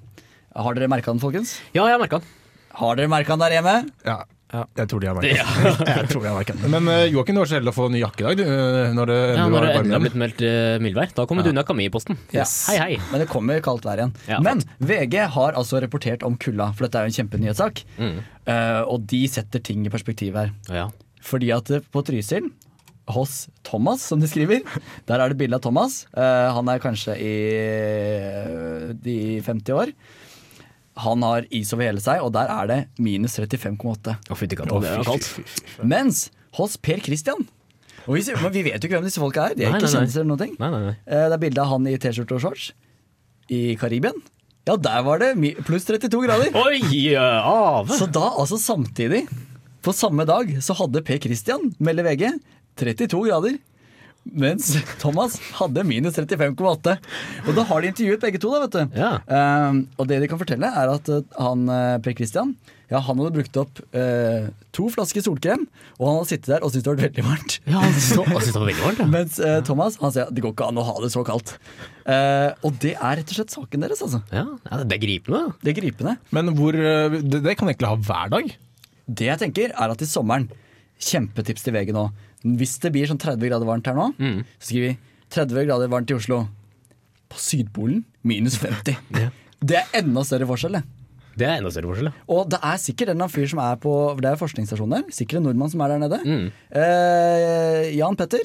Har 0.53 0.77
dere 0.77 0.89
merka 0.91 1.13
den, 1.13 1.21
folkens? 1.21 1.59
Ja, 1.71 1.85
jeg 1.85 1.95
har 1.95 2.01
merka 2.01 2.21
den. 2.23 2.33
Har 2.81 2.97
dere 2.97 3.13
merka 3.13 3.35
den 3.35 3.45
der 3.45 3.57
hjemme? 3.59 3.75
Ja, 4.05 4.17
jeg 4.79 4.89
tror 4.91 5.01
de 5.01 5.09
har 5.09 5.17
merket 5.17 5.87
Jeg 5.89 6.09
tror 6.11 6.23
de 6.23 6.29
har 6.29 6.37
merket 6.37 6.65
Men 6.69 6.89
uh, 6.89 7.05
Joakim, 7.09 7.37
du 7.37 7.41
var 7.41 7.49
så 7.49 7.57
heldig 7.57 7.73
å 7.73 7.75
få 7.75 7.87
ny 7.93 8.01
jakke 8.03 8.23
i 8.23 8.27
dag. 8.27 8.43
eh, 8.45 8.93
Når 8.95 9.11
det 9.11 9.17
Ja, 9.19 9.45
endelig 9.45 9.53
når 9.53 9.65
det 9.65 9.73
endelig 9.73 9.95
har 9.95 10.03
blitt 10.05 10.17
meldt 10.23 10.43
uh, 10.45 10.77
mildvær. 10.83 11.13
Da 11.17 11.25
kommer 11.29 11.43
ja. 11.43 11.49
du 11.49 11.53
unna 11.55 11.65
Kami 11.67 11.87
i 11.87 11.93
posten. 11.93 12.19
Yes. 12.35 12.53
Hei, 12.69 12.77
hei. 12.81 12.97
Men 13.11 13.23
det 13.23 13.29
kommer 13.31 13.63
kaldt 13.65 13.87
vær 13.87 14.01
igjen. 14.01 14.13
Ja, 14.29 14.41
Men 14.45 14.63
VG 14.83 15.17
har 15.35 15.57
altså 15.59 15.81
rapportert 15.83 16.25
om 16.27 16.37
kulda, 16.39 16.69
for 16.73 16.87
dette 16.87 16.99
er 16.99 17.07
jo 17.07 17.13
en 17.13 17.17
kjempenyhetssak. 17.21 17.83
Mm. 17.97 18.17
Uh, 18.49 18.81
og 18.91 19.07
de 19.09 19.23
setter 19.31 19.63
ting 19.63 19.87
i 19.87 19.93
perspektiv 19.93 20.37
her. 20.39 20.53
Ja. 20.71 20.89
Fordi 21.23 21.49
at 21.55 21.71
på 21.93 22.03
Trysil, 22.05 22.51
hos 23.13 23.47
Thomas, 23.67 24.03
som 24.07 24.21
de 24.21 24.29
skriver, 24.31 24.63
der 25.09 25.23
er 25.23 25.31
det 25.31 25.39
bilde 25.39 25.59
av 25.59 25.63
Thomas. 25.65 26.03
Uh, 26.15 26.51
han 26.55 26.69
er 26.71 26.83
kanskje 26.83 27.17
i 27.19 27.33
uh, 28.37 28.91
de 28.95 29.17
50 29.43 29.79
år. 29.79 29.95
Han 31.01 31.23
har 31.25 31.47
is 31.49 31.71
over 31.73 31.87
hele 31.87 32.01
seg, 32.03 32.21
og 32.21 32.33
der 32.35 32.51
er 32.53 32.67
det 32.69 32.79
minus 33.01 33.39
35,8. 33.39 34.13
Å, 34.29 34.37
fytti 34.37 34.57
det 34.83 34.91
er 34.91 35.05
kaldt. 35.07 35.29
Mens 35.81 36.27
hos 36.59 36.77
Per 36.77 37.01
Christian 37.01 37.47
og 38.03 38.17
vi, 38.17 38.23
men 38.35 38.51
vi 38.51 38.63
vet 38.65 38.83
jo 38.83 38.89
ikke 38.89 38.97
hvem 38.99 39.05
disse 39.07 39.21
folka 39.21 39.45
er. 39.47 39.53
De 39.55 39.63
er 39.63 39.71
Nei, 39.71 39.79
ikke 39.79 39.87
nei, 39.87 39.93
kjendiser 39.95 40.25
eller. 40.27 40.57
Nei, 40.59 40.69
nei, 40.73 40.79
nei. 40.89 40.95
Eh, 41.07 41.25
Det 41.31 41.37
er 41.37 41.41
bilde 41.45 41.63
av 41.63 41.69
han 41.71 41.85
i 41.87 41.93
T-skjorte 42.03 42.35
og 42.35 42.41
shorts 42.43 42.65
i 43.53 43.61
Karibien. 43.79 44.17
Ja, 44.67 44.75
der 44.79 45.01
var 45.07 45.19
det 45.23 45.29
pluss 45.67 45.87
32 45.87 46.19
grader. 46.25 46.51
Oi, 46.55 46.81
av. 47.19 47.87
Så 47.95 48.07
da, 48.11 48.25
altså 48.39 48.59
samtidig, 48.59 49.23
på 49.83 49.95
samme 49.95 50.27
dag, 50.27 50.51
så 50.63 50.75
hadde 50.79 51.01
Per 51.07 51.19
Christian, 51.23 51.71
melder 51.83 52.07
VG, 52.09 52.29
32 52.79 53.23
grader. 53.29 53.57
Mens 54.23 54.69
Thomas 55.01 55.35
hadde 55.59 55.83
minus 55.87 56.15
35,8. 56.19 56.95
Og 57.47 57.57
da 57.57 57.65
har 57.69 57.83
de 57.83 57.91
intervjuet 57.91 58.23
begge 58.23 58.39
to, 58.41 58.53
da, 58.53 58.61
vet 58.63 58.77
du. 58.77 58.99
Ja. 59.01 59.11
Ehm, 59.27 59.83
og 59.99 60.07
det 60.09 60.21
de 60.23 60.29
kan 60.31 60.39
fortelle, 60.39 60.69
er 60.69 60.93
at 60.95 61.11
eh, 61.11 61.25
han 61.39 61.67
eh, 61.67 61.97
Per 62.03 62.15
Christian 62.17 62.55
ja, 62.93 62.99
han 63.01 63.17
hadde 63.17 63.33
brukt 63.33 63.57
opp 63.57 63.79
uh, 63.97 64.49
to 64.75 64.83
flasker 64.93 65.23
solkrem, 65.25 65.63
og 65.97 66.03
han 66.05 66.17
hadde 66.19 66.29
sittet 66.29 66.49
der 66.51 66.65
og 66.65 66.69
syntes 66.69 66.83
det 66.85 66.91
var 66.91 66.99
veldig 66.99 67.23
varmt. 67.25 67.55
Ja, 67.65 67.79
han 67.81 67.95
så- 67.97 68.25
han 68.27 68.35
syntes 68.35 68.51
det 68.51 68.59
var 68.61 68.67
veldig 68.69 68.83
varmt. 68.85 68.99
Ja. 69.01 69.07
Mens 69.15 69.39
uh, 69.41 69.53
Thomas 69.65 69.97
han 70.01 70.13
sier 70.13 70.29
det 70.29 70.43
går 70.45 70.53
ikke 70.53 70.67
an 70.67 70.77
å 70.77 70.83
ha 70.85 70.93
det 71.01 71.09
så 71.15 71.23
kaldt. 71.25 71.55
Uh, 72.05 72.51
og 72.61 72.77
det 72.83 72.91
er 72.93 73.17
rett 73.17 73.33
og 73.33 73.39
slett 73.39 73.55
saken 73.55 73.85
deres, 73.87 74.03
altså. 74.05 74.19
Ja, 74.35 74.45
ja, 74.67 74.81
det 74.83 74.99
er 74.99 75.01
gripende. 75.07 75.41
Det 75.63 75.73
er 75.73 75.79
gripende. 75.79 76.15
Men 76.35 76.53
hvor 76.59 76.75
det, 76.77 77.23
det 77.33 77.55
kan 77.57 77.71
jeg 77.71 77.79
egentlig 77.79 77.89
ha 77.95 77.97
hver 78.11 78.35
dag. 78.35 78.53
Det 79.09 79.31
jeg 79.31 79.41
tenker 79.47 79.73
er 79.73 79.95
at 79.95 80.03
i 80.05 80.09
sommeren 80.09 80.45
Kjempetips 81.03 81.65
til 81.65 81.73
VG 81.75 81.95
nå. 81.95 82.05
Hvis 82.43 82.77
det 82.83 82.91
blir 82.91 83.07
sånn 83.07 83.19
30 83.21 83.47
grader 83.49 83.65
varmt 83.69 83.85
her 83.87 83.95
nå, 83.95 84.09
Mm. 84.19 84.41
så 84.59 84.67
skriver 84.71 84.89
vi 84.89 84.97
30 85.31 85.65
grader 85.69 85.87
varmt 85.91 86.11
i 86.11 86.17
Oslo. 86.17 86.41
På 87.31 87.39
Sydpolen 87.39 88.03
minus 88.23 88.57
50. 88.59 88.97
Ja. 89.23 89.29
Det 89.63 89.77
er 89.79 90.01
enda 90.01 90.21
større 90.27 90.45
forskjell. 90.49 90.73
det. 90.75 90.83
Det 91.39 91.45
er 91.47 91.57
enda 91.61 91.71
større 91.71 91.87
forskjell. 91.87 92.09
ja. 92.11 92.25
Og 92.35 92.49
det 92.51 92.59
er 92.61 92.77
sikkert 92.83 93.09
en 93.13 93.23
fyr 93.31 93.47
som 93.47 93.59
er 93.63 93.77
på 93.81 93.93
Det 94.19 94.27
er 94.29 94.35
forskningsstasjon 94.37 94.91
der. 94.91 95.03
Sikkert 95.09 95.39
en 95.39 95.47
nordmann 95.47 95.71
som 95.71 95.81
er 95.81 95.93
der 95.95 96.01
nede. 96.03 96.19
Mm. 96.27 96.51
Eh, 96.75 97.95
Jan 97.97 98.15
Petter 98.19 98.43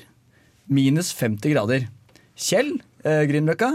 minus 0.70 1.11
50 1.18 1.50
grader. 1.52 1.88
Kjell 2.38 2.76
eh, 3.04 3.24
Grünerløkka 3.28 3.72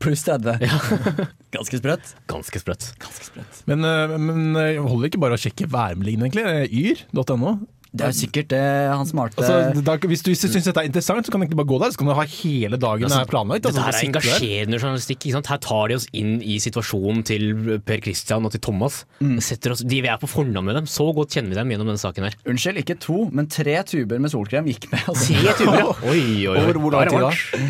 pluss 0.00 0.22
30. 0.24 0.62
Ja. 0.62 0.78
Ganske 1.54 1.78
sprøtt. 1.82 2.14
Ganske 2.30 2.62
sprøtt. 2.62 2.86
Ganske 3.02 3.26
sprøtt. 3.28 3.60
Men, 3.68 3.84
eh, 3.84 4.14
men 4.22 4.54
eh, 4.56 4.78
holder 4.80 5.08
det 5.08 5.12
ikke 5.12 5.22
bare 5.26 5.36
å 5.36 5.42
sjekke 5.44 5.68
værmeldingen, 5.70 6.24
egentlig? 6.30 6.46
Eh, 6.46 6.94
Yr.no. 7.12 7.56
Det 7.94 8.02
er 8.02 8.10
jo 8.10 8.18
sikkert 8.18 8.48
det 8.50 8.60
han 8.90 9.06
smarte 9.06 9.38
Altså, 9.38 9.82
da, 9.86 9.94
hvis 10.10 10.24
du 10.26 10.32
syns 10.34 10.66
dette 10.66 10.82
er 10.82 10.88
interessant, 10.88 11.26
så 11.26 11.30
kan 11.30 11.42
du 11.42 11.46
ikke 11.46 11.58
bare 11.60 11.70
gå 11.70 11.76
der. 11.78 11.92
Så 11.94 12.00
kan 12.00 12.08
du 12.10 12.14
ha 12.18 12.24
hele 12.26 12.78
dagen 12.82 13.06
Altså, 13.06 13.20
planlagt. 13.30 13.62
Dette 13.62 13.78
altså, 13.78 13.84
her 13.86 13.98
er 14.00 14.08
engasjerende 14.08 14.80
journalistikk. 14.80 15.20
Ikke 15.20 15.36
sant? 15.36 15.50
Her 15.52 15.60
tar 15.62 15.92
de 15.92 15.98
oss 16.00 16.08
inn 16.10 16.32
i 16.42 16.58
situasjonen 16.62 17.22
til 17.28 17.78
Per 17.86 18.02
Christian 18.02 18.48
og 18.48 18.54
til 18.56 18.64
Thomas. 18.66 19.04
Mm. 19.22 19.38
Oss, 19.38 19.84
de, 19.86 20.00
vi 20.02 20.10
er 20.10 20.18
på 20.18 20.30
fornavn 20.30 20.66
med 20.66 20.80
dem. 20.80 20.90
Så 20.90 21.06
godt 21.14 21.38
kjenner 21.38 21.54
vi 21.54 21.60
dem 21.60 21.70
gjennom 21.70 21.92
denne 21.92 22.02
saken 22.02 22.26
her. 22.26 22.38
Unnskyld, 22.50 22.82
ikke 22.82 22.98
to, 23.06 23.20
men 23.30 23.50
tre 23.52 23.78
tuber 23.86 24.22
med 24.26 24.34
solkrem 24.34 24.66
gikk 24.74 24.90
med. 24.90 25.06
Altså. 25.14 25.38
Tre 25.38 25.56
tuber, 25.62 25.80
ja. 25.84 25.96
Oi, 26.10 26.18
oi, 26.18 26.50
oi. 26.50 26.58
Over 26.64 26.82
hvor 26.82 26.98
lang 26.98 27.06
det 27.06 27.14
tid 27.14 27.28
da? 27.30 27.64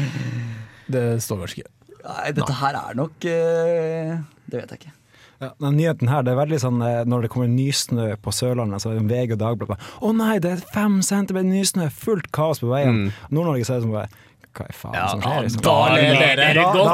Det 0.96 1.06
står 1.24 1.44
kanskje 1.44 1.60
ikke. 1.60 1.72
Nei, 2.04 2.28
dette 2.36 2.56
her 2.60 2.76
er 2.76 2.96
nok 2.98 3.24
uh, 3.24 4.10
Det 4.44 4.58
vet 4.58 4.72
jeg 4.74 4.80
ikke. 4.82 4.98
Ja, 5.44 5.50
den 5.66 5.76
nyheten 5.78 6.08
her, 6.10 6.24
det 6.26 6.34
er 6.34 6.40
veldig 6.42 6.60
sånn 6.64 6.82
eh, 6.86 7.00
Når 7.08 7.26
det 7.26 7.32
kommer 7.34 7.48
nysnø 7.52 8.10
på 8.24 8.32
Sørlandet, 8.34 8.82
så 8.84 8.92
er 8.94 8.98
det 9.00 9.06
VG 9.12 9.36
og 9.36 9.42
Dagbladet 9.44 9.88
Å 10.00 10.12
nei, 10.16 10.38
det 10.44 10.56
er 10.56 10.66
fem 10.74 11.00
centimeter 11.04 11.48
nysnø! 11.52 11.88
Fullt 11.92 12.30
kaos 12.34 12.60
på 12.64 12.70
veien. 12.72 13.10
Nord-Norge 13.30 13.66
ser 13.68 13.82
ut 13.82 13.86
som 13.88 13.94
bare 13.98 14.08
Hva 14.54 14.68
i 14.70 14.74
faen 14.78 14.94
som 15.10 15.22
skjer? 15.24 15.40
liksom? 15.48 15.62
Da 15.66 15.72
ler 15.96 16.36
dere 16.38 16.62
godt. 16.76 16.90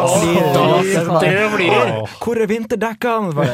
da 0.64 1.48
blir 1.52 1.74
det-. 1.74 1.98
Åh, 2.00 2.14
Hvor 2.22 2.40
er 2.40 2.48
vinterdekkene? 2.48 3.44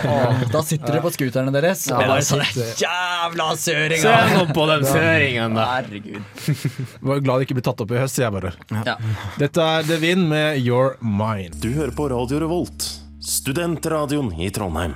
Da 0.52 0.60
sitter 0.62 0.92
dere 0.94 1.02
på 1.02 1.10
scooterne 1.14 1.50
deres 1.54 1.82
Ja, 1.90 1.98
bare 2.06 2.22
sånn 2.22 2.44
sitter- 2.46 2.84
Jævla 2.86 3.48
Se 3.58 3.74
søringer! 3.74 4.36
nå 4.36 4.44
på 4.54 4.66
den 4.70 4.86
søringen, 4.86 5.56
da. 5.58 5.64
Herregud. 5.80 6.22
Var 7.10 7.24
glad 7.26 7.40
det 7.42 7.48
ikke 7.48 7.58
ble 7.58 7.66
tatt 7.66 7.82
opp 7.82 7.96
i 7.96 7.98
høst, 7.98 8.14
sier 8.20 8.28
jeg 8.28 8.36
bare. 8.38 8.54
Ja. 8.86 8.94
Dette 9.42 9.66
er 9.74 9.88
The 9.90 9.98
Wind 10.06 10.28
med 10.30 10.60
Your 10.62 10.94
Mind. 11.02 11.58
Du 11.62 11.72
hører 11.74 11.90
på 11.98 12.06
Radio 12.14 12.38
Revolt, 12.46 12.86
studentradioen 13.26 14.32
i 14.40 14.50
Trondheim. 14.54 14.94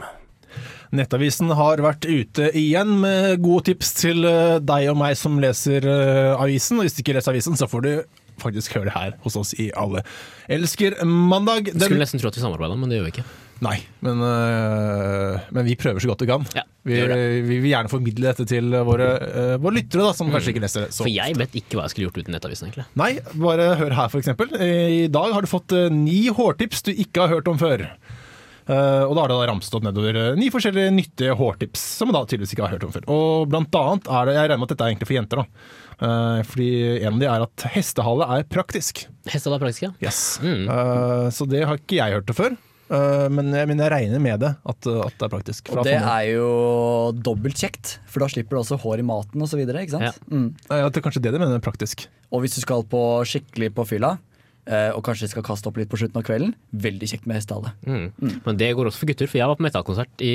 Nettavisen 0.94 1.52
har 1.54 1.78
vært 1.84 2.06
ute 2.10 2.48
igjen 2.58 2.96
med 3.02 3.36
gode 3.44 3.68
tips 3.70 3.92
til 4.00 4.24
eh, 4.26 4.56
deg 4.58 4.88
og 4.90 4.98
meg 4.98 5.14
som 5.18 5.36
leser 5.42 5.86
eh, 5.86 6.32
avisen. 6.34 6.80
Og 6.80 6.86
hvis 6.88 6.96
du 6.98 7.04
ikke 7.04 7.14
leser 7.18 7.30
avisen, 7.34 7.58
så 7.58 7.68
får 7.70 7.84
du 7.86 7.92
faktisk 8.40 8.74
høre 8.78 8.88
det 8.88 8.96
her 8.96 9.12
hos 9.22 9.36
oss 9.38 9.52
i 9.60 9.68
Alle 9.78 10.00
elsker 10.50 10.96
mandag. 11.06 11.68
Den- 11.74 11.84
Skulle 11.86 12.02
nesten 12.02 12.22
tro 12.22 12.30
at 12.32 12.38
vi 12.38 12.42
samarbeida, 12.42 12.74
men 12.80 12.90
det 12.90 12.98
gjør 12.98 13.06
vi 13.10 13.14
ikke. 13.18 13.26
Nei, 13.60 13.74
men, 14.00 14.22
øh, 14.24 15.34
men 15.52 15.66
vi 15.66 15.74
prøver 15.76 16.00
så 16.00 16.08
godt 16.08 16.22
vi 16.24 16.28
kan. 16.30 16.46
Ja, 16.56 16.62
vi, 16.88 16.96
vi 17.44 17.58
vil 17.60 17.68
gjerne 17.74 17.90
formidle 17.92 18.30
dette 18.30 18.46
til 18.48 18.72
våre, 18.88 19.10
øh, 19.20 19.56
våre 19.60 19.76
lyttere, 19.76 20.06
da, 20.08 20.14
som 20.16 20.30
kanskje 20.32 20.54
ikke 20.54 20.62
leser 20.64 20.86
så 20.88 21.04
For 21.04 21.12
jeg 21.12 21.36
vet 21.36 21.58
ikke 21.60 21.76
hva 21.76 21.84
jeg 21.84 21.92
skulle 21.92 22.08
gjort 22.08 22.22
uten 22.22 22.34
Nettavisen, 22.34 22.70
egentlig. 22.70 22.86
Nei, 22.98 23.10
bare 23.36 23.74
hør 23.76 23.94
her, 23.98 24.16
eksempel. 24.16 24.56
I 24.64 25.04
dag 25.12 25.36
har 25.36 25.44
du 25.44 25.50
fått 25.52 25.76
ni 25.92 26.22
hårtips 26.32 26.82
du 26.88 26.94
ikke 26.96 27.26
har 27.26 27.34
hørt 27.36 27.52
om 27.52 27.60
før. 27.60 27.84
Eh, 28.70 29.02
og 29.02 29.16
da 29.16 29.24
har 29.24 29.32
det 29.32 29.38
da 29.40 29.50
ramset 29.50 29.74
opp 29.74 29.86
nedover 29.86 30.16
eh, 30.20 30.38
ni 30.38 30.50
forskjellige 30.52 30.94
nyttige 30.94 31.34
hårtips 31.38 31.82
som 31.98 32.10
man 32.10 32.20
da 32.20 32.22
tydeligvis 32.28 32.54
ikke 32.54 32.66
har 32.68 32.76
hørt 32.76 32.86
om 32.86 32.94
før. 32.94 33.06
Og 33.10 33.50
blant 33.50 33.78
annet 33.80 34.10
er 34.10 34.28
det, 34.28 34.36
jeg 34.36 34.50
regner 34.52 34.60
med 34.62 34.68
at 34.68 34.74
dette 34.74 34.86
er 34.86 34.94
egentlig 34.94 35.10
for 35.10 35.18
jenter, 35.18 35.42
da. 35.42 35.68
Eh, 36.00 36.40
fordi 36.46 36.70
en 37.00 37.12
av 37.12 37.20
de 37.22 37.30
er 37.32 37.46
at 37.48 37.68
hestehale 37.74 38.28
er 38.36 38.48
praktisk. 38.52 39.04
Hestehale 39.26 39.58
er 39.58 39.64
praktisk, 39.64 39.86
ja. 39.88 39.92
Yes. 40.04 40.20
Mm. 40.44 40.66
Så 41.34 41.48
det 41.50 41.64
har 41.66 41.80
ikke 41.80 41.98
jeg 41.98 42.18
hørt 42.18 42.28
det 42.30 42.36
før. 42.38 42.58
Men, 42.90 43.52
jeg, 43.54 43.68
men 43.70 43.78
jeg 43.78 43.90
regner 43.92 44.22
med 44.22 44.40
det, 44.42 44.48
at, 44.66 44.86
at 44.90 45.14
det 45.14 45.26
er 45.26 45.30
praktisk. 45.30 45.68
Og 45.70 45.84
det 45.86 45.92
er 45.94 46.24
jo 46.32 46.48
dobbelt 47.14 47.60
kjekt, 47.60 48.00
for 48.10 48.24
da 48.24 48.26
slipper 48.32 48.58
du 48.58 48.62
også 48.64 48.80
hår 48.82 49.02
i 49.02 49.04
maten 49.06 49.44
osv. 49.46 49.60
Ja. 49.62 50.10
Mm. 50.26 50.48
Ja, 50.66 50.88
det 50.88 50.98
er 50.98 51.04
kanskje 51.04 51.22
det 51.22 51.30
de 51.36 51.42
mener 51.42 51.62
praktisk. 51.62 52.08
Og 52.34 52.42
hvis 52.42 52.58
du 52.58 52.64
skal 52.64 52.82
på 52.90 53.04
skikkelig 53.30 53.70
på 53.76 53.86
fylla, 53.92 54.16
og 54.70 55.00
kanskje 55.02 55.26
skal 55.32 55.42
kaste 55.46 55.66
opp 55.66 55.80
litt 55.80 55.90
på 55.90 55.98
slutten 55.98 56.20
av 56.20 56.24
kvelden, 56.26 56.52
veldig 56.70 57.08
kjekt 57.10 57.24
med 57.26 57.40
hestehale. 57.40 57.72
Mm. 57.82 58.40
Men 58.46 58.58
det 58.60 58.70
går 58.78 58.90
også 58.90 59.02
for 59.02 59.10
gutter, 59.10 59.30
for 59.30 59.40
jeg 59.40 59.50
var 59.50 59.58
på 59.58 59.66
metallkonsert 59.66 60.22
i, 60.22 60.34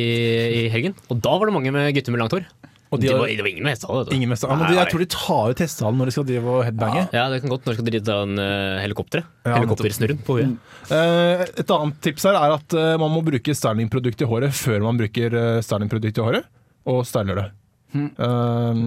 i 0.59 0.63
helgen. 0.73 0.97
Og 1.07 1.21
da 1.23 1.37
var 1.39 1.47
det 1.47 1.55
mange 1.55 1.71
med 1.75 1.93
gutter 1.95 2.15
med 2.15 2.23
langt 2.23 2.35
hår. 2.35 2.47
Og 2.93 3.01
de 3.01 3.09
det, 3.09 3.15
var, 3.17 3.27
det 3.27 3.43
var 3.43 3.49
ingen 3.49 3.65
med 3.65 3.73
hestehale. 3.73 4.13
Ingen 4.13 4.29
med 4.29 4.39
ja, 4.39 4.55
men 4.55 4.67
de, 4.69 4.77
jeg 4.77 4.91
tror 4.91 5.01
de 5.01 5.07
tar 5.11 5.51
ut 5.51 5.63
hestehalen 5.63 5.99
når 5.99 6.09
de 6.09 6.13
skal 6.15 6.27
drive 6.29 6.53
og 6.53 6.61
headbange. 6.67 7.01
Ja, 7.15 7.25
det 7.33 7.41
kan 7.43 7.51
godt 7.51 7.65
når 7.65 7.73
de 7.73 7.79
skal 7.79 7.87
drive 7.89 8.17
en 8.25 8.41
uh, 8.41 8.77
helikopter. 8.83 9.25
Ja, 9.47 9.57
Helikoptersnurren 9.57 10.21
på 10.27 10.37
huet. 10.37 10.55
Eh, 10.93 11.43
et 11.63 11.75
annet 11.75 11.99
tips 12.05 12.27
her 12.29 12.37
er 12.39 12.55
at 12.59 12.77
uh, 12.77 12.93
man 13.01 13.11
må 13.15 13.23
bruke 13.25 13.57
stylingprodukt 13.57 14.21
i 14.21 14.29
håret 14.29 14.55
før 14.55 14.85
man 14.85 15.01
bruker 15.01 15.33
uh, 15.33 15.59
stylingprodukt 15.65 16.21
i 16.21 16.27
håret, 16.27 16.49
og 16.93 17.01
styler 17.09 17.41
det. 17.41 17.47
Eh, 17.95 18.79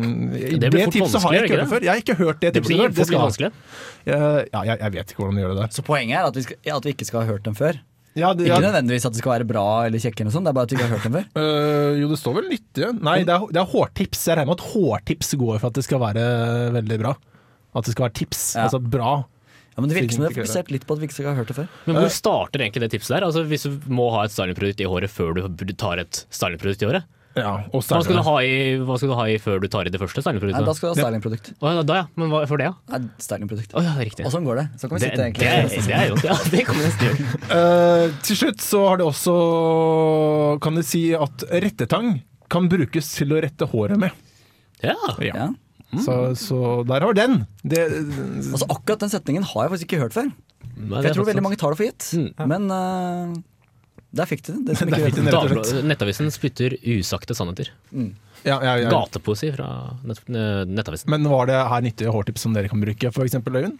det, 0.59 0.71
Det 0.71 0.83
fort 0.85 0.97
tipset 0.97 1.25
har 1.25 1.37
jeg 1.37 1.45
ikke 1.49 1.55
hørt 1.55 1.63
det? 1.63 1.69
før. 1.73 1.85
Jeg 1.87 1.93
har 1.93 2.03
ikke 2.03 2.19
hørt 2.19 2.41
det 2.43 2.53
Det 2.55 2.63
tipset 2.63 2.79
før. 2.79 2.97
Det 2.99 3.07
skal. 3.39 3.53
Eh, 4.09 4.41
ja, 4.53 4.65
jeg, 4.71 4.81
jeg 4.81 4.95
vet 4.97 5.13
ikke 5.15 5.23
hvordan 5.23 5.39
de 5.39 5.45
gjør 5.45 5.55
det 5.55 5.63
der. 5.63 5.77
Så 5.79 5.85
poenget 5.87 6.19
er 6.19 6.29
at 6.29 6.37
vi, 6.39 6.45
skal, 6.49 6.61
at 6.79 6.89
vi 6.89 6.95
ikke 6.97 7.09
skal 7.09 7.23
ha 7.23 7.31
hørt 7.33 7.47
dem 7.49 7.57
før. 7.59 7.81
Ja, 8.19 8.33
det, 8.35 8.49
Ikke 8.49 8.61
nødvendigvis 8.65 9.07
at 9.07 9.15
det 9.15 9.21
skal 9.21 9.35
være 9.37 9.47
bra 9.47 9.65
eller 9.87 10.03
kjekke, 10.03 10.25
eller 10.25 10.35
sånt, 10.35 10.49
det 10.49 10.51
er 10.51 10.57
bare 10.57 10.67
at 10.67 10.73
vi 10.73 10.79
ikke 10.79 10.87
har 10.89 10.97
hørt 10.97 11.07
dem 11.07 11.17
før. 11.19 11.27
Uh, 11.39 11.99
jo, 12.03 12.09
det 12.11 12.19
står 12.19 12.37
vel 12.41 12.49
nyttige. 12.51 12.93
Nei, 12.99 13.19
det 13.29 13.35
er, 13.35 13.49
det 13.55 13.61
er 13.63 13.73
hårtips. 13.75 14.23
Jeg 14.27 14.39
regner 14.41 14.51
med 14.51 14.59
at 14.59 14.69
hårtips 14.73 15.35
går 15.39 15.59
for 15.61 15.71
at 15.71 15.79
det 15.79 15.85
skal 15.87 16.03
være 16.03 16.25
veldig 16.79 16.99
bra. 17.05 17.13
At 17.79 17.87
det 17.87 17.95
skal 17.95 18.09
være 18.09 18.17
tips. 18.19 18.43
Ja. 18.57 18.67
Altså 18.67 18.81
bra. 18.83 19.13
Ja, 19.77 19.83
men 19.85 19.93
Det 19.93 20.01
virker 20.01 20.17
som 20.17 20.25
det 20.25 20.33
er 20.33 20.41
fokusert 20.41 20.73
litt 20.75 20.89
på 20.89 20.97
at 20.97 20.99
vi 20.99 21.07
ikke 21.07 21.15
skal 21.21 21.31
ha 21.31 21.39
hørt 21.39 21.53
det 21.53 21.55
før. 21.61 21.69
Men 21.87 22.01
hvor 22.01 22.11
starter 22.11 22.65
egentlig 22.65 22.83
det 22.83 22.91
tipset 22.97 23.15
der? 23.15 23.29
Altså 23.29 23.45
Hvis 23.47 23.69
du 23.69 23.77
må 23.95 24.09
ha 24.11 24.25
et 24.27 24.35
stylingprodukt 24.35 24.83
i 24.83 24.89
håret 24.91 25.13
før 25.13 25.39
du 25.39 25.75
tar 25.79 26.03
et 26.03 26.25
stylingprodukt 26.35 26.83
i 26.83 26.89
håret? 26.89 27.07
Ja, 27.39 27.53
og 27.71 27.83
Hva 27.85 28.01
skal, 28.05 28.19
du 28.19 28.23
ha 28.27 28.35
i, 28.45 28.55
hva 28.83 28.97
skal 29.01 29.13
du 29.13 29.15
ha 29.19 29.27
i 29.31 29.37
før 29.43 29.61
du 29.63 29.69
tar 29.73 29.89
i 29.89 29.93
det 29.95 30.01
første 30.03 30.21
Nei, 30.21 30.25
stylingproduktet? 30.27 30.67
da 30.69 30.75
skal 30.77 30.89
du 30.89 30.93
ha 30.93 31.07
stylingprodukt. 31.07 31.51
Ja, 31.63 31.83
da 31.87 31.99
ja, 32.01 32.07
men 32.19 32.33
hva 32.33 32.43
for 32.51 32.61
det, 32.61 32.69
ja? 32.71 32.75
Nei, 32.93 33.01
stylingprodukt. 33.23 33.77
Oh, 33.79 33.85
ja, 33.85 33.95
riktig. 34.01 34.27
Og 34.29 34.35
sånn 34.35 34.47
går 34.49 34.61
det. 34.63 34.67
Så 34.83 34.91
kan 34.91 34.99
vi 34.99 35.05
Det, 35.05 35.11
sitte 35.13 35.27
egentlig 35.29 35.49
Det, 35.49 35.85
det 35.87 35.97
er 35.99 36.11
jo 36.11 36.19
Ja, 36.27 36.37
det 36.53 36.65
kan 36.69 36.81
vi 36.81 36.87
nesten 36.89 37.09
gjøre. 37.09 37.31
Eh, 37.59 38.05
til 38.27 38.37
slutt 38.37 38.61
så 38.63 38.81
har 38.91 38.99
det 39.01 39.07
også 39.09 39.35
Kan 40.63 40.77
du 40.79 40.83
si 40.87 41.03
at 41.17 41.45
rettetang 41.65 42.19
kan 42.53 42.69
brukes 42.71 43.11
til 43.17 43.33
å 43.37 43.41
rette 43.45 43.67
håret 43.69 44.01
med. 44.01 44.13
Ja. 44.81 44.95
Ja. 45.21 45.49
Så, 46.05 46.15
så 46.37 46.59
der 46.89 47.05
har 47.05 47.17
den. 47.17 47.43
Det, 47.61 47.83
Altså 48.53 48.69
Akkurat 48.73 49.03
den 49.05 49.13
setningen 49.13 49.45
har 49.45 49.67
jeg 49.67 49.73
faktisk 49.75 49.89
ikke 49.89 50.01
hørt 50.07 50.17
før. 50.17 50.31
Er 50.79 51.09
jeg 51.09 51.17
tror 51.17 51.29
veldig 51.29 51.45
mange 51.45 51.59
tar 51.61 51.75
det 51.75 51.81
for 51.81 51.89
gitt. 51.89 52.07
Mm. 52.17 52.49
Men 52.53 52.71
eh, 52.73 53.37
der 54.11 54.27
fikk 54.31 54.43
de 54.47 54.53
den. 54.55 54.65
det 54.65 54.77
som 54.79 54.89
ikke 54.93 55.05
fikk 55.09 55.19
de 55.19 55.27
vet. 55.27 55.35
rett 55.35 55.59
og 55.61 55.67
slett. 55.69 55.85
Nettavisen 55.91 56.31
spytter 56.33 56.77
usagte 56.95 57.35
sannheter. 57.37 57.71
ja, 57.93 58.57
ja, 58.65 58.73
ja. 58.81 58.89
Gatepoesi 58.91 59.53
fra 59.53 59.69
nett, 60.09 60.23
eh, 60.31 60.65
Nettavisen. 60.69 61.11
Men 61.13 61.29
var 61.29 61.47
det 61.51 61.59
her 61.59 61.85
nyttige 61.85 62.13
hårtips 62.15 62.47
som 62.47 62.55
dere 62.57 62.69
kan 62.73 62.81
bruke, 62.81 63.11
f.eks. 63.13 63.35
Øyvind? 63.43 63.79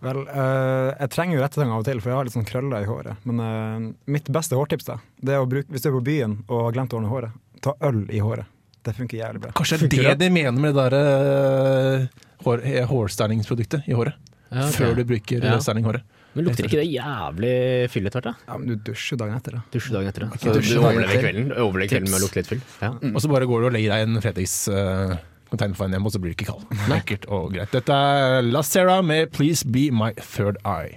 Vel, 0.00 0.20
eh, 0.30 0.92
jeg 1.00 1.10
trenger 1.10 1.38
jo 1.38 1.42
rettetang 1.42 1.72
av 1.74 1.80
og 1.82 1.88
til, 1.88 1.98
for 2.00 2.12
jeg 2.12 2.18
har 2.20 2.28
litt 2.28 2.36
sånn 2.36 2.46
krøller 2.46 2.84
i 2.84 2.86
håret. 2.86 3.24
Men 3.26 3.40
eh, 3.42 3.88
mitt 4.14 4.30
beste 4.30 4.54
hårtips, 4.54 4.86
da, 4.86 5.00
det 5.18 5.34
er 5.34 5.42
å 5.42 5.48
bruke, 5.50 5.66
hvis 5.74 5.82
du 5.82 5.90
er 5.90 5.96
på 5.98 6.04
byen 6.06 6.38
og 6.46 6.68
har 6.68 6.76
glemt 6.76 6.94
å 6.94 7.00
ordne 7.00 7.10
håret, 7.10 7.34
ta 7.64 7.74
øl 7.88 8.04
i 8.14 8.22
håret. 8.22 8.46
Det 8.86 8.94
funker 8.94 9.18
jævlig 9.18 9.42
bra. 9.42 9.50
Kanskje 9.58 9.80
det 9.82 9.98
er 9.98 10.14
det 10.14 10.20
de 10.22 10.30
mener 10.32 10.54
med 10.62 10.76
det 10.78 10.84
der 10.86 10.94
eh, 11.02 12.06
hår, 12.46 12.62
hårstylingsproduktet 12.92 13.90
i 13.90 13.96
håret. 13.98 14.14
Ja, 14.48 14.62
okay. 14.62 14.76
Før 14.78 14.94
du 14.96 15.02
bruker 15.04 15.42
Ja. 15.44 15.58
ja. 15.58 15.98
Men 16.38 16.48
lukter 16.48 16.68
ikke 16.68 16.78
det 16.80 16.88
jævlig 16.94 17.54
fyll 17.92 18.08
etter 18.10 18.22
hvert? 18.22 18.28
da? 18.30 18.52
Ja, 18.52 18.58
men 18.62 18.68
du 18.70 18.74
dusjer 18.88 19.18
dagen 19.20 19.36
etter, 19.38 19.58
da. 19.58 19.62
Dusjer 19.74 19.98
dagen 19.98 20.10
etter. 20.12 20.26
da. 20.28 20.38
Så 20.38 20.54
du 20.54 20.78
overlever 20.78 21.22
kvelden, 21.24 21.50
overlever 21.54 21.90
kvelden 21.94 22.12
med 22.12 22.20
å 22.20 22.24
lukte 22.26 22.42
litt 22.42 22.50
fyll. 22.52 22.62
Ja. 22.82 22.92
Og 23.12 23.18
så 23.24 23.30
bare 23.32 23.48
går 23.50 23.64
du 23.66 23.68
og 23.70 23.74
legger 23.76 23.94
deg 23.96 24.04
i 24.04 24.08
en 24.08 24.22
fredagcontainer 24.24 25.76
for 25.78 25.88
en 25.88 25.98
hjem, 25.98 26.06
og 26.08 26.14
så 26.14 26.22
blir 26.22 26.32
du 26.32 26.38
ikke 26.38 26.50
kald. 26.52 26.64
Enkelt 27.00 27.26
og 27.28 27.52
greit. 27.56 27.74
Dette 27.74 28.00
er 28.18 28.42
La 28.46 28.62
Sera 28.62 29.00
med 29.02 29.32
'Please 29.32 29.64
Be 29.66 29.88
My 29.90 30.12
Third 30.22 30.56
Eye'. 30.64 30.94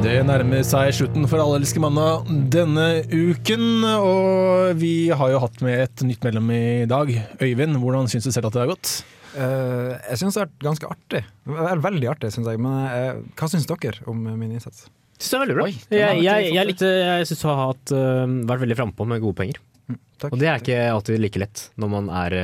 Det 0.00 0.14
nærmer 0.24 0.62
seg 0.64 0.94
slutten 0.96 1.26
for 1.28 1.42
Alle 1.42 1.58
elsker 1.60 1.82
mandag 1.84 2.24
denne 2.52 3.02
uken, 3.12 3.84
og 3.84 4.78
vi 4.80 5.10
har 5.12 5.28
jo 5.34 5.40
hatt 5.42 5.60
med 5.60 5.82
et 5.84 6.04
nytt 6.08 6.24
medlem 6.24 6.48
i 6.56 6.86
dag. 6.88 7.10
Øyvind, 7.36 7.76
hvordan 7.82 8.08
syns 8.08 8.24
du 8.24 8.32
selv 8.32 8.48
at 8.48 8.56
det 8.56 8.62
har 8.62 8.70
gått? 8.72 8.94
Eh, 9.36 9.94
jeg 10.10 10.20
syns 10.20 10.36
det 10.36 10.42
har 10.42 10.48
vært 10.48 10.66
ganske 10.66 10.90
artig. 10.90 11.22
Veldig 11.86 12.10
artig, 12.10 12.32
syns 12.34 12.50
jeg. 12.50 12.60
Men 12.62 12.76
uh, 12.90 13.22
hva 13.38 13.50
syns 13.50 13.68
dere 13.70 13.96
om 14.10 14.22
min 14.26 14.50
innsats? 14.50 14.86
Synes 15.20 15.32
det 15.32 15.38
er 15.38 15.44
veldig 15.46 15.58
bra. 15.58 15.66
Oi, 15.68 15.74
jeg, 15.92 16.22
jeg, 16.24 16.52
jeg, 16.56 16.68
likte, 16.70 16.92
jeg 16.96 17.26
syns 17.28 17.42
du 17.42 17.50
har 17.50 17.66
hatt, 17.68 17.92
uh, 17.94 18.38
vært 18.50 18.64
veldig 18.64 18.78
frampå 18.78 19.08
med 19.08 19.22
gode 19.24 19.38
penger. 19.42 19.60
Takk. 20.20 20.34
Og 20.34 20.38
det 20.38 20.46
er 20.46 20.60
ikke 20.60 20.78
alltid 20.92 21.16
like 21.18 21.40
lett 21.40 21.60
når 21.80 21.88
man 21.90 22.10
er 22.12 22.34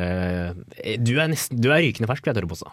Du 1.05 1.11
er, 1.12 1.29
nesten, 1.29 1.61
du 1.61 1.68
er 1.68 1.83
rykende 1.85 2.09
fersk, 2.09 2.25
vil 2.25 2.33
jeg 2.33 2.38
tørre 2.38 2.49
påstå. 2.51 2.70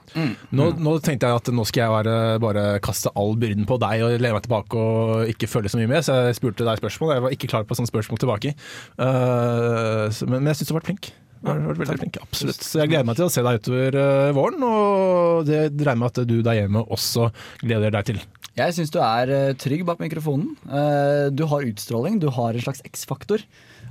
Nå, 0.56 0.70
nå 0.80 0.94
tenkte 1.04 1.28
jeg 1.28 1.42
at 1.42 1.52
nå 1.54 1.66
skal 1.68 1.84
jeg 1.84 1.94
være, 1.94 2.14
bare 2.42 2.64
kaste 2.82 3.12
all 3.20 3.36
byrden 3.38 3.68
på 3.70 3.78
deg 3.84 4.06
og 4.08 4.16
lene 4.16 4.32
meg 4.38 4.46
tilbake 4.48 4.80
og 4.80 5.34
ikke 5.34 5.52
følge 5.52 5.74
så 5.74 5.82
mye 5.82 5.92
med, 5.92 6.08
så 6.08 6.22
jeg 6.30 6.40
spurte 6.40 6.66
deg 6.66 6.80
spørsmål. 6.80 7.14
Jeg 7.18 7.26
var 7.28 7.36
ikke 7.36 7.52
klar 7.52 7.68
på 7.68 7.78
sånne 7.78 7.92
spørsmål 7.92 8.24
tilbake. 8.24 8.56
Uh, 8.96 10.08
så, 10.08 10.26
men, 10.26 10.40
men 10.40 10.54
jeg 10.54 10.62
syns 10.62 10.72
du 10.72 10.74
har 10.74 10.80
vært 10.80 10.94
flink. 10.94 11.12
Du 11.44 11.50
har 11.52 11.60
vært 11.68 11.82
veldig 11.84 11.98
flink, 12.00 12.18
absolutt. 12.24 12.64
Så 12.64 12.80
jeg 12.80 12.92
gleder 12.94 13.08
meg 13.10 13.18
til 13.20 13.28
å 13.28 13.34
se 13.34 13.44
deg 13.44 13.60
utover 13.60 13.98
eh, 14.00 14.30
våren, 14.38 14.64
og 14.64 15.44
det 15.50 15.60
regner 15.74 16.00
meg 16.00 16.06
med 16.06 16.14
at 16.14 16.30
du 16.30 16.38
der 16.46 16.60
hjemme 16.62 16.86
også 16.96 17.28
gleder 17.66 17.92
deg 17.98 18.08
til. 18.14 18.22
Jeg 18.54 18.76
syns 18.78 18.92
du 18.94 19.00
er 19.02 19.32
eh, 19.34 19.52
trygg 19.60 19.84
bak 19.88 20.00
mikrofonen. 20.00 20.54
Eh, 20.70 21.28
du 21.34 21.44
har 21.50 21.66
utstråling, 21.68 22.20
du 22.24 22.30
har 22.32 22.54
en 22.56 22.64
slags 22.64 22.84
X-faktor. 22.88 23.44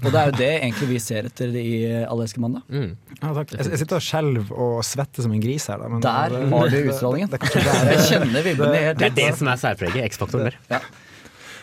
Og 0.02 0.08
det 0.10 0.18
er 0.18 0.30
jo 0.32 0.38
det 0.40 0.48
egentlig 0.64 0.86
vi 0.88 0.98
ser 1.02 1.26
etter 1.28 1.52
i 1.60 1.66
Alleske 2.10 2.40
mandag. 2.42 2.64
Mm. 2.72 2.94
Ja. 3.20 3.28
Jeg, 3.38 3.58
jeg 3.68 3.78
sitter 3.84 4.00
og 4.00 4.02
skjelver 4.02 4.56
og 4.64 4.80
svetter 4.86 5.22
som 5.26 5.34
en 5.36 5.42
gris 5.44 5.68
her. 5.70 5.78
Da, 5.78 5.90
men 5.92 6.02
Der 6.02 6.32
det- 6.32 6.48
har 6.50 6.72
du 6.72 6.78
utstrålingen. 6.80 7.30
Det, 7.30 7.38
det, 7.44 7.62
der 7.68 7.90
Jeg 7.92 8.00
kjenner 8.08 8.46
vibrene 8.48 8.80
helt 8.88 8.98
Det 8.98 9.10
er 9.12 9.14
det 9.20 9.28
som 9.38 9.50
er 9.52 9.60
særpreget, 9.62 10.08
X-faktoren 10.10 10.48
der. 10.48 10.56
Ja. 10.72 10.80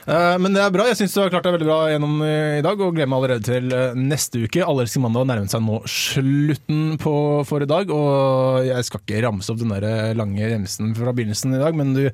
Eh, 0.10 0.36
Men 0.42 0.56
det 0.56 0.62
er 0.64 0.74
bra. 0.74 0.88
Jeg 0.90 0.98
syns 1.04 1.14
du 1.16 1.22
har 1.22 1.32
klart 1.34 1.46
deg 1.46 1.56
veldig 1.58 1.68
bra 1.68 1.80
gjennom 1.92 2.22
eh, 2.26 2.60
i 2.60 2.66
dag, 2.66 2.82
og 2.82 2.96
gleder 2.96 3.10
meg 3.12 3.20
allerede 3.20 3.46
til 3.46 3.74
eh, 3.76 3.98
neste 3.98 4.42
uke. 4.46 4.64
Allerske 4.66 5.02
mandag 5.04 5.28
nærmer 5.30 5.52
seg 5.52 5.62
nå 5.66 5.82
slutten 5.90 6.96
på 7.02 7.14
for 7.50 7.66
i 7.66 7.70
dag, 7.70 7.92
og 7.94 8.66
jeg 8.66 8.88
skal 8.88 9.04
ikke 9.04 9.22
ramse 9.28 9.54
opp 9.54 9.60
den 9.62 9.74
der 9.76 10.16
lange 10.18 10.50
remsen 10.56 10.96
fra 10.98 11.14
begynnelsen 11.16 11.54
i 11.54 11.62
dag, 11.62 11.78
men 11.78 11.94
du, 11.94 12.08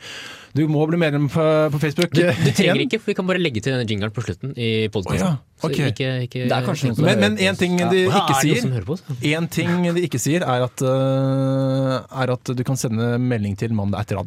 du 0.57 0.65
må 0.71 0.83
bli 0.89 0.99
medlem 0.99 1.29
på, 1.31 1.45
på 1.71 1.81
Facebook. 1.81 2.11
Du, 2.15 2.25
du 2.25 2.49
trenger 2.51 2.73
igjen. 2.73 2.83
ikke, 2.89 2.99
for 2.99 3.13
vi 3.13 3.17
kan 3.21 3.29
bare 3.31 3.43
legge 3.43 3.63
til 3.63 3.75
denne 3.75 3.87
jingeren 3.87 4.13
på 4.15 4.25
slutten 4.25 4.51
i 4.59 4.73
podkasten. 4.91 5.39
Oh, 5.63 5.71
ja, 5.71 5.71
okay. 5.71 5.93
ikke, 5.93 6.11
ikke, 6.27 6.43
Det 6.51 6.57
er 6.59 6.67
kanskje 6.67 6.91
noen 6.91 6.99
som 6.99 7.07
Men, 7.07 7.23
men 7.23 7.39
en 7.47 7.61
ting 7.61 7.79
de 7.79 8.03
ja, 8.03 8.11
ikke 8.11 8.35
er 8.35 8.43
sier? 8.43 9.39
En 9.39 9.49
ting 9.51 9.87
de 9.87 10.03
ikke 10.03 10.19
sier, 10.21 10.43
er 10.43 10.67
at, 10.67 10.83
er 10.83 12.35
at 12.35 12.55
du 12.59 12.67
kan 12.67 12.79
sende 12.79 13.15
melding 13.23 13.55
til 13.59 13.75
mandag 13.77 14.03
etter 14.03 14.19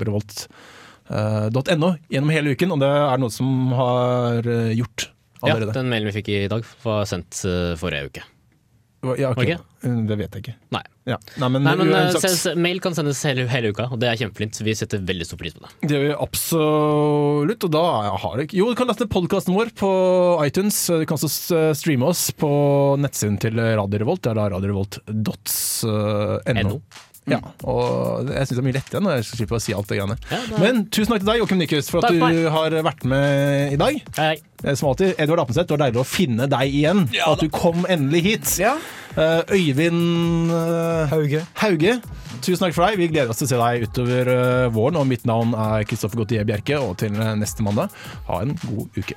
radiorevolt.no 1.09 1.92
gjennom 2.12 2.31
hele 2.35 2.55
uken, 2.57 2.73
og 2.77 2.83
det 2.83 2.88
er 2.88 3.23
noe 3.23 3.33
som 3.35 3.73
har 3.79 4.49
eh, 4.49 4.73
gjort 4.79 5.09
Ja, 5.47 5.55
den 5.61 5.88
mailen 5.88 6.11
vi 6.11 6.16
fikk 6.18 6.33
i 6.35 6.40
dag, 6.51 6.66
var 6.83 7.07
sendt 7.09 7.44
øh, 7.47 7.77
forrige 7.79 8.11
uke. 8.11 8.25
Ja, 9.18 9.31
ok. 9.31 9.38
okay. 9.38 9.59
det 9.79 10.11
Eh, 10.11 10.16
vet 10.18 10.33
jeg 10.35 10.42
ikke. 10.42 10.53
Nei. 10.75 10.81
Ja. 11.07 11.16
Nei, 11.38 11.49
men, 11.55 11.62
Nei, 11.62 11.75
men 11.79 12.16
se- 12.18 12.55
Mail 12.59 12.81
kan 12.83 12.97
sendes 12.97 13.21
hele, 13.25 13.44
hele 13.47 13.71
uka, 13.71 13.87
og 13.94 14.01
det 14.03 14.09
er 14.11 14.18
kjempeflint. 14.18 14.59
Vi 14.66 14.75
setter 14.75 14.99
veldig 15.07 15.25
stor 15.29 15.38
pris 15.38 15.55
på 15.55 15.62
det. 15.62 15.71
det 15.87 15.94
gjør 15.94 16.03
vi 16.03 16.16
absolutt, 16.27 17.66
og 17.68 17.71
da 17.77 17.85
har 18.25 18.42
jeg 18.42 18.51
Jo, 18.59 18.66
du 18.73 18.75
kan 18.75 18.90
laste 18.90 19.07
podkasten 19.07 19.55
vår 19.55 19.71
på 19.79 19.90
iTunes. 20.44 20.81
Du 20.90 21.07
kan 21.07 21.14
også 21.14 21.30
streame 21.78 22.11
oss 22.11 22.33
på 22.35 22.51
nettsiden 22.99 23.39
til 23.39 23.55
Radio 23.55 24.03
Revolt. 24.03 24.24
Det 24.26 24.35
er 24.35 24.41
da 24.41 24.49
radiorevolt.no. 24.57 25.39
NO. 26.59 26.80
Ja, 27.31 27.41
og 27.64 28.29
jeg 28.33 28.47
syns 28.49 28.57
det 28.57 28.62
er 28.62 28.66
mye 28.68 28.76
lettere 28.79 29.01
når 29.05 29.16
jeg 29.18 29.24
skal 29.29 29.39
slippe 29.43 29.57
å 29.59 29.61
si 29.62 29.72
alt 29.76 29.89
det 29.89 29.99
greiene. 29.99 30.16
Ja, 30.31 30.39
det 30.49 30.53
er- 30.57 30.61
Men 30.64 30.85
tusen 30.87 31.12
takk 31.12 31.22
til 31.24 31.31
deg, 31.33 31.41
Joakim 31.43 31.59
Nyquist, 31.62 31.91
for 31.91 31.99
at 32.05 32.12
Takk 32.12 32.33
du 32.33 32.49
har 32.51 32.70
vært 32.89 33.05
med 33.05 33.72
i 33.72 33.76
dag. 33.76 34.03
Hei. 34.16 34.37
Eh, 34.64 34.74
Som 34.74 34.89
alltid, 34.91 35.14
Edvard 35.18 35.41
Apenseth, 35.45 35.66
det 35.68 35.79
var 35.79 35.85
deilig 35.91 36.01
å 36.03 36.07
finne 36.07 36.49
deg 36.49 36.74
igjen. 36.74 37.09
at 37.26 37.41
du 37.41 37.49
kom 37.49 37.85
endelig 37.89 38.22
hit. 38.22 38.59
Ja. 38.59 38.76
Eh, 39.16 39.43
Øyvind 39.51 40.51
eh, 40.51 41.07
Hauge. 41.11 41.47
Hauge, 41.59 42.01
tusen 42.41 42.59
takk 42.66 42.74
for 42.74 42.87
deg. 42.87 42.99
Vi 42.99 43.09
gleder 43.09 43.31
oss 43.31 43.39
til 43.39 43.47
å 43.47 43.51
se 43.51 43.57
deg 43.57 43.89
utover 43.89 44.70
våren. 44.70 44.97
Og 44.97 45.07
mitt 45.07 45.24
navn 45.26 45.55
er 45.55 45.85
Kristoffer 45.85 46.16
Gautier 46.22 46.45
Bjerke, 46.45 46.79
og 46.81 46.97
til 46.99 47.11
neste 47.11 47.62
mandag, 47.66 47.91
ha 48.29 48.41
en 48.43 48.55
god 48.66 48.89
uke. 48.97 49.14